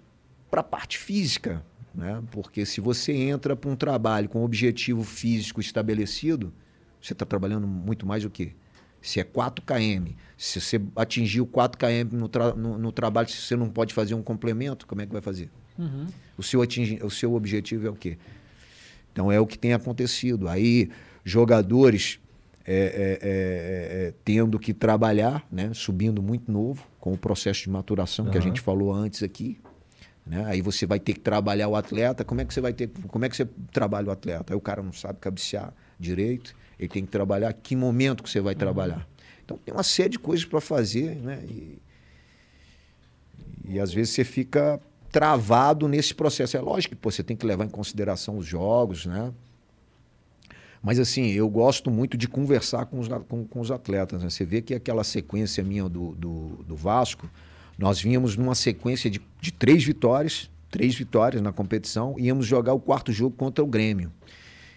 [0.51, 1.65] para a parte física.
[1.95, 2.23] Né?
[2.31, 6.53] Porque se você entra para um trabalho com objetivo físico estabelecido,
[7.01, 8.53] você está trabalhando muito mais o quê?
[9.03, 13.29] Se é 4 km, se você atingir o 4 km no, tra- no, no trabalho,
[13.29, 15.51] se você não pode fazer um complemento, como é que vai fazer?
[15.79, 16.07] Uhum.
[16.37, 18.19] O seu, atingi, o seu objetivo é o quê?
[19.13, 20.49] Então é o que tem acontecido.
[20.49, 20.91] Aí
[21.25, 22.21] jogadores
[22.67, 22.89] é, é, é,
[23.23, 25.71] é, é, tendo que trabalhar, né?
[25.75, 29.59] subindo muito novo, com o processo de maturação que a gente falou antes aqui.
[30.27, 30.45] Né?
[30.47, 32.25] Aí você vai ter que trabalhar o atleta.
[32.25, 32.89] Como é que você vai ter?
[33.09, 34.53] Como é que você trabalha o atleta?
[34.53, 36.55] Aí o cara não sabe cabecear direito.
[36.79, 37.53] Ele tem que trabalhar.
[37.53, 39.07] Que momento que você vai trabalhar?
[39.45, 41.45] Então tem uma série de coisas para fazer, né?
[41.49, 41.79] E,
[43.69, 46.57] e às vezes você fica travado nesse processo.
[46.57, 49.33] É lógico que pô, você tem que levar em consideração os jogos, né?
[50.83, 54.23] Mas assim, eu gosto muito de conversar com os, com, com os atletas.
[54.23, 54.31] Né?
[54.31, 57.29] Você vê que aquela sequência minha do, do, do Vasco,
[57.79, 62.81] nós vínhamos numa sequência de, de três vitórias, três vitórias na competição, íamos jogar o
[62.81, 64.11] quarto jogo contra o Grêmio.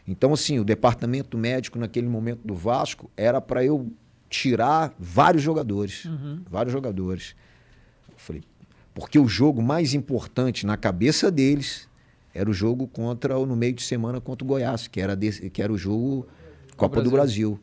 [0.08, 3.92] Então, assim, o departamento médico naquele momento do Vasco era para eu
[4.30, 6.06] tirar vários jogadores.
[6.06, 6.42] Uhum.
[6.50, 7.36] Vários jogadores.
[8.10, 8.44] Eu falei,
[8.94, 11.88] porque o jogo mais importante na cabeça deles
[12.34, 15.50] era o jogo contra o no meio de semana contra o Goiás, que era, desse,
[15.50, 16.28] que era o jogo
[16.76, 17.60] Copa do Brasil.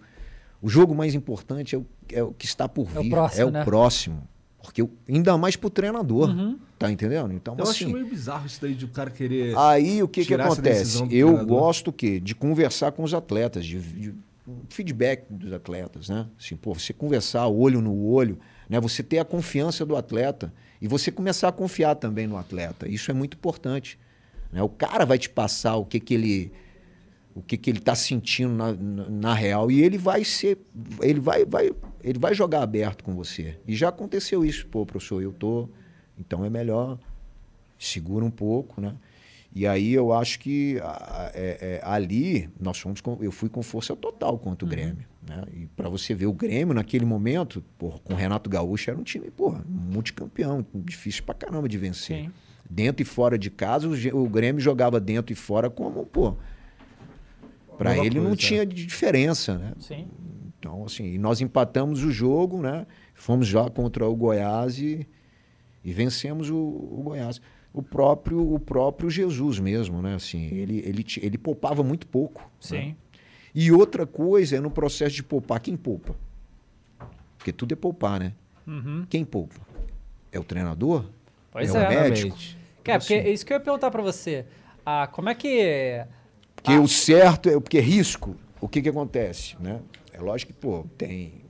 [0.62, 3.42] O jogo mais importante é o, é o que está por É o vir, próximo,
[3.42, 3.64] é o né?
[3.64, 4.28] próximo.
[4.62, 6.58] Porque eu- ainda mais pro treinador, Uhum.
[6.78, 7.32] tá entendendo?
[7.32, 9.56] Então, Eu assim, acho meio bizarro isso daí de o cara querer.
[9.56, 10.98] Aí o que, que acontece?
[11.10, 11.46] Eu treinador.
[11.46, 12.20] gosto o quê?
[12.20, 14.14] de conversar com os atletas, de, de
[14.68, 16.26] feedback dos atletas, né?
[16.38, 18.38] Assim, pô, você conversar olho no olho,
[18.68, 18.78] né?
[18.80, 22.88] Você ter a confiança do atleta e você começar a confiar também no atleta.
[22.88, 23.98] Isso é muito importante.
[24.52, 24.62] Né?
[24.62, 26.52] O cara vai te passar o que, que ele
[27.32, 30.58] o que, que ele está sentindo na, na, na real e ele vai ser
[31.00, 31.70] ele vai, vai
[32.02, 33.58] ele vai jogar aberto com você.
[33.66, 34.66] E já aconteceu isso.
[34.66, 35.68] Pô professor eu tô
[36.18, 36.98] então é melhor
[37.78, 38.94] segura um pouco né?
[39.52, 40.76] E aí eu acho que
[41.34, 45.44] é- é, ali nós fomos com, eu fui com força total contra o Grêmio né?
[45.52, 49.02] E para você ver o Grêmio naquele momento porra, com o Renato Gaúcho era um
[49.02, 52.24] time porra, multicampeão difícil pra caramba de vencer.
[52.26, 52.30] Sim.
[52.68, 56.36] dentro e fora de casa o, o Grêmio jogava dentro e fora como pô
[57.76, 59.72] para ele não coisa, tinha diferença, né?
[59.80, 60.06] Sim.
[60.60, 62.86] Então, assim, nós empatamos o jogo, né?
[63.14, 65.08] Fomos já contra o Goiás e,
[65.82, 67.40] e vencemos o, o Goiás.
[67.72, 70.14] O próprio, o próprio Jesus mesmo, né?
[70.16, 72.42] Assim, ele, ele, ele poupava muito pouco.
[72.42, 72.48] né?
[72.60, 72.96] Sim.
[73.54, 75.60] E outra coisa é no processo de poupar.
[75.60, 76.14] Quem poupa?
[77.38, 78.34] Porque tudo é poupar, né?
[78.66, 79.06] Uhum.
[79.08, 79.56] Quem poupa?
[80.30, 81.06] É o treinador?
[81.50, 81.86] Pois é, é.
[81.86, 82.36] o médico?
[82.84, 83.30] É, porque Assim.
[83.30, 84.44] isso que eu ia perguntar pra você.
[84.84, 86.04] Ah, como é que.
[86.54, 89.80] Porque o certo é porque risco, o que que acontece, né?
[90.20, 91.48] É lógico que, pô, tem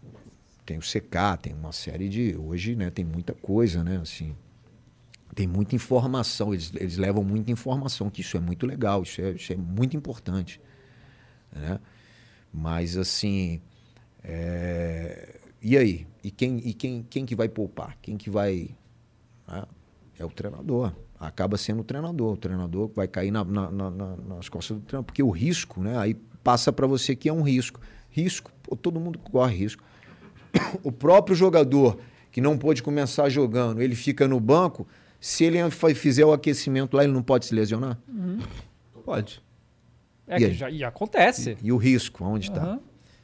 [0.65, 4.37] tem o CK, tem uma série de hoje, né, tem muita coisa, né, assim.
[5.35, 9.33] Tem muita informação, eles, eles levam muita informação, que isso é muito legal, isso é,
[9.33, 10.61] isso é muito importante,
[11.53, 11.81] né?
[12.53, 13.61] Mas assim,
[14.23, 16.07] é, e aí?
[16.23, 17.97] E quem e quem quem que vai poupar?
[18.01, 18.71] Quem que vai
[19.49, 19.65] né?
[20.19, 20.93] É o treinador.
[21.19, 22.35] Acaba sendo o treinador.
[22.35, 25.07] O treinador vai cair na- na- na- na- nas costas do treinador.
[25.07, 25.97] Porque o risco, né?
[25.97, 27.81] Aí passa para você que é um risco.
[28.11, 29.83] Risco, pô, todo mundo corre risco.
[30.83, 31.99] O próprio jogador
[32.33, 34.87] que não pôde começar jogando, ele fica no banco.
[35.21, 35.59] Se ele
[35.95, 37.99] fizer o aquecimento lá, ele não pode se lesionar?
[39.05, 39.43] Pode.
[40.27, 41.57] É E que já e acontece.
[41.63, 42.63] E o risco, onde está?
[42.63, 42.81] Aham.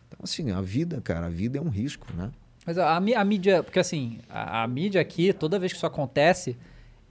[0.09, 2.31] Então, assim, a vida, cara, a vida é um risco, né?
[2.67, 6.57] Mas a, a mídia, porque assim, a, a mídia aqui, toda vez que isso acontece,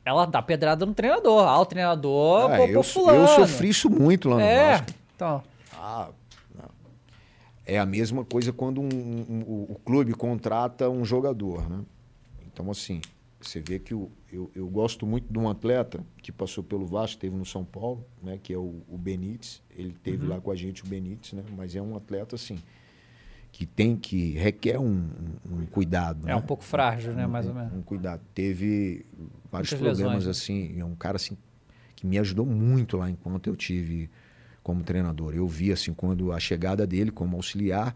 [0.03, 1.47] ela dá pedrada no treinador.
[1.47, 3.19] Ah, o treinador, Ah, pô, eu, pô, fulano.
[3.19, 4.87] eu sofri isso muito lá no É, Vasco.
[5.15, 5.43] então.
[5.73, 6.09] Ah.
[7.65, 11.83] É a mesma coisa quando um- um- o- clube contrata um jogador, né?
[12.45, 13.01] Então, assim,
[13.41, 17.19] você vê que o- eu, eu gosto muito de um atleta que passou pelo Vasco,
[17.19, 18.39] teve no São Paulo, né?
[18.41, 19.61] Que é o, o Benítez.
[19.75, 20.29] Ele teve Uhum.
[20.29, 21.43] lá com a gente o Benítez, né?
[21.57, 22.59] Mas é um atleta, assim,
[23.51, 24.31] que tem que...
[24.33, 24.85] requer um,
[25.49, 26.35] um- um cuidado, É né?
[26.35, 27.73] um pouco frágil, né, mais ou menos.
[27.73, 28.21] Um cuidado.
[28.33, 29.05] Teve
[29.51, 30.31] vários Muitas problemas, lesões, né?
[30.31, 30.79] assim.
[30.79, 31.35] É um cara, assim,
[31.95, 34.09] que me ajudou muito lá enquanto eu tive
[34.65, 35.35] como treinador.
[35.35, 37.95] Eu vi assim quando a chegada dele como auxiliar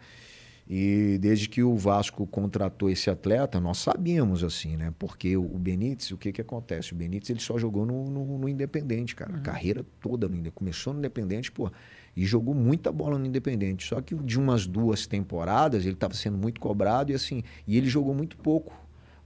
[0.69, 4.93] e desde que o Vasco contratou esse atleta, nós sabíamos assim, né?
[4.99, 6.93] Porque o Benítez, o que que acontece?
[6.93, 9.35] O Benítez ele só jogou no, no, no Independente, cara.
[9.35, 10.53] A carreira toda no Independente.
[10.53, 11.71] Começou no Independente, pô,
[12.15, 13.87] e jogou muita bola no Independente.
[13.87, 17.89] Só que de umas duas temporadas ele estava sendo muito cobrado e assim, e ele
[17.89, 18.71] jogou muito pouco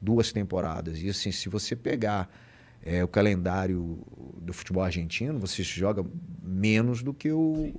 [0.02, 1.02] duas temporadas.
[1.02, 2.30] E assim, se você pegar
[2.86, 4.00] é, o calendário
[4.42, 6.06] do futebol argentino, você joga
[6.42, 7.74] menos do que o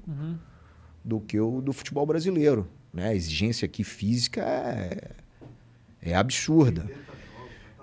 [1.05, 2.67] do que o do futebol brasileiro.
[2.93, 3.09] Né?
[3.09, 5.11] A exigência aqui física é,
[6.01, 6.91] é absurda.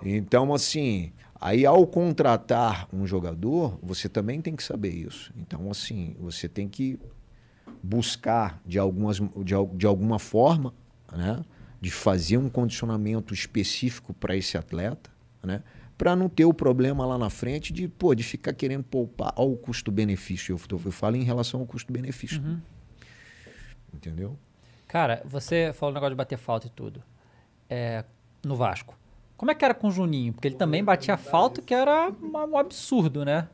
[0.04, 5.32] Então, assim, aí ao contratar um jogador, você também tem que saber isso.
[5.36, 6.98] Então, assim, você tem que
[7.80, 10.74] buscar de, algumas, de, de alguma forma,
[11.12, 11.44] né?
[11.80, 15.10] de fazer um condicionamento específico para esse atleta,
[15.42, 15.62] né?
[16.02, 19.54] Para não ter o problema lá na frente de, pô, de ficar querendo poupar ao
[19.54, 20.58] custo-benefício.
[20.68, 22.42] Eu, eu falo em relação ao custo-benefício.
[23.94, 24.36] Entendeu?
[24.88, 27.04] Cara, você falou o negócio de bater falta e tudo.
[27.70, 28.04] É,
[28.44, 28.98] no Vasco.
[29.36, 30.32] Como é que era com o Juninho?
[30.32, 33.46] Porque ele também batia falta, que era um absurdo, né?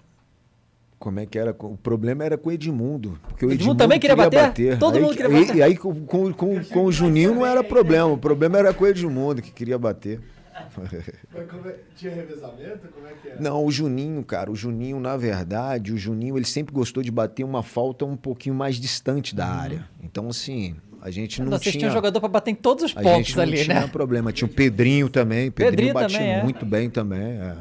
[0.98, 1.54] Como é que era?
[1.60, 3.20] O problema era com o Edmundo.
[3.28, 4.78] Porque o Edmundo Edmundo, também queria bater?
[4.78, 5.56] Todo aí, mundo queria aí- bater.
[5.56, 8.06] E aí com, com, com, com o Juninho não era problema.
[8.06, 10.18] O problema era com o Edmundo, que queria bater.
[11.34, 12.88] Mas como é- tinha revezamento?
[12.88, 13.40] Como é que era?
[13.40, 17.44] Não, o Juninho, cara, o Juninho, na verdade, o Juninho, ele sempre gostou de bater
[17.44, 19.88] uma falta um pouquinho mais distante da área.
[20.02, 21.80] Então, assim, a gente não Vocês tinha...
[21.80, 23.86] tinham jogador pra bater em todos os a pontos gente não ali, tinha né?
[23.86, 24.32] problema.
[24.32, 25.50] Tinha o Pedrinho também.
[25.50, 26.42] Pedrinho, Pedrinho batia também, é.
[26.42, 27.20] muito bem também.
[27.40, 27.56] é.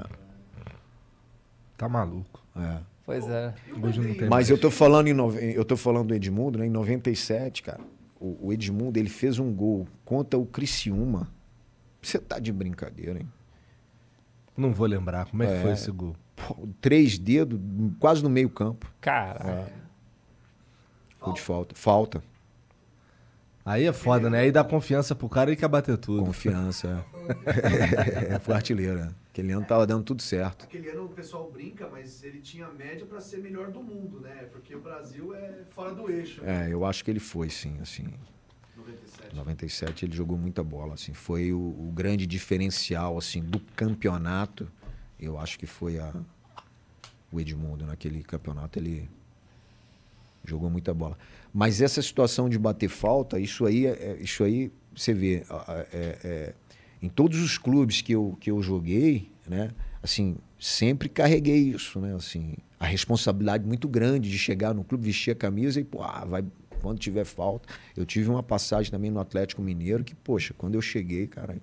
[1.78, 2.41] Tá maluco.
[2.56, 2.78] É.
[3.06, 3.53] Pois é.
[3.82, 6.65] Hoje não tem Mas eu tô falando em nove- eu tô falando do Edmundo, né?
[6.65, 7.80] Em 97, cara.
[8.19, 11.30] O, o Edmundo, ele fez um gol contra o Criciúma.
[12.02, 13.28] Você tá de brincadeira, hein?
[14.56, 15.26] Não vou lembrar.
[15.30, 15.61] Como é que É.
[15.61, 16.15] foi esse gol?
[16.36, 17.60] Pô, três dedos,
[17.99, 18.91] quase no meio campo.
[19.02, 19.72] Cara.
[21.22, 21.76] Gol de falta.
[21.76, 22.24] Falta.
[23.65, 24.40] Aí é foda, né?
[24.40, 26.24] Aí dá confiança pro cara e quer bater tudo.
[26.24, 27.03] Confiança.
[27.45, 28.98] É, é foi artilheiro.
[28.99, 29.14] né?
[29.30, 30.64] Aquele ano tava dando tudo certo.
[30.64, 34.48] Aquele ano o pessoal brinca, mas ele tinha média pra ser melhor do mundo, né?
[34.52, 36.41] Porque o Brasil é fora do eixo.
[36.41, 36.68] né?
[36.69, 38.07] É, eu acho que ele foi, sim, assim.
[38.77, 39.35] 97.
[39.35, 44.67] 97 ele jogou muita bola, assim, foi o, o grande diferencial assim do campeonato.
[45.19, 46.13] Eu acho que foi a
[47.31, 49.09] o Edmundo naquele campeonato ele
[50.45, 51.17] jogou muita bola.
[51.53, 55.43] Mas essa situação de bater falta, isso aí, é- é- isso aí você vê
[55.91, 56.53] é- é,
[57.01, 59.71] em todos os clubes que eu, que eu joguei, né?
[60.01, 62.15] Assim, sempre carreguei isso, né?
[62.15, 66.23] Assim, a responsabilidade muito grande de chegar no clube, vestir a camisa e, pô, ah,
[66.25, 66.45] vai
[66.81, 67.67] quando tiver falta.
[67.95, 71.57] Eu tive uma passagem também no Atlético Mineiro que, poxa, quando eu cheguei, cara,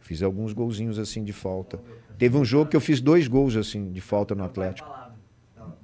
[0.00, 1.80] fiz alguns golzinhos assim de falta.
[2.18, 4.88] Teve um jogo que eu fiz dois gols assim de falta no Atlético.
[5.56, 5.74] Não,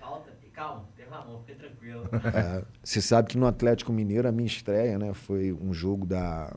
[0.00, 0.32] falta.
[0.52, 2.04] Calma, teve a mão, fica tranquilo.
[2.34, 6.54] É, Você sabe que no Atlético Mineiro a minha estreia, né, foi um jogo da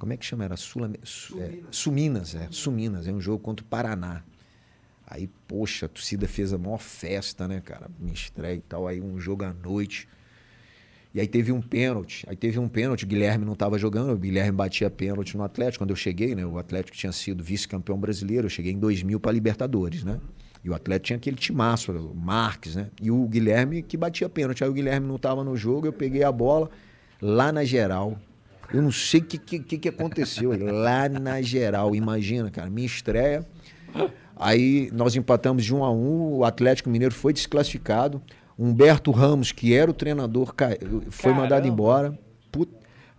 [0.00, 0.44] como é que chama?
[0.44, 4.22] Era Sul, Su, é, Suminas, é, Suminas, é um jogo contra o Paraná.
[5.10, 7.90] Aí, poxa, a torcida fez a maior festa, né, cara?
[7.98, 8.86] Minha estreia e tal.
[8.86, 10.08] Aí um jogo à noite.
[11.12, 12.24] E aí teve um pênalti.
[12.28, 15.82] Aí teve um pênalti, o Guilherme não estava jogando, o Guilherme batia pênalti no Atlético.
[15.82, 16.46] Quando eu cheguei, né?
[16.46, 20.20] O Atlético tinha sido vice-campeão brasileiro, eu cheguei em 2000 para Libertadores, né?
[20.62, 22.88] E o Atlético tinha aquele timaço, o Marques, né?
[23.02, 24.62] E o Guilherme que batia pênalti.
[24.62, 26.70] Aí o Guilherme não estava no jogo, eu peguei a bola
[27.20, 28.16] lá na geral.
[28.72, 31.96] Eu não sei o que, que, que aconteceu lá na geral.
[31.96, 33.44] Imagina, cara, minha estreia.
[34.42, 38.22] Aí nós empatamos de um a um, o Atlético Mineiro foi desclassificado.
[38.58, 40.54] Humberto Ramos, que era o treinador,
[41.10, 41.68] foi mandado Caramba.
[41.68, 42.18] embora.
[42.50, 42.72] Put...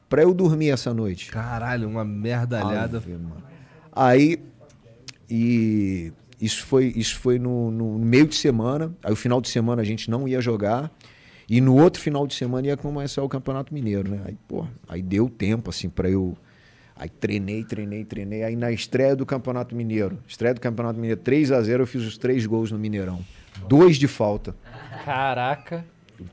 [0.10, 1.30] Pra eu dormir essa noite.
[1.32, 2.98] Caralho, uma merdalhada.
[2.98, 3.44] Ave, mano.
[3.92, 4.42] Aí,
[5.30, 6.12] e
[6.42, 8.92] isso foi, isso foi no, no meio de semana.
[9.04, 10.92] Aí o final de semana a gente não ia jogar.
[11.48, 14.22] E no outro final de semana ia começar o Campeonato Mineiro, né?
[14.26, 16.36] Aí, pô, aí deu tempo, assim, pra eu.
[17.02, 18.44] Aí treinei, treinei, treinei.
[18.44, 22.04] Aí na estreia do Campeonato Mineiro, estreia do Campeonato Mineiro, 3 a 0 eu fiz
[22.04, 23.20] os três gols no Mineirão.
[23.68, 24.54] Dois de falta.
[25.04, 25.84] Caraca.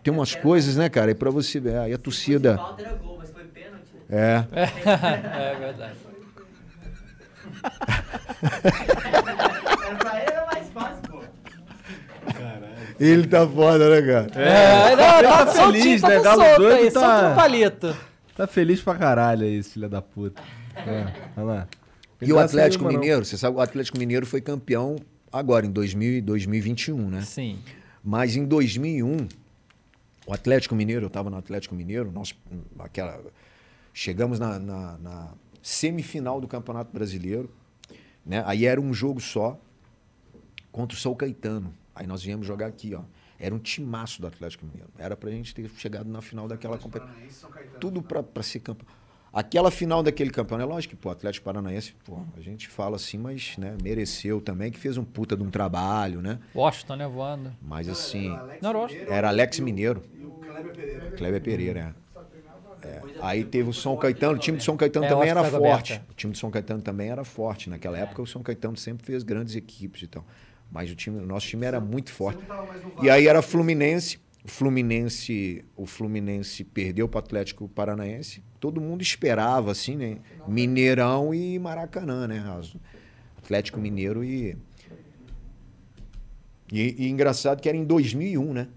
[0.03, 1.11] Tem umas coisas, né, cara?
[1.11, 2.59] E pra você ver, aí a torcida.
[2.59, 3.87] Falta era gol, mas foi pênalti.
[4.11, 4.45] É.
[5.55, 5.95] é verdade.
[9.99, 11.23] Pra ele era mais fácil, pô.
[13.01, 14.27] Ele tá foda, né, cara?
[14.35, 16.15] É, não, Ele tá, tá soltinho, feliz, tá né?
[16.17, 17.97] tudo Galo solto doido aí, tá- solto no palito.
[18.37, 20.41] Tá feliz pra caralho aí, esse filho da puta.
[20.87, 21.69] É, olha lá.
[22.21, 22.85] E Ele o tá Atlético.
[22.87, 24.97] Mineiro, você sabe, o Atlético Mineiro foi campeão
[25.33, 27.23] agora, em 2000, e 2021, né?
[27.23, 27.59] Sim.
[28.03, 29.29] Mas em 2001,
[30.27, 32.35] o Atlético Mineiro, eu estava no Atlético Mineiro, nós
[32.79, 33.21] aquela,
[33.93, 35.33] chegamos na, na- na
[35.63, 37.51] semifinal do Campeonato Brasileiro,
[38.25, 38.43] né?
[38.47, 39.59] Aí era um jogo só
[40.73, 41.73] contra o São Caetano.
[41.95, 43.03] Aí nós viemos jogar aqui, ó.
[43.41, 44.89] Era um timaço do Atlético Mineiro.
[44.99, 47.15] Era pra gente ter chegado na final daquela competição.
[47.81, 48.89] Tudo pra, pra ser campeão.
[49.33, 52.97] Aquela final daquele campeonato, é lógico que pô, o Atlético Paranaense, pô, a gente fala
[52.97, 56.39] assim, mas né, mereceu também, que fez um puta de um trabalho, né?
[56.55, 57.53] Washington, né, voando.
[57.61, 58.29] Mas assim.
[58.63, 59.13] Não, era Washington.
[59.13, 60.03] Era Alex Mineiro.
[60.19, 61.11] E o Kleber Pereira.
[61.13, 62.09] Kleber Pereira, é.
[62.81, 63.03] É.
[63.21, 65.93] Aí teve o São Caetano, o time do São Caetano É, também era foi forte.
[65.95, 66.11] aberta.
[66.13, 67.69] O time do São Caetano também era forte.
[67.69, 70.25] Naquela época o São Caetano sempre fez grandes equipes e tal.
[70.71, 72.41] Mas o, time, o nosso time era muito forte.
[73.03, 74.21] E aí era Fluminense.
[74.45, 78.43] O Fluminense, o Fluminense perdeu para o Atlético Paranaense.
[78.61, 80.19] Todo mundo esperava, assim, né?
[80.47, 82.39] Mineirão e Maracanã, né?
[82.59, 82.77] As-
[83.39, 84.57] Atlético Mineiro e.
[86.71, 88.69] E, e engraçado que era em 2001, né?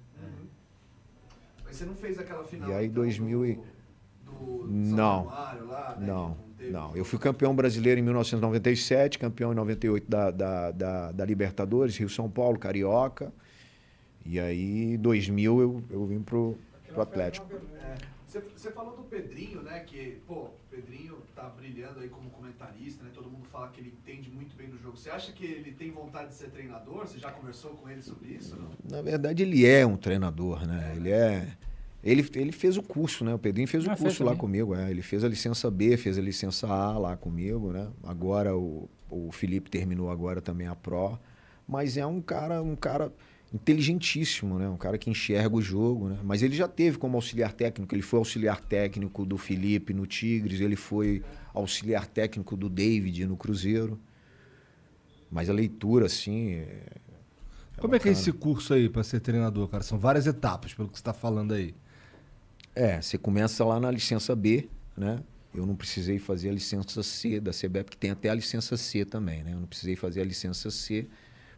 [1.65, 2.69] Mas você não fez aquela final.
[2.69, 3.55] E aí, então, 2000 e...
[3.55, 6.95] do, do São Não, lá, né, não, teve- não.
[6.95, 12.29] Eu fui campeão brasileiro em 1997, campeão em 98 da, da, da, da Libertadores, Rio-São
[12.29, 13.31] Paulo, Carioca.
[14.26, 16.57] E aí, em 2000, eu, eu vim pro,
[16.88, 17.48] pro Atlético.
[17.53, 17.95] É.
[18.56, 19.81] Você, falou do Pedrinho, né?
[19.81, 23.10] Que, pô, o Pedrinho tá brilhando aí como comentarista, né?
[23.14, 24.95] Todo mundo fala que ele entende muito bem do jogo.
[24.95, 27.07] Você acha que ele tem vontade de ser treinador?
[27.07, 28.56] Você já conversou com ele sobre isso?
[28.56, 28.69] Não?
[28.89, 30.93] Na verdade, ele é um treinador, né?
[30.95, 31.57] Ele é.
[32.03, 33.34] Ele, ele fez o curso, né?
[33.34, 34.39] O Pedrinho fez o Ah, fez curso lá também.
[34.39, 34.76] comigo.
[34.76, 34.89] É.
[34.89, 37.89] Ele fez a licença B, fez a licença A lá comigo, né?
[38.02, 41.19] Agora o, o Felipe terminou agora também a Pro.
[41.68, 43.11] Mas é um cara, um cara
[43.53, 44.69] inteligentíssimo, né?
[44.69, 46.18] Um cara que enxerga o jogo, né?
[46.23, 50.61] Mas ele já teve como auxiliar técnico, ele foi auxiliar técnico do Felipe no Tigres,
[50.61, 51.22] ele foi
[51.53, 53.99] auxiliar técnico do David no Cruzeiro.
[55.30, 56.53] Mas a leitura, assim.
[56.53, 56.84] é-
[57.78, 58.22] Como é que é bacana.
[58.22, 59.84] esse curso aí pra ser treinador, cara?
[59.84, 61.73] São várias etapas, pelo que você tá falando aí.
[62.76, 65.19] É, você começa lá na licença B, né?
[65.53, 69.03] Eu não precisei fazer a licença C da CBF, que tem até a licença C
[69.03, 69.53] também, né?
[69.53, 71.07] Eu não precisei fazer a licença C,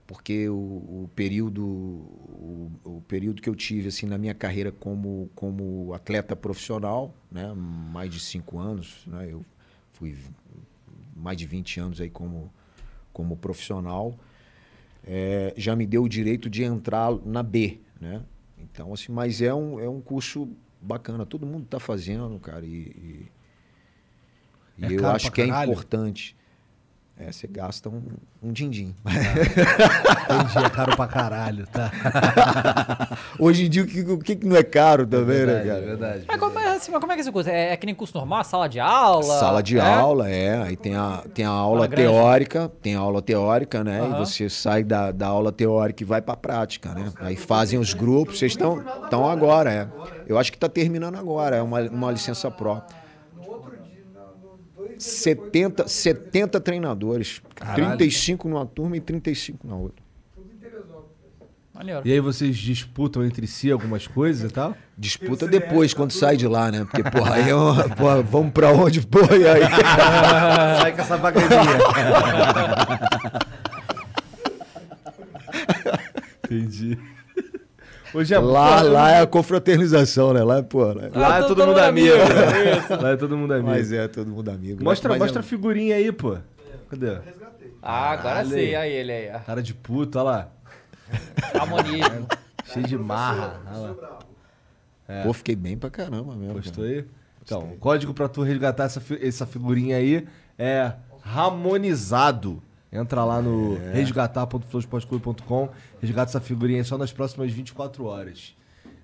[0.05, 5.29] porque o, o período o, o período que eu tive assim na minha carreira como
[5.35, 7.53] como atleta profissional, né?
[7.53, 9.27] Mais de cinco anos, né?
[9.31, 9.45] Eu
[9.93, 10.15] fui
[11.15, 12.51] mais de 20 anos aí como
[13.13, 14.17] como profissional,
[15.03, 18.23] é, já me deu o direito de entrar na B, né?
[18.57, 20.49] Então, assim, mas é um, é um curso
[20.81, 23.31] bacana, todo mundo está fazendo, cara, e, e,
[24.77, 25.71] e É eu acho que é caralho?
[25.71, 26.35] importante.
[27.15, 28.01] É, você gasta um,
[28.41, 28.95] um din-din.
[29.05, 31.91] Entendi, é caro pra caralho, tá?
[33.37, 35.77] Hoje em dia, o que, o que não é caro também, verdade, né, cara?
[35.77, 36.25] é verdade.
[36.27, 37.49] Mas como, é, assim, mas como é que é esse curso?
[37.51, 38.43] É, é que nem curso normal?
[38.43, 39.39] Sala de aula?
[39.39, 39.81] Sala de É?
[39.81, 40.63] aula, é.
[40.63, 42.09] Aí tem a, tem a aula Aula grande.
[42.09, 43.99] teórica, tem a aula teórica, né?
[44.01, 44.13] Aham.
[44.21, 47.11] E você sai da, da aula teórica e vai pra prática, né?
[47.19, 49.87] Aí fazem os grupos, vocês estão estão agora, é.
[50.27, 52.81] Eu acho que tá terminando agora, é uma, uma licença pró.
[54.97, 57.41] 70, 70 treinadores.
[57.55, 57.97] Caralho.
[57.97, 60.03] 35 numa turma e 35 na outra.
[62.05, 64.75] E aí vocês disputam entre si algumas coisas e tal?
[64.95, 66.85] Disputa depois, quando sai de lá, né?
[66.85, 69.63] Porque, porra, aí é uma, porra, vamos pra onde, porra, e aí?
[70.79, 71.59] Sai com essa bagadinha.
[76.45, 76.99] Entendi.
[78.13, 80.43] Ô, Jean, Lá, porra, lá é a confraternização, né?
[80.43, 82.13] Lá, porra, lá- Lá é todo- todo, todo mundo amigo.
[82.13, 82.23] amigo,
[83.03, 83.69] Lá é todo mundo amigo.
[83.69, 84.83] Mas é, todo mundo amigo.
[84.83, 86.37] Mostra, Mas mostra é- a figurinha aí, pô.
[86.89, 87.17] Cadê?
[87.81, 88.49] Ah, agora Caralho.
[88.49, 89.31] sim, aí ele aí.
[89.35, 89.39] ó.
[89.39, 90.47] Cara de puta, olha lá.
[91.59, 92.27] Harmonismo.
[92.71, 93.59] Cheio de marra.
[93.73, 94.19] Olha lá.
[95.07, 95.23] É.
[95.23, 96.53] Pô, fiquei bem pra caramba mesmo.
[96.53, 96.95] Gostou cara.
[96.97, 97.05] aí?
[97.43, 100.25] Então, o código pra tu resgatar essa, fi- essa figurinha aí
[100.57, 102.61] é Ramonizado.
[102.91, 103.91] Entra lá no É.
[103.93, 105.69] resgatar.flowsportclub.com,
[106.03, 108.55] resgata essa figurinha só nas próximas 24 horas.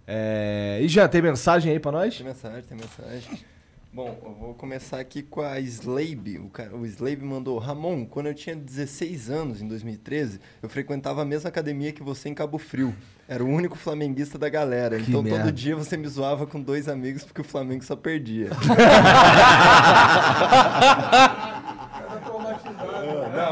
[0.05, 0.79] É...
[0.81, 2.17] E já tem mensagem aí pra nós?
[2.17, 3.39] Tem mensagem, tem mensagem.
[3.91, 6.37] Bom, eu vou começar aqui com a Slabe.
[6.37, 11.23] O, cara, o Slabe mandou: Ramon, quando eu tinha 16 anos, em 2013, eu frequentava
[11.23, 12.93] a mesma academia que você em Cabo Frio.
[13.27, 14.97] Era o único flamenguista da galera.
[14.97, 15.43] Que então merda.
[15.43, 18.49] todo dia você me zoava com dois amigos porque o Flamengo só perdia.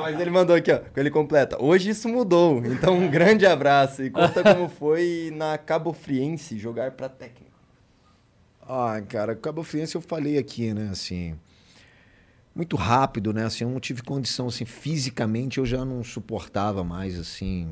[0.10, 0.80] Mas ele mandou aqui, ó.
[0.96, 1.62] Ele completa.
[1.62, 2.66] Hoje isso mudou.
[2.66, 4.02] Então um grande abraço.
[4.04, 7.58] E conta como foi na Cabo Friense jogar pra técnico.
[8.62, 11.36] Ah, cara, Cabo Friense eu falei aqui, né, assim,
[12.54, 17.18] muito rápido, né, assim, eu não tive condição, assim, fisicamente eu já não suportava mais,
[17.18, 17.70] assim,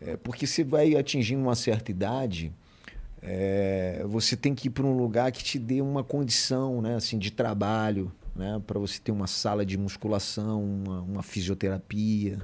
[0.00, 2.54] é, porque você vai atingindo uma certa idade,
[3.20, 7.18] é, você tem que ir para um lugar que te dê uma condição, né, assim,
[7.18, 12.38] de trabalho, né, para você ter uma sala de musculação, uma, uma fisioterapia,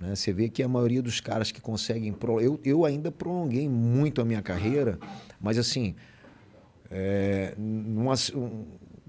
[0.00, 0.14] né?
[0.14, 2.12] Você vê que a maioria dos caras que conseguem.
[2.12, 4.98] pro- Eu, eu ainda prolonguei muito a minha carreira,
[5.40, 5.94] mas assim.
[6.90, 8.64] é, numa- um-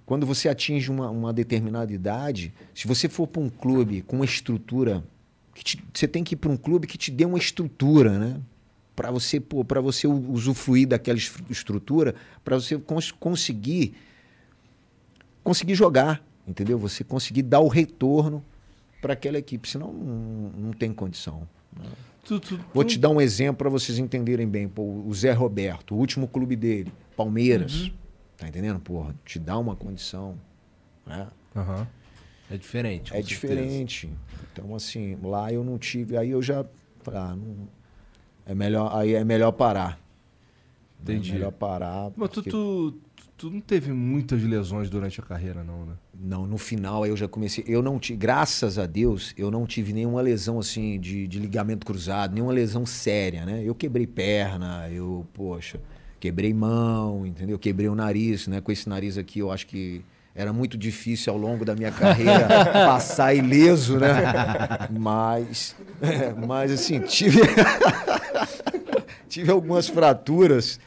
[0.06, 4.26] quando você atinge uma, uma determinada idade, se você for para um clube com uma
[4.26, 5.04] estrutura.
[5.54, 8.42] te- você tem que ir para um clube que te dê uma estrutura, né?
[8.96, 13.94] para você, para você usufruir daquela es- estrutura, para você cons- conseguir
[15.44, 16.78] conseguir jogar, entendeu?
[16.78, 18.44] Você conseguir dar o retorno
[19.02, 21.48] para aquela equipe, senão não, não tem condição.
[21.78, 21.86] né?
[22.26, 24.68] Tu- tu- Vou tu- te dar um exemplo para vocês entenderem bem.
[24.68, 27.84] Pô, o Zé Roberto, o último clube dele, Palmeiras.
[27.84, 27.92] Uhum.
[28.38, 28.80] Tá entendendo?
[28.80, 30.38] Porra, te dá uma condição.
[31.08, 31.28] Né?
[31.56, 31.88] Aham.
[32.52, 33.12] É diferente.
[33.12, 33.28] É certeza.
[33.30, 34.10] diferente.
[34.52, 36.18] Então, assim, lá eu não tive.
[36.18, 36.66] Aí eu já.
[37.08, 37.68] Ah, não,
[38.46, 40.00] é melhor, aí é melhor parar.
[41.02, 41.32] Entendi.
[41.32, 42.12] É melhor parar.
[42.16, 43.09] Mas porque- tu, tu
[43.48, 45.94] não teve muitas lesões durante a carreira, não, né?
[46.20, 47.64] Não, no final eu já comecei.
[47.68, 51.86] Eu não tive, graças a Deus, eu não tive nenhuma lesão assim de, de ligamento
[51.86, 53.62] cruzado, nenhuma lesão séria, né?
[53.64, 55.80] Eu quebrei perna, eu, poxa,
[56.20, 57.60] quebrei mão, entendeu?
[57.60, 58.60] Quebrei o nariz, né?
[58.60, 60.04] Com esse nariz aqui, eu acho que
[60.36, 62.48] era muito difícil ao longo da minha carreira
[62.86, 64.10] passar ileso, né?
[64.90, 65.76] Mas,
[66.48, 67.42] mas assim, tive,
[69.28, 70.80] tive algumas fraturas.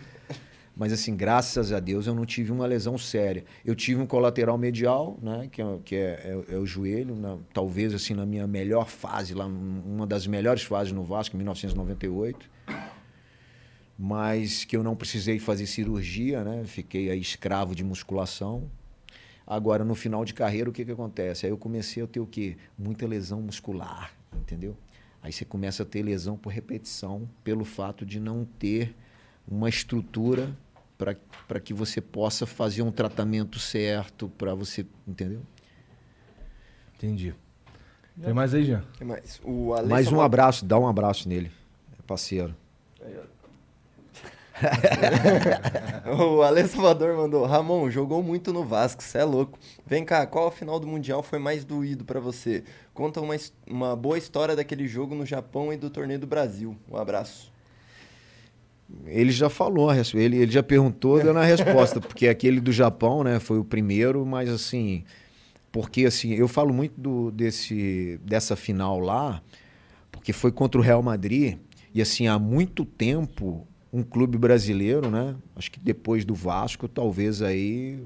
[0.74, 3.44] Mas assim, graças a Deus eu não tive uma lesão séria.
[3.64, 7.14] Eu tive um colateral medial, né, que é, que é, é- é o joelho,
[7.52, 12.50] talvez assim na minha melhor fase, lá uma das melhores fases no Vasco, em 1998.
[13.98, 16.64] Mas que eu não precisei fazer cirurgia, né?
[16.64, 18.70] Fiquei aí escravo de musculação.
[19.46, 21.44] Agora, no final de carreira, o que, que acontece?
[21.44, 22.56] Aí eu comecei a ter o quê?
[22.78, 24.76] Muita lesão muscular, entendeu?
[25.22, 28.94] Aí você começa a ter lesão por repetição, pelo fato de não ter
[29.46, 30.56] uma estrutura
[31.48, 34.86] para que você possa fazer um tratamento certo, para você.
[35.06, 35.42] Entendeu?
[36.96, 37.34] Entendi.
[38.20, 38.84] Tem mais aí, Jean?
[38.98, 39.40] Tem mais.
[39.42, 41.50] O Ale Mais um abraço, dá um abraço nele.
[41.98, 42.54] É parceiro.
[46.18, 49.58] o Ale Salvador mandou: Ramon, jogou muito no Vasco, cê é louco.
[49.86, 52.62] Vem cá, qual a final do Mundial foi mais doído pra você?
[52.94, 53.34] Conta uma,
[53.66, 56.76] uma boa história daquele jogo no Japão e do torneio do Brasil.
[56.88, 57.50] Um abraço.
[59.06, 63.38] Ele já falou, ele, ele já perguntou, dando a resposta, porque aquele do Japão, né,
[63.38, 65.04] foi o primeiro, mas assim,
[65.70, 69.42] porque assim, eu falo muito do, desse, dessa final lá,
[70.10, 71.58] porque foi contra o Real Madrid,
[71.94, 77.42] e assim, há muito tempo, um clube brasileiro, né, acho que depois do Vasco, talvez
[77.42, 78.02] aí,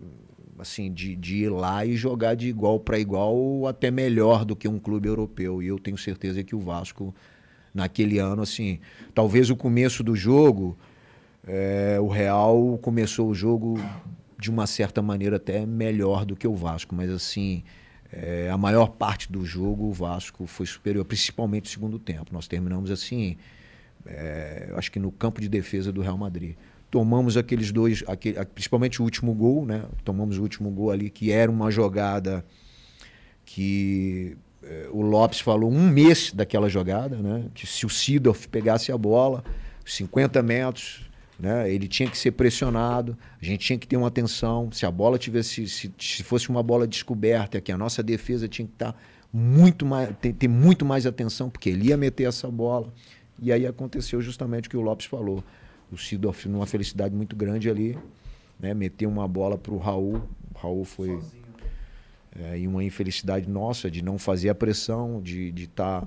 [0.58, 4.56] assim, de, de ir lá e jogar de igual para igual, ou até melhor do
[4.56, 7.14] que um clube europeu, e eu tenho certeza que o Vasco
[7.76, 8.80] naquele ano, assim,
[9.14, 10.76] talvez o começo do jogo,
[11.46, 13.78] é, o Real começou o jogo
[14.38, 17.62] de uma certa maneira até melhor do que o Vasco, mas assim,
[18.12, 22.32] é, a maior parte do jogo o Vasco foi superior, principalmente no segundo tempo.
[22.32, 23.36] Nós terminamos assim,
[24.04, 26.56] é, acho que no campo de defesa do Real Madrid.
[26.90, 29.84] Tomamos aqueles dois, aquele, principalmente o último gol, né?
[30.04, 32.44] Tomamos o último gol ali, que era uma jogada
[33.44, 34.36] que
[34.90, 37.44] o Lopes falou um mês daquela jogada, né?
[37.54, 39.44] Que se o Sidorf pegasse a bola,
[39.84, 41.70] 50 metros, né?
[41.72, 44.70] Ele tinha que ser pressionado, a gente tinha que ter uma atenção.
[44.72, 48.66] Se a bola tivesse, se, se fosse uma bola descoberta, que a nossa defesa tinha
[48.66, 48.96] que estar
[49.32, 52.92] muito mais, ter, ter muito mais atenção, porque ele ia meter essa bola.
[53.40, 55.44] E aí aconteceu justamente o que o Lopes falou.
[55.92, 57.96] O Sidorf, numa felicidade muito grande ali,
[58.58, 58.72] né?
[58.72, 60.22] Meteu uma bola para o Raul.
[60.54, 61.20] O Raul foi
[62.38, 66.06] é, e uma infelicidade nossa de não fazer a pressão, de de tá,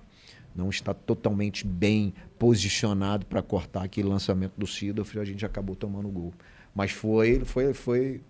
[0.56, 6.08] não estar totalmente bem posicionado para cortar aquele lançamento do Sidorf, a gente acabou tomando
[6.08, 6.34] o gol.
[6.74, 8.22] Mas foi, foi, foi,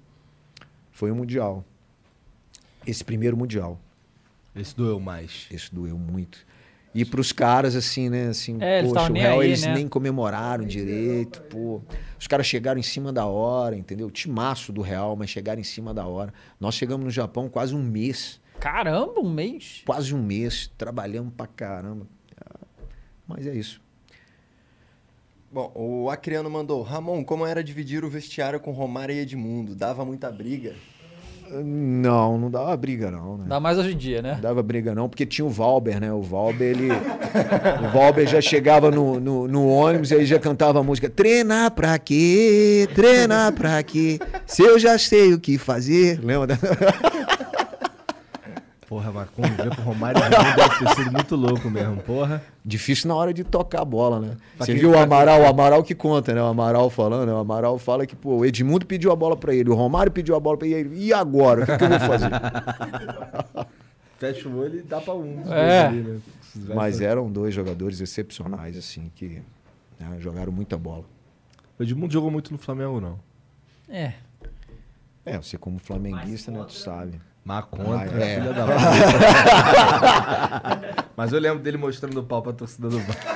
[0.92, 1.66] foi um mundial.
[2.86, 3.80] Esse primeiro mundial.
[4.56, 5.48] Esse doeu mais.
[5.52, 6.46] Esse doeu muito.
[6.94, 8.30] E para os caras, assim, né?
[8.30, 9.76] Assim, É, poxa, o nem Real, aí, eles né?
[9.76, 11.82] nem comemoraram direito, pô.
[12.20, 14.10] Os caras chegaram em cima da hora, entendeu?
[14.10, 16.34] Timaço do Real, mas chegaram em cima da hora.
[16.60, 18.42] Nós chegamos no Japão quase um mês.
[18.60, 19.84] Caramba, um mês?
[19.86, 22.08] Quase um mês, trabalhamos pra caramba.
[23.28, 23.80] Mas é isso.
[25.52, 29.76] Bom, o Acriano mandou: Ramon, como era dividir o vestiário com Romário e Edmundo?
[29.76, 30.76] Dava muita briga?
[31.52, 33.46] Não, não dava briga, não, né?
[33.48, 34.34] Dá mais hoje em dia, né?
[34.36, 36.14] Não dava briga, não, porque tinha o Valber, né?
[36.14, 36.90] O Valber, ele.
[36.92, 41.72] o Valber já chegava no, no, no ônibus e aí já cantava a música: Treinar
[41.72, 42.88] pra quê?
[42.94, 44.20] Treinar pra quê?
[44.46, 46.20] Se eu já sei o que fazer.
[46.24, 46.58] Lembra?
[48.90, 52.42] Porra, mas conviver com o Romário e deve ter sido muito louco mesmo, porra.
[52.66, 54.36] Difícil na hora de tocar a bola, né?
[54.58, 56.42] Pra Você viu o Amaral, o Amaral que conta, né?
[56.42, 57.32] O Amaral falando, né?
[57.32, 60.36] O Amaral fala que, pô, o Edmundo pediu a bola pra ele, o Romário pediu
[60.36, 60.98] a bola pra ele.
[60.98, 61.66] E agora?
[61.66, 62.32] O que, que eu vou fazer?
[64.18, 65.40] Fecha o olho e dá pra um.
[65.46, 65.90] É.
[65.90, 66.20] dois ali, né?
[66.74, 67.06] Mas fazer.
[67.06, 69.44] eram dois jogadores excepcionais, assim, que
[70.00, 71.06] né, jogaram muita bola.
[71.78, 73.20] O Edmundo jogou muito no Flamengo, não.
[73.88, 74.14] É.
[75.24, 77.22] É, você como flamenguista, né, tu sabe.
[77.44, 78.36] Mas contra, Ah, é.
[78.36, 78.80] filha da puta.
[81.18, 83.22] Mas eu lembro dele mostrando o pau pra torcida do Vasco.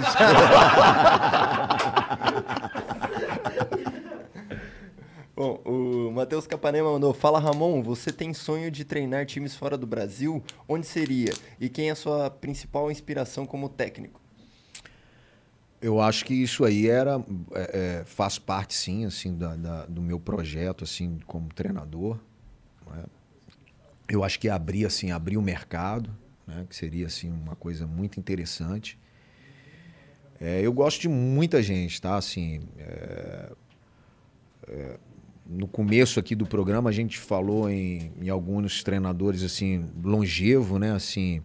[5.35, 9.87] Bom, o Matheus Capanema mandou: Fala Ramon, você tem sonho de treinar times fora do
[9.87, 10.43] Brasil?
[10.67, 11.33] Onde seria?
[11.59, 14.21] E quem é a sua principal inspiração como técnico?
[15.81, 17.21] Eu acho que isso aí era
[17.53, 22.17] é, é, faz parte sim assim da, da- do meu projeto assim como treinador.
[22.89, 23.03] né?
[24.07, 26.09] Eu acho que abrir assim abrir o mercado,
[26.45, 26.65] né?
[26.69, 28.97] que seria assim uma coisa muito interessante.
[30.39, 32.17] É, eu gosto de muita gente, tá?
[32.17, 33.51] Assim, é,
[34.67, 34.99] é,
[35.45, 40.91] no começo aqui do programa a gente falou em, em alguns treinadores assim longevo, né?
[40.91, 41.41] Assim,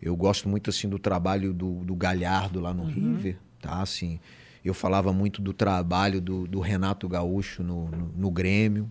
[0.00, 3.82] eu gosto muito assim do trabalho do, do Galhardo lá no River, tá?
[3.82, 4.20] Assim,
[4.64, 8.90] eu falava muito do trabalho do, do Renato Gaúcho no, no, no Grêmio.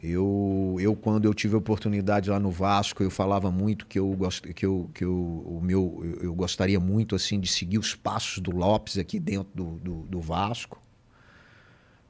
[0.00, 4.08] Eu, eu quando eu tive a oportunidade lá no Vasco, eu falava muito que eu
[4.12, 7.96] gosto que eu, que eu, o meu eu, eu gostaria muito assim de seguir os
[7.96, 10.80] passos do Lopes aqui dentro do, do, do Vasco,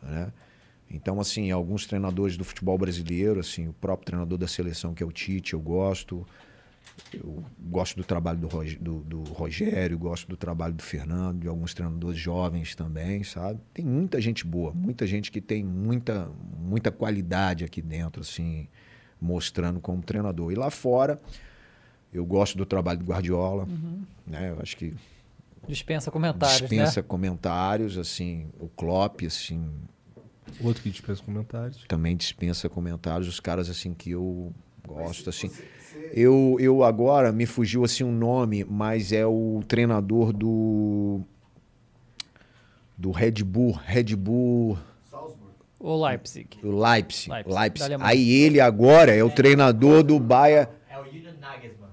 [0.02, 0.30] né?
[0.90, 5.06] Então assim, alguns treinadores do futebol brasileiro, assim, o próprio treinador da seleção que é
[5.06, 6.26] o Tite, eu gosto.
[7.12, 11.48] Eu gosto do trabalho do, Rog- do, do Rogério, gosto do trabalho do Fernando, de
[11.48, 13.60] alguns treinadores jovens também, sabe?
[13.72, 18.68] Tem muita gente boa, muita gente que tem muita, muita qualidade aqui dentro, assim,
[19.20, 20.52] mostrando como treinador.
[20.52, 21.20] E lá fora,
[22.12, 24.02] eu gosto do trabalho do Guardiola, Uhum.
[24.26, 24.50] né?
[24.50, 24.94] Eu acho que
[25.66, 27.06] Dispensa comentários, dispensa né?
[27.06, 29.70] comentários, assim, o Klopp, assim,
[30.60, 31.84] Outro que dispensa comentários.
[31.86, 34.50] também dispensa comentários, os caras assim que eu
[34.86, 35.50] gosto assim.
[36.12, 41.20] Eu, eu agora me fugiu assim um nome, mas é o treinador do
[42.96, 44.76] do Red Bull, Red Bull,
[45.80, 46.58] O Leipzig.
[46.64, 47.96] o Leipzig, Leipzig, Leipzig.
[48.00, 50.68] Aí ele agora é o treinador do Bayern.
[50.90, 51.88] É o Julian Nagelsmann.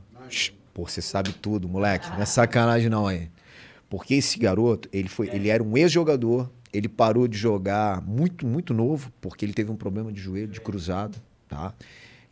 [0.74, 2.10] Pô, você sabe tudo, moleque.
[2.10, 3.30] Não é sacanagem não aí.
[3.88, 8.74] Porque esse garoto, ele foi, ele era um ex-jogador, ele parou de jogar muito, muito
[8.74, 11.18] novo, porque ele teve um problema de joelho, de cruzado,
[11.48, 11.72] tá?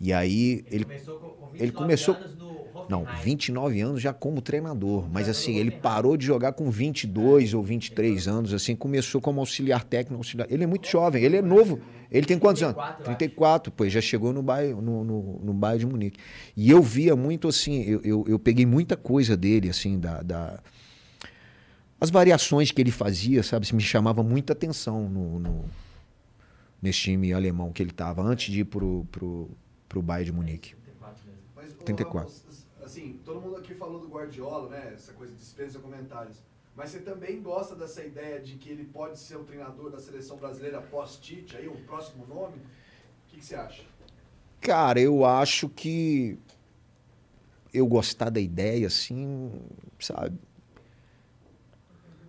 [0.03, 2.23] E aí ele começou com- ele 29 começou
[2.87, 7.63] não, 29 anos já como treinador, mas assim, ele parou de jogar com 22 ou
[7.63, 10.47] 23 anos, assim, começou como auxiliar técnico, auxiliar.
[10.51, 11.79] Ele é muito jovem, ele é novo.
[12.11, 12.77] Ele tem quantos anos?
[13.01, 16.19] 34, pois já chegou no bairro, no, no, no bairro de Munique.
[16.57, 20.59] E eu via muito assim, eu, eu, eu peguei muita coisa dele, assim, da, da-
[21.99, 25.65] as variações que ele fazia, sabe, isso me chamava muita atenção no, no-
[26.81, 29.49] nesse time alemão que ele estava antes de ir pro, pro,
[29.93, 30.75] pro Bayern de Munique.
[31.55, 32.27] Mas, ô, 34.
[32.27, 34.91] Ramos, assim, todo mundo aqui falou do Guardiola, né?
[34.95, 36.37] Essa coisa de dispensa comentários.
[36.75, 40.37] Mas você também gosta dessa ideia de que ele pode ser o treinador da seleção
[40.37, 42.57] brasileira após Tite, aí, um próximo nome?
[42.57, 43.83] O que, que você acha?
[44.59, 46.39] Cara, eu acho que
[47.71, 49.51] eu gostar da ideia, assim,
[49.99, 50.39] sabe?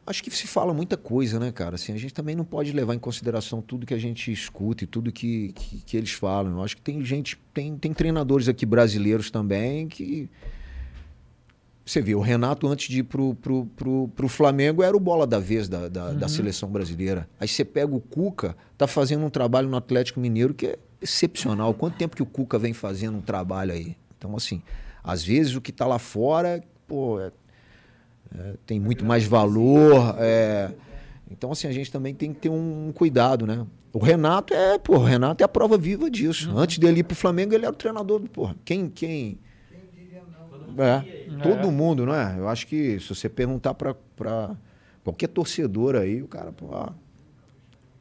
[0.06, 1.76] Acho que se fala muita coisa, né, cara?
[1.76, 4.86] Assim, a gente também não pode levar em consideração tudo que a gente escuta e
[4.86, 6.52] tudo que, que, que eles falam.
[6.58, 10.28] Eu acho que tem gente, tem, tem treinadores aqui brasileiros também que.
[11.86, 15.26] Você vê, o Renato, antes de ir pro, pro, pro, pro Flamengo, era o bola
[15.26, 16.28] da vez da, da, da Uhum.
[16.28, 17.28] seleção brasileira.
[17.38, 21.74] Aí você pega o Cuca, tá fazendo um trabalho no Atlético Mineiro que é excepcional.
[21.74, 23.96] Quanto tempo que o Cuca vem fazendo um trabalho aí?
[24.16, 24.62] Então, assim,
[25.02, 27.30] às vezes o que tá lá fora, pô, é-
[28.32, 30.16] é, tem muito mais valor.
[30.18, 30.72] é.
[31.30, 33.66] Então, assim, a gente também tem que ter um cuidado, né?
[33.92, 36.50] O Renato é, pô, o Renato é a prova viva disso.
[36.56, 38.54] Antes dele ir pro Flamengo, ele era o treinador do, porra.
[38.64, 39.38] Quem, quem,
[40.78, 42.36] é, todo mundo, não é?
[42.38, 43.94] Eu acho que se você perguntar para
[45.02, 46.68] qualquer torcedor aí, o cara, pô.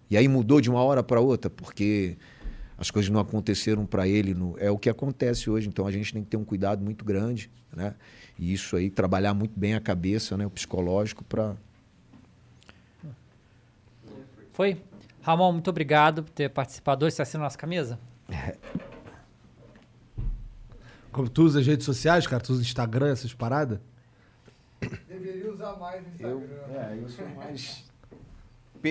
[0.10, 2.18] E aí mudou de uma hora para outra, porque
[2.78, 4.34] as coisas não aconteceram para ele.
[4.34, 5.68] No, é o que acontece hoje.
[5.68, 7.96] Então a gente tem que ter um cuidado muito grande, né?
[8.38, 10.46] E isso aí, trabalhar muito bem a cabeça, né?
[10.46, 11.56] O psicológico para.
[14.52, 14.82] Foi?
[15.22, 17.16] Ramon, muito obrigado por ter participado hoje.
[17.16, 18.00] Você assina a nossa camisa?
[21.12, 22.42] Como tu usa as redes sociais, cara?
[22.44, 23.80] Tu usa Instagram, essas paradas?
[25.08, 26.74] Deveria usar mais no Eu, Instagram.
[26.74, 27.86] é, eu sou mais.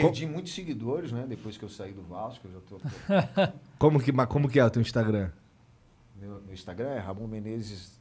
[0.00, 1.24] Perdi muitos seguidores, né?
[1.28, 3.52] Depois que eu saí do Vasco, eu já tô.
[3.78, 5.30] Como que, mas como que é o teu Instagram?
[6.20, 8.00] Meu, meu Instagram é Ramon Menezes.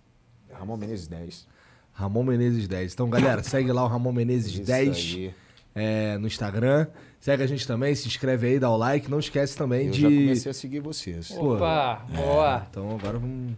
[0.52, 1.48] Ramon Menezes 10.
[1.94, 2.94] Ramon Menezes 10.
[2.94, 5.34] Então, galera, segue lá o Ramon Menezes Isso 10 aí.
[5.76, 6.88] é, no Instagram.
[7.20, 9.10] Segue a gente também, se inscreve aí, dá o like.
[9.10, 10.02] Não esquece também Eu de.
[10.02, 11.30] já comecei a seguir vocês.
[11.32, 12.68] Pô, Opa, é, boa.
[12.70, 13.54] Então agora vamos.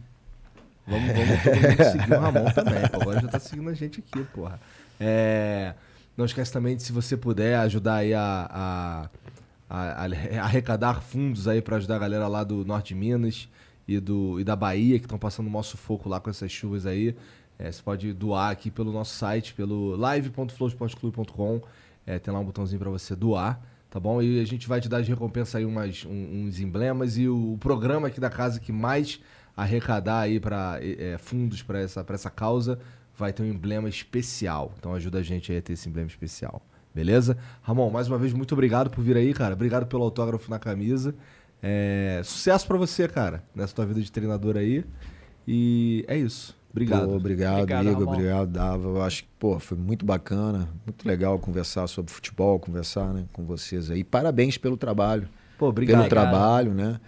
[0.85, 2.89] Vamos, vamos todo mundo seguir o Ramon também.
[2.89, 3.01] Pô.
[3.01, 4.59] Agora já tá seguindo a gente aqui, porra.
[4.99, 5.73] É,
[6.17, 9.09] não esquece também de, se você puder, ajudar aí a, a,
[9.69, 10.05] a- a
[10.43, 13.49] arrecadar fundos aí pra ajudar a galera lá do Norte de Minas
[13.87, 16.85] e, do, e da Bahia, que estão passando o maior sufoco lá com essas chuvas
[16.85, 17.15] aí.
[17.59, 21.61] É, você pode doar aqui pelo nosso site, pelo live.flowsportclub.com.
[22.05, 24.21] É, tem lá um botãozinho pra você doar, tá bom?
[24.21, 27.57] E a gente vai te dar de recompensa aí umas, um- uns emblemas e o
[27.59, 29.19] programa aqui da casa que mais
[29.55, 30.79] arrecadar aí para
[31.19, 32.79] fundos pra essa, essa causa
[33.17, 34.73] vai ter um emblema especial.
[34.77, 36.61] Então ajuda a gente aí a ter esse emblema especial.
[36.93, 37.37] Beleza?
[37.61, 39.53] Ramon, mais uma vez, muito obrigado por vir aí, cara.
[39.53, 41.15] Obrigado pelo autógrafo na camisa.
[41.61, 44.85] É, sucesso pra você, cara, nessa tua vida de treinador aí.
[45.47, 46.55] E é isso.
[46.71, 47.07] Obrigado.
[47.07, 47.99] Pô, obrigado, Obrigado, Igor.
[47.99, 48.13] Ramon.
[48.13, 48.87] Obrigado, Dava.
[48.87, 53.43] Eu acho que, pô, foi muito bacana, muito legal conversar sobre futebol, conversar né, com
[53.43, 54.03] vocês aí.
[54.03, 55.27] Parabéns pelo trabalho.
[55.57, 55.99] Pô, obrigado.
[55.99, 56.99] Pelo trabalho, né?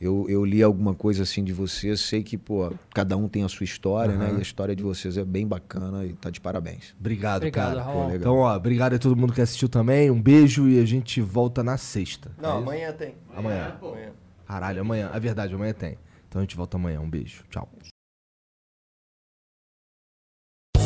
[0.00, 3.48] Eu, eu li alguma coisa assim de vocês, sei que, pô, cada um tem a
[3.48, 4.26] sua história, né?
[4.26, 4.34] Aham.
[4.36, 6.94] E a história de vocês é bem bacana e tá de parabéns.
[7.00, 7.82] Obrigado, Obrigado, cara.
[7.82, 8.08] Ramon.
[8.10, 8.14] Pô.
[8.14, 10.08] Então, ó, obrigado a todo mundo que assistiu também.
[10.08, 12.30] Um beijo e a gente volta na sexta.
[12.40, 13.14] Não, É amanhã tem.
[13.36, 13.76] Amanhã.
[13.82, 14.10] Amanhã.
[14.46, 15.10] Caralho, amanhã.
[15.12, 15.98] É verdade, amanhã tem.
[16.28, 17.00] Então a gente volta amanhã.
[17.00, 17.42] Um beijo.
[17.50, 17.68] Tchau.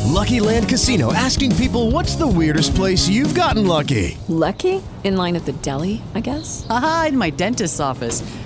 [0.05, 4.17] Lucky Land Casino asking people what's the weirdest place you've gotten lucky?
[4.27, 4.81] Lucky?
[5.03, 6.65] In line at the deli, I guess?
[6.69, 8.21] Aha, in my dentist's office.